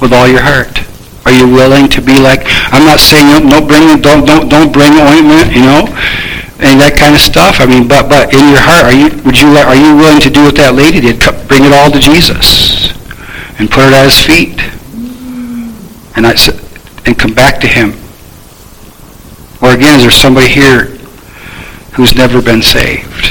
with 0.00 0.12
all 0.12 0.26
your 0.26 0.40
heart? 0.40 0.80
Are 1.26 1.32
you 1.32 1.44
willing 1.44 1.88
to 1.90 2.00
be 2.00 2.16
like 2.18 2.40
I'm 2.72 2.88
not 2.88 3.00
saying 3.00 3.28
don't 3.28 3.50
don't 3.52 3.68
bring 3.68 4.00
don't 4.00 4.24
don't 4.24 4.48
don't 4.48 4.72
bring 4.72 4.96
ointment, 4.96 5.52
you 5.52 5.60
know, 5.60 5.84
and 6.64 6.80
that 6.80 6.96
kind 6.96 7.12
of 7.12 7.20
stuff. 7.20 7.60
I 7.60 7.66
mean, 7.66 7.86
but 7.86 8.08
but 8.08 8.32
in 8.32 8.48
your 8.48 8.64
heart, 8.64 8.88
are 8.88 8.96
you 8.96 9.12
would 9.24 9.36
you 9.36 9.48
are 9.52 9.76
you 9.76 9.92
willing 9.96 10.24
to 10.24 10.30
do 10.30 10.44
what 10.44 10.56
that 10.56 10.72
lady 10.72 11.04
did? 11.04 11.20
Bring 11.48 11.68
it 11.68 11.72
all 11.72 11.92
to 11.92 12.00
Jesus 12.00 12.88
and 13.60 13.68
put 13.68 13.84
it 13.84 13.92
at 13.92 14.08
his 14.08 14.24
feet, 14.24 14.56
and 16.16 16.24
I 16.24 16.32
and 17.04 17.12
come 17.18 17.34
back 17.36 17.60
to 17.60 17.68
him. 17.68 17.92
Or 19.60 19.76
again, 19.76 20.00
is 20.00 20.08
there 20.08 20.10
somebody 20.10 20.48
here 20.48 20.93
who's 21.94 22.14
never 22.14 22.42
been 22.42 22.62
saved. 22.62 23.30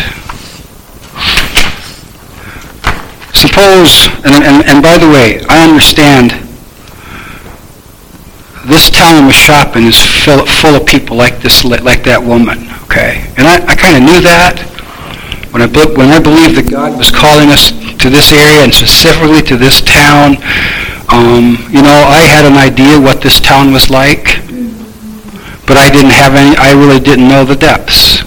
Suppose, 3.36 4.08
and, 4.24 4.44
and, 4.44 4.66
and 4.66 4.82
by 4.82 4.98
the 4.98 5.10
way, 5.12 5.44
I 5.50 5.68
understand 5.68 6.32
this 8.66 8.90
town 8.90 9.28
of 9.28 9.34
shopping 9.34 9.84
is 9.88 10.00
full, 10.24 10.46
full 10.46 10.76
of 10.76 10.88
people 10.88 11.18
like 11.18 11.40
this, 11.40 11.66
like 11.66 12.04
that 12.04 12.24
woman, 12.24 12.70
okay? 12.84 13.28
And 13.38 13.46
I, 13.46 13.60
I 13.68 13.76
kind 13.76 13.98
of 13.98 14.04
knew 14.04 14.22
that 14.22 14.60
when 15.52 15.62
I, 15.62 15.68
when 15.68 16.10
I 16.10 16.20
believed 16.20 16.56
that 16.58 16.72
God 16.72 16.98
was 16.98 17.12
calling 17.12 17.50
us 17.50 17.72
to 18.04 18.10
this 18.10 18.34
area 18.34 18.64
and 18.64 18.74
specifically 18.74 19.42
to 19.44 19.56
this 19.56 19.82
town. 19.82 20.36
Um, 21.08 21.56
you 21.72 21.80
know, 21.80 22.04
I 22.10 22.26
had 22.26 22.44
an 22.44 22.58
idea 22.58 23.00
what 23.00 23.22
this 23.22 23.40
town 23.40 23.72
was 23.72 23.90
like, 23.90 24.44
but 25.68 25.78
I 25.78 25.90
didn't 25.90 26.12
have 26.12 26.36
any, 26.36 26.56
I 26.58 26.72
really 26.74 27.00
didn't 27.00 27.28
know 27.28 27.46
the 27.46 27.56
depths. 27.56 28.24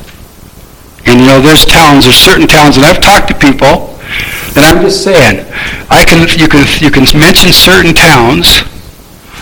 And 1.06 1.20
you 1.20 1.26
know, 1.26 1.40
there's 1.40 1.64
towns, 1.64 2.04
there's 2.04 2.18
certain 2.18 2.46
towns, 2.46 2.76
and 2.76 2.84
I've 2.84 3.00
talked 3.00 3.28
to 3.28 3.34
people, 3.34 3.94
and 4.58 4.66
I'm 4.66 4.82
just 4.82 5.04
saying, 5.04 5.46
I 5.88 6.04
can, 6.04 6.26
you 6.38 6.48
can, 6.48 6.66
you 6.82 6.90
can 6.90 7.06
mention 7.18 7.52
certain 7.52 7.94
towns, 7.94 8.66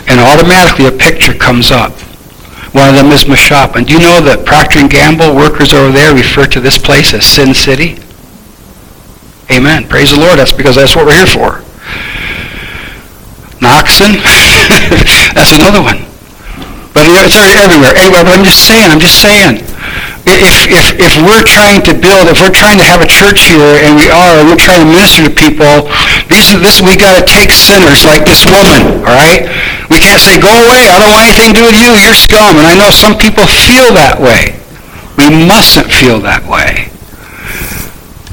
and 0.07 0.21
automatically 0.21 0.87
a 0.87 0.93
picture 0.93 1.33
comes 1.33 1.73
up. 1.73 1.93
One 2.77 2.91
of 2.91 2.95
them 2.97 3.13
is 3.13 3.25
Mashop. 3.25 3.77
And 3.77 3.87
do 3.87 3.95
you 3.95 4.01
know 4.01 4.21
that 4.21 4.45
Procter 4.45 4.83
& 4.83 4.89
Gamble 4.89 5.33
workers 5.33 5.73
over 5.73 5.95
there 5.95 6.13
refer 6.13 6.45
to 6.53 6.61
this 6.61 6.77
place 6.77 7.15
as 7.15 7.25
Sin 7.25 7.55
City? 7.55 7.97
Amen. 9.49 9.87
Praise 9.87 10.11
the 10.11 10.19
Lord. 10.19 10.43
That's 10.43 10.53
because 10.53 10.75
that's 10.75 10.97
what 10.97 11.07
we're 11.07 11.17
here 11.23 11.31
for. 11.31 11.63
Noxen, 13.63 14.19
that's 15.39 15.55
another 15.55 15.81
one. 15.81 16.03
But 16.93 17.07
it's 17.25 17.39
everywhere. 17.39 17.95
Anyway, 17.95 18.27
but 18.27 18.35
I'm 18.35 18.45
just 18.45 18.67
saying, 18.67 18.91
I'm 18.91 19.01
just 19.01 19.23
saying 19.23 19.63
if, 20.25 20.73
if, 20.73 20.87
if 20.97 21.13
we're 21.21 21.45
trying 21.45 21.85
to 21.85 21.93
build, 21.93 22.33
if 22.33 22.41
we're 22.41 22.55
trying 22.55 22.81
to 22.81 22.87
have 22.89 23.05
a 23.05 23.09
church 23.09 23.45
here, 23.45 23.77
and 23.85 23.93
we 23.97 24.09
are, 24.09 24.41
and 24.41 24.49
we're 24.49 24.61
trying 24.61 24.81
to 24.81 24.89
minister 24.89 25.21
to 25.21 25.33
people, 25.33 25.85
these 26.33 26.49
are 26.49 26.61
this 26.61 26.81
we 26.81 26.97
got 26.97 27.21
to 27.21 27.25
take 27.29 27.53
sinners 27.53 28.09
like 28.09 28.25
this 28.25 28.49
woman, 28.49 29.05
all 29.05 29.17
right? 29.21 29.45
We 29.93 30.01
can't 30.01 30.21
say, 30.21 30.41
go 30.41 30.49
away, 30.49 30.89
I 30.89 30.97
don't 30.97 31.13
want 31.13 31.29
anything 31.29 31.53
to 31.53 31.59
do 31.61 31.65
with 31.69 31.77
you, 31.77 31.93
you're 32.01 32.17
scum. 32.17 32.57
And 32.57 32.65
I 32.65 32.73
know 32.73 32.89
some 32.89 33.21
people 33.21 33.45
feel 33.45 33.93
that 34.01 34.17
way. 34.17 34.57
We 35.21 35.29
mustn't 35.29 35.93
feel 35.93 36.25
that 36.25 36.43
way. 36.49 36.89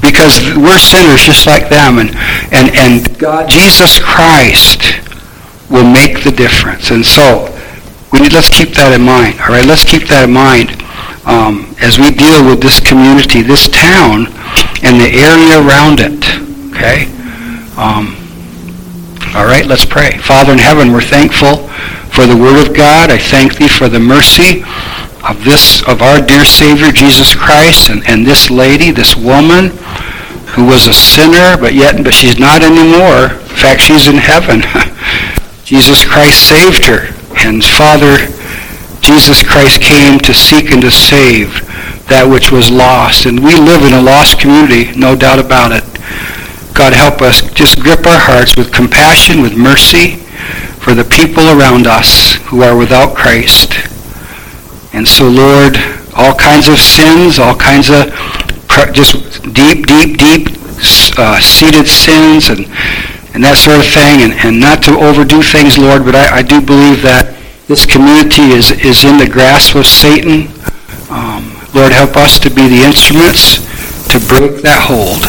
Because 0.00 0.40
we're 0.56 0.82
sinners 0.82 1.22
just 1.22 1.46
like 1.46 1.68
them, 1.68 2.00
and, 2.00 2.16
and, 2.50 2.72
and 2.74 3.04
God, 3.20 3.52
Jesus 3.52 4.00
Christ 4.00 4.96
will 5.68 5.86
make 5.86 6.24
the 6.24 6.32
difference. 6.32 6.90
And 6.90 7.04
so, 7.04 7.52
we 8.10 8.20
need, 8.20 8.32
let's 8.32 8.48
keep 8.48 8.74
that 8.80 8.92
in 8.96 9.04
mind, 9.04 9.40
all 9.40 9.52
right? 9.52 9.64
Let's 9.64 9.84
keep 9.84 10.08
that 10.08 10.24
in 10.24 10.32
mind 10.32 10.81
um, 11.24 11.74
as 11.80 11.98
we 11.98 12.10
deal 12.10 12.44
with 12.44 12.60
this 12.60 12.80
community, 12.80 13.42
this 13.42 13.68
town, 13.68 14.26
and 14.82 14.98
the 14.98 15.10
area 15.10 15.58
around 15.62 16.00
it. 16.00 16.22
Okay? 16.74 17.06
Um, 17.78 18.18
all 19.34 19.46
right, 19.46 19.64
let's 19.66 19.84
pray. 19.84 20.18
Father 20.18 20.52
in 20.52 20.58
heaven, 20.58 20.92
we're 20.92 21.00
thankful 21.00 21.68
for 22.12 22.26
the 22.26 22.36
Word 22.36 22.66
of 22.66 22.76
God. 22.76 23.10
I 23.10 23.18
thank 23.18 23.56
Thee 23.56 23.68
for 23.68 23.88
the 23.88 24.00
mercy 24.00 24.62
of 25.24 25.44
this, 25.44 25.82
of 25.88 26.02
our 26.02 26.20
dear 26.20 26.44
Savior, 26.44 26.92
Jesus 26.92 27.34
Christ, 27.34 27.88
and, 27.88 28.02
and 28.06 28.26
this 28.26 28.50
lady, 28.50 28.90
this 28.90 29.16
woman, 29.16 29.70
who 30.52 30.66
was 30.66 30.86
a 30.86 30.92
sinner, 30.92 31.56
but 31.56 31.72
yet, 31.72 32.02
but 32.04 32.12
she's 32.12 32.38
not 32.38 32.62
anymore. 32.62 33.32
In 33.32 33.56
fact, 33.56 33.80
she's 33.80 34.06
in 34.06 34.16
heaven. 34.16 34.60
Jesus 35.64 36.04
Christ 36.04 36.48
saved 36.48 36.84
her. 36.84 37.08
And 37.46 37.64
Father, 37.64 38.28
Jesus 39.02 39.42
Christ 39.42 39.82
came 39.82 40.18
to 40.20 40.32
seek 40.32 40.70
and 40.70 40.80
to 40.80 40.90
save 40.90 41.66
that 42.06 42.24
which 42.30 42.50
was 42.50 42.70
lost. 42.70 43.26
And 43.26 43.42
we 43.42 43.58
live 43.58 43.82
in 43.82 43.92
a 43.92 44.00
lost 44.00 44.38
community, 44.38 44.94
no 44.94 45.18
doubt 45.18 45.42
about 45.42 45.74
it. 45.74 45.84
God 46.72 46.94
help 46.94 47.20
us 47.20 47.42
just 47.52 47.82
grip 47.82 48.06
our 48.06 48.18
hearts 48.18 48.56
with 48.56 48.72
compassion, 48.72 49.42
with 49.42 49.58
mercy 49.58 50.22
for 50.80 50.94
the 50.94 51.04
people 51.04 51.50
around 51.50 51.86
us 51.86 52.38
who 52.46 52.62
are 52.62 52.76
without 52.78 53.14
Christ. 53.14 53.74
And 54.94 55.06
so, 55.06 55.28
Lord, 55.28 55.76
all 56.14 56.34
kinds 56.34 56.68
of 56.68 56.78
sins, 56.78 57.38
all 57.38 57.56
kinds 57.56 57.90
of 57.90 58.06
just 58.94 59.42
deep, 59.52 59.86
deep, 59.86 60.16
deep 60.16 60.48
uh, 61.18 61.40
seated 61.40 61.86
sins 61.86 62.48
and, 62.48 62.66
and 63.34 63.42
that 63.42 63.58
sort 63.58 63.80
of 63.80 63.86
thing, 63.86 64.22
and, 64.22 64.32
and 64.44 64.60
not 64.60 64.82
to 64.84 64.92
overdo 64.94 65.42
things, 65.42 65.76
Lord, 65.76 66.04
but 66.04 66.14
I, 66.14 66.38
I 66.38 66.42
do 66.42 66.60
believe 66.60 67.02
that 67.02 67.41
this 67.72 67.86
community 67.86 68.52
is, 68.52 68.70
is 68.84 69.02
in 69.02 69.16
the 69.16 69.26
grasp 69.26 69.74
of 69.76 69.86
Satan. 69.86 70.44
Um, 71.08 71.56
Lord, 71.72 71.90
help 71.90 72.18
us 72.20 72.38
to 72.40 72.50
be 72.50 72.68
the 72.68 72.84
instruments 72.84 73.64
to 74.12 74.20
break 74.28 74.60
that 74.60 74.84
hold. 74.84 75.24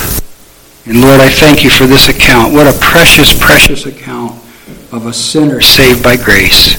And 0.84 1.00
Lord, 1.00 1.24
I 1.24 1.32
thank 1.32 1.64
you 1.64 1.70
for 1.70 1.88
this 1.88 2.10
account. 2.10 2.52
What 2.52 2.68
a 2.68 2.78
precious, 2.84 3.32
precious 3.32 3.86
account 3.86 4.36
of 4.92 5.06
a 5.06 5.14
sinner 5.14 5.62
saved 5.62 6.04
by 6.04 6.18
grace. 6.18 6.76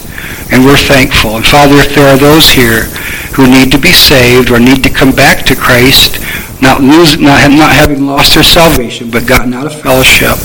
And 0.53 0.67
we're 0.67 0.77
thankful. 0.77 1.41
And 1.41 1.47
Father, 1.47 1.77
if 1.81 1.95
there 1.95 2.13
are 2.13 2.19
those 2.21 2.53
here 2.53 2.85
who 3.33 3.49
need 3.49 3.73
to 3.73 3.81
be 3.81 3.95
saved 3.95 4.51
or 4.51 4.61
need 4.61 4.85
to 4.85 4.93
come 4.93 5.17
back 5.17 5.47
to 5.47 5.57
Christ, 5.57 6.21
not, 6.61 6.83
lose, 6.83 7.17
not, 7.17 7.41
not 7.49 7.73
having 7.73 8.05
lost 8.05 8.35
their 8.35 8.45
salvation, 8.45 9.11
but 9.11 9.27
gotten 9.27 9.55
out 9.55 9.65
of 9.65 9.73
fellowship, 9.81 10.37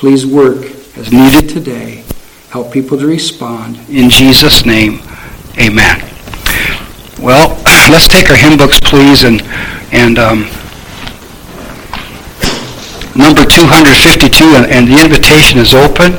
please 0.00 0.24
work 0.24 0.64
as 0.96 1.12
needed 1.12 1.50
today. 1.50 2.05
Help 2.56 2.72
people 2.72 2.96
to 2.96 3.06
respond. 3.06 3.76
In 3.90 4.08
Jesus' 4.08 4.64
name, 4.64 5.04
amen. 5.60 6.00
Well, 7.20 7.52
let's 7.92 8.08
take 8.08 8.30
our 8.30 8.36
hymn 8.36 8.56
books, 8.56 8.80
please, 8.80 9.24
and, 9.24 9.42
and 9.92 10.16
um, 10.16 10.48
number 13.12 13.44
252, 13.44 14.56
and, 14.56 14.72
and 14.72 14.88
the 14.88 14.96
invitation 15.04 15.60
is 15.60 15.74
open. 15.76 16.16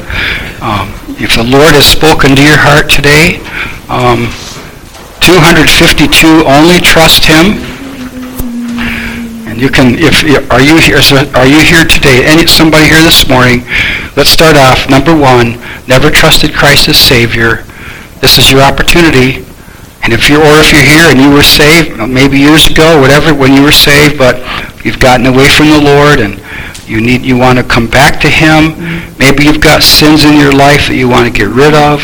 Um, 0.62 0.94
if 1.18 1.34
the 1.34 1.42
Lord 1.42 1.74
has 1.74 1.90
spoken 1.90 2.36
to 2.36 2.44
your 2.46 2.62
heart 2.62 2.86
today, 2.86 3.42
um, 3.90 4.30
252, 5.26 6.46
only 6.46 6.78
trust 6.78 7.26
Him. 7.26 7.58
You 9.58 9.70
can, 9.70 9.98
if 9.98 10.22
are 10.54 10.62
you 10.62 10.78
here? 10.78 11.02
Are 11.34 11.50
you 11.50 11.58
here 11.66 11.82
today? 11.82 12.22
Any 12.30 12.46
somebody 12.46 12.86
here 12.86 13.02
this 13.02 13.28
morning? 13.28 13.66
Let's 14.14 14.30
start 14.30 14.56
off. 14.56 14.86
Number 14.88 15.18
one, 15.18 15.58
never 15.90 16.14
trusted 16.14 16.54
Christ 16.54 16.90
as 16.90 16.98
Savior. 17.02 17.66
This 18.22 18.38
is 18.38 18.52
your 18.52 18.62
opportunity. 18.62 19.42
And 20.06 20.14
if 20.14 20.30
you're, 20.30 20.46
or 20.46 20.62
if 20.62 20.70
you're 20.70 20.86
here 20.86 21.10
and 21.10 21.18
you 21.18 21.34
were 21.34 21.42
saved, 21.42 21.98
maybe 21.98 22.38
years 22.38 22.70
ago, 22.70 23.02
whatever, 23.02 23.34
when 23.34 23.58
you 23.58 23.64
were 23.64 23.74
saved, 23.74 24.22
but 24.22 24.38
you've 24.86 25.00
gotten 25.02 25.26
away 25.26 25.50
from 25.50 25.74
the 25.74 25.82
Lord 25.82 26.22
and 26.22 26.38
you 26.86 27.02
need, 27.02 27.26
you 27.26 27.36
want 27.36 27.58
to 27.58 27.66
come 27.66 27.90
back 27.90 28.22
to 28.22 28.30
Him. 28.30 28.78
Maybe 29.18 29.44
you've 29.44 29.66
got 29.66 29.82
sins 29.82 30.24
in 30.24 30.38
your 30.38 30.54
life 30.54 30.86
that 30.86 30.96
you 30.96 31.10
want 31.10 31.26
to 31.26 31.34
get 31.34 31.50
rid 31.50 31.74
of. 31.74 31.98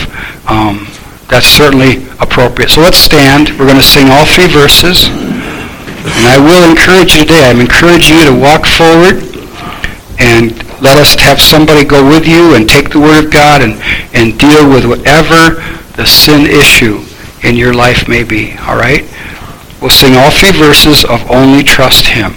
Um, 0.49 0.89
that's 1.29 1.45
certainly 1.45 2.09
appropriate. 2.17 2.73
So 2.73 2.81
let's 2.81 2.97
stand. 2.97 3.53
We're 3.61 3.69
going 3.69 3.77
to 3.77 3.85
sing 3.85 4.09
all 4.09 4.25
three 4.25 4.49
verses. 4.49 5.05
And 6.03 6.27
I 6.27 6.37
will 6.37 6.69
encourage 6.69 7.15
you 7.15 7.23
today. 7.23 7.49
I'm 7.49 7.61
encouraging 7.61 8.17
you 8.17 8.25
to 8.25 8.35
walk 8.35 8.65
forward 8.65 9.23
and 10.19 10.51
let 10.81 10.97
us 10.97 11.15
have 11.15 11.39
somebody 11.39 11.85
go 11.85 12.05
with 12.05 12.27
you 12.27 12.55
and 12.55 12.67
take 12.67 12.89
the 12.91 12.99
Word 12.99 13.25
of 13.25 13.31
God 13.31 13.61
and, 13.61 13.79
and 14.13 14.37
deal 14.37 14.69
with 14.69 14.85
whatever 14.85 15.63
the 15.95 16.05
sin 16.05 16.45
issue 16.45 17.05
in 17.43 17.55
your 17.55 17.73
life 17.73 18.07
may 18.07 18.23
be. 18.23 18.55
All 18.67 18.75
right? 18.75 19.07
We'll 19.81 19.91
sing 19.91 20.15
all 20.15 20.31
three 20.31 20.51
verses 20.51 21.05
of 21.05 21.23
Only 21.31 21.63
Trust 21.63 22.07
Him. 22.07 22.33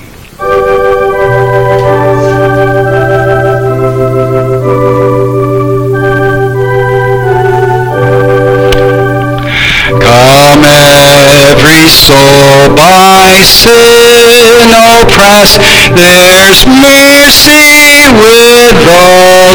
Every 10.77 11.89
soul 11.89 12.77
by 12.77 13.41
sin 13.43 14.71
oppressed, 14.73 15.61
there's 15.97 16.67
mercy 16.67 18.09
with 18.13 18.77
the 18.85 19.09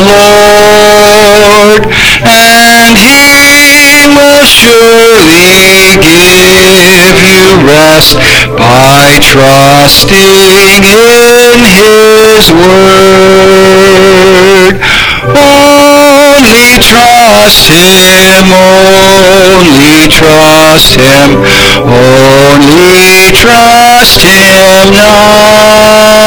Lord, 0.09 1.81
and 2.25 2.97
He 2.97 4.09
will 4.09 4.43
surely 4.43 5.97
give 6.01 7.15
you 7.21 7.45
rest 7.69 8.17
by 8.57 9.19
trusting 9.21 10.83
in 10.83 11.61
His 11.61 12.51
word. 12.51 13.61
Only 15.31 15.60
trust 16.81 17.69
Him, 17.69 18.49
only 18.49 20.09
trust 20.09 20.97
Him, 20.97 21.45
only 21.85 23.31
trust 23.37 24.17
Him 24.25 24.89
now. 24.91 26.21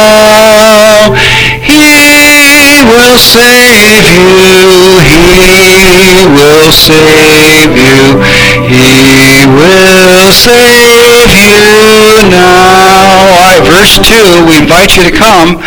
He 1.59 2.82
will 2.86 3.18
save 3.18 4.07
you, 4.14 5.02
He 5.02 6.26
will 6.26 6.70
save 6.70 7.74
you, 7.74 8.22
He 8.70 9.46
will 9.46 10.30
save 10.30 11.30
you 11.34 12.30
now. 12.30 12.94
All 13.24 13.40
right, 13.40 13.62
verse 13.66 13.98
2, 13.98 14.46
we 14.46 14.57
invite 14.62 14.96
you 14.96 15.02
to 15.05 15.11
come. 15.11 15.59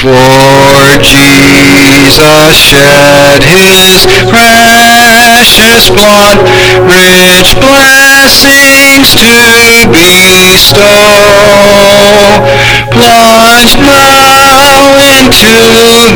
For 0.00 0.96
Jesus 1.04 2.56
shed 2.56 3.44
his 3.44 4.08
precious 4.32 5.92
blood, 5.92 6.40
rich 6.88 7.52
blessings 7.60 9.12
to 9.20 9.92
bestow. 9.92 10.80
Plunge 12.96 13.76
now 13.76 14.96
into 14.96 15.52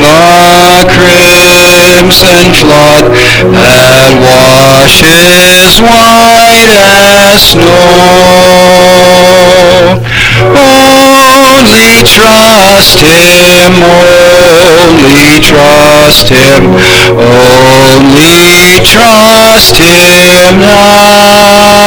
the 0.01 0.89
crimson 0.89 2.57
flood 2.57 3.12
that 3.53 4.16
washes 4.24 5.76
white 5.85 6.72
as 6.72 7.53
snow. 7.53 7.85
Oh, 10.57 11.14
Only 11.45 12.01
trust 12.09 13.05
Him, 13.05 13.76
only 14.80 15.40
trust 15.45 16.28
Him, 16.32 16.72
only 17.84 18.80
trust 18.82 19.76
Him 19.76 20.61
now. 20.61 21.84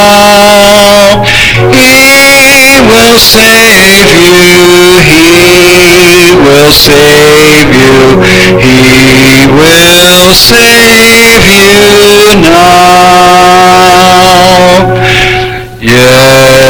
He 1.73 2.77
will 2.85 3.17
save 3.17 4.13
you, 4.45 4.61
He 5.09 6.37
will 6.37 6.71
save 6.71 7.73
you, 7.73 8.21
He 8.61 9.47
will 9.57 10.33
save 10.33 11.41
you 11.49 11.73
now. 12.41 12.77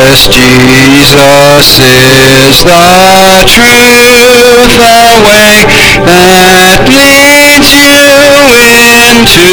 Yes, 0.07 0.23
Jesus 0.31 1.83
is 1.83 2.63
the 2.63 3.43
truth, 3.43 4.71
the 4.79 5.03
way 5.27 5.67
that 6.07 6.79
leads 6.87 7.75
you 7.75 8.07
into 8.71 9.51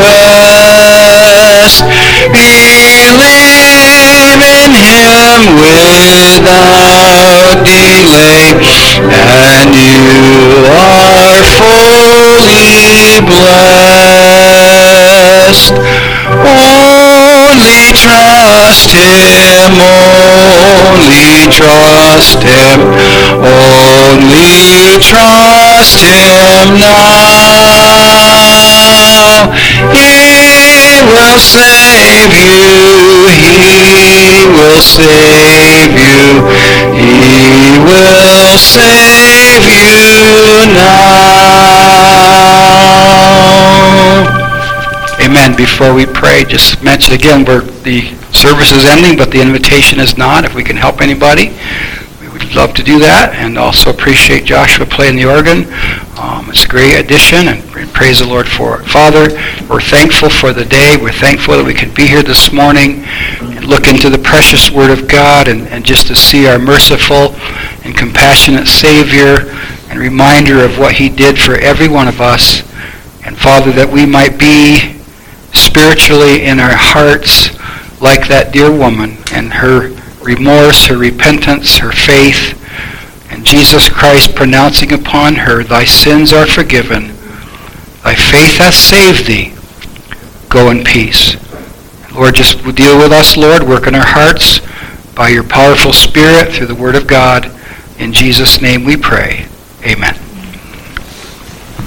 rest. 0.00 1.84
Believe 2.32 3.20
in 3.20 4.72
Him 4.72 5.60
without 5.60 7.60
delay, 7.60 8.96
and 8.96 9.76
you 9.76 10.72
are 10.72 11.44
fully 11.60 13.20
blessed. 13.28 15.81
Trust 18.72 18.88
Him, 18.88 19.84
only 20.96 21.44
trust 21.52 22.40
Him, 22.40 22.80
only 23.44 24.96
trust 24.96 26.00
Him 26.00 26.80
now. 26.80 27.92
He 29.92 31.04
will 31.04 31.36
save 31.36 32.32
you, 32.32 33.28
He 33.28 34.48
will 34.48 34.80
save 34.80 35.92
you, 36.00 36.40
He 36.96 37.76
will 37.76 38.56
save 38.56 39.68
you 39.68 40.72
now. 40.72 41.12
Amen. 45.20 45.54
Before 45.56 45.92
we 45.92 46.06
pray, 46.06 46.44
just 46.44 46.82
mention 46.82 47.12
again, 47.12 47.44
we're, 47.44 47.60
the 47.60 48.21
service 48.42 48.72
is 48.72 48.84
ending, 48.84 49.16
but 49.16 49.30
the 49.30 49.40
invitation 49.40 50.00
is 50.00 50.18
not. 50.18 50.44
If 50.44 50.56
we 50.56 50.64
can 50.64 50.74
help 50.74 51.00
anybody, 51.00 51.54
we 52.18 52.26
would 52.26 52.52
love 52.56 52.74
to 52.74 52.82
do 52.82 52.98
that, 52.98 53.38
and 53.38 53.56
also 53.56 53.90
appreciate 53.90 54.44
Joshua 54.44 54.84
playing 54.84 55.14
the 55.14 55.30
organ. 55.30 55.70
Um, 56.18 56.50
it's 56.50 56.64
a 56.64 56.68
great 56.68 56.98
addition, 56.98 57.46
and 57.46 57.62
praise 57.94 58.18
the 58.18 58.26
Lord 58.26 58.48
for 58.48 58.82
it. 58.82 58.90
Father, 58.90 59.30
we're 59.70 59.80
thankful 59.80 60.28
for 60.28 60.52
the 60.52 60.64
day. 60.64 60.98
We're 60.98 61.14
thankful 61.14 61.54
that 61.54 61.64
we 61.64 61.72
could 61.72 61.94
be 61.94 62.10
here 62.10 62.26
this 62.26 62.50
morning 62.50 63.06
and 63.46 63.62
look 63.62 63.86
into 63.86 64.10
the 64.10 64.18
precious 64.18 64.74
Word 64.74 64.90
of 64.90 65.06
God 65.06 65.46
and, 65.46 65.70
and 65.70 65.86
just 65.86 66.08
to 66.08 66.16
see 66.16 66.50
our 66.50 66.58
merciful 66.58 67.38
and 67.86 67.94
compassionate 67.94 68.66
Savior 68.66 69.54
and 69.86 70.02
reminder 70.02 70.66
of 70.66 70.82
what 70.82 70.98
He 70.98 71.08
did 71.08 71.38
for 71.38 71.54
every 71.62 71.86
one 71.86 72.08
of 72.08 72.20
us. 72.20 72.66
And 73.22 73.38
Father, 73.38 73.70
that 73.78 73.86
we 73.86 74.02
might 74.02 74.34
be 74.34 74.98
spiritually 75.54 76.42
in 76.42 76.58
our 76.58 76.74
hearts 76.74 77.54
like 78.02 78.26
that 78.26 78.52
dear 78.52 78.70
woman 78.70 79.16
and 79.32 79.54
her 79.54 79.94
remorse, 80.20 80.86
her 80.86 80.98
repentance, 80.98 81.78
her 81.78 81.92
faith, 81.92 82.58
and 83.30 83.46
Jesus 83.46 83.88
Christ 83.88 84.34
pronouncing 84.34 84.92
upon 84.92 85.36
her, 85.36 85.62
Thy 85.62 85.84
sins 85.84 86.32
are 86.32 86.46
forgiven, 86.46 87.08
thy 88.02 88.14
faith 88.14 88.58
hath 88.58 88.74
saved 88.74 89.26
thee. 89.26 89.54
Go 90.50 90.70
in 90.70 90.84
peace. 90.84 91.36
Lord, 92.12 92.34
just 92.34 92.62
deal 92.74 92.98
with 92.98 93.12
us, 93.12 93.38
Lord. 93.38 93.62
Work 93.62 93.86
in 93.86 93.94
our 93.94 94.04
hearts 94.04 94.60
by 95.14 95.28
your 95.28 95.44
powerful 95.44 95.92
Spirit 95.92 96.52
through 96.52 96.66
the 96.66 96.74
Word 96.74 96.94
of 96.94 97.06
God. 97.06 97.50
In 97.98 98.12
Jesus' 98.12 98.60
name 98.60 98.84
we 98.84 98.96
pray. 98.96 99.46
Amen. 99.86 100.21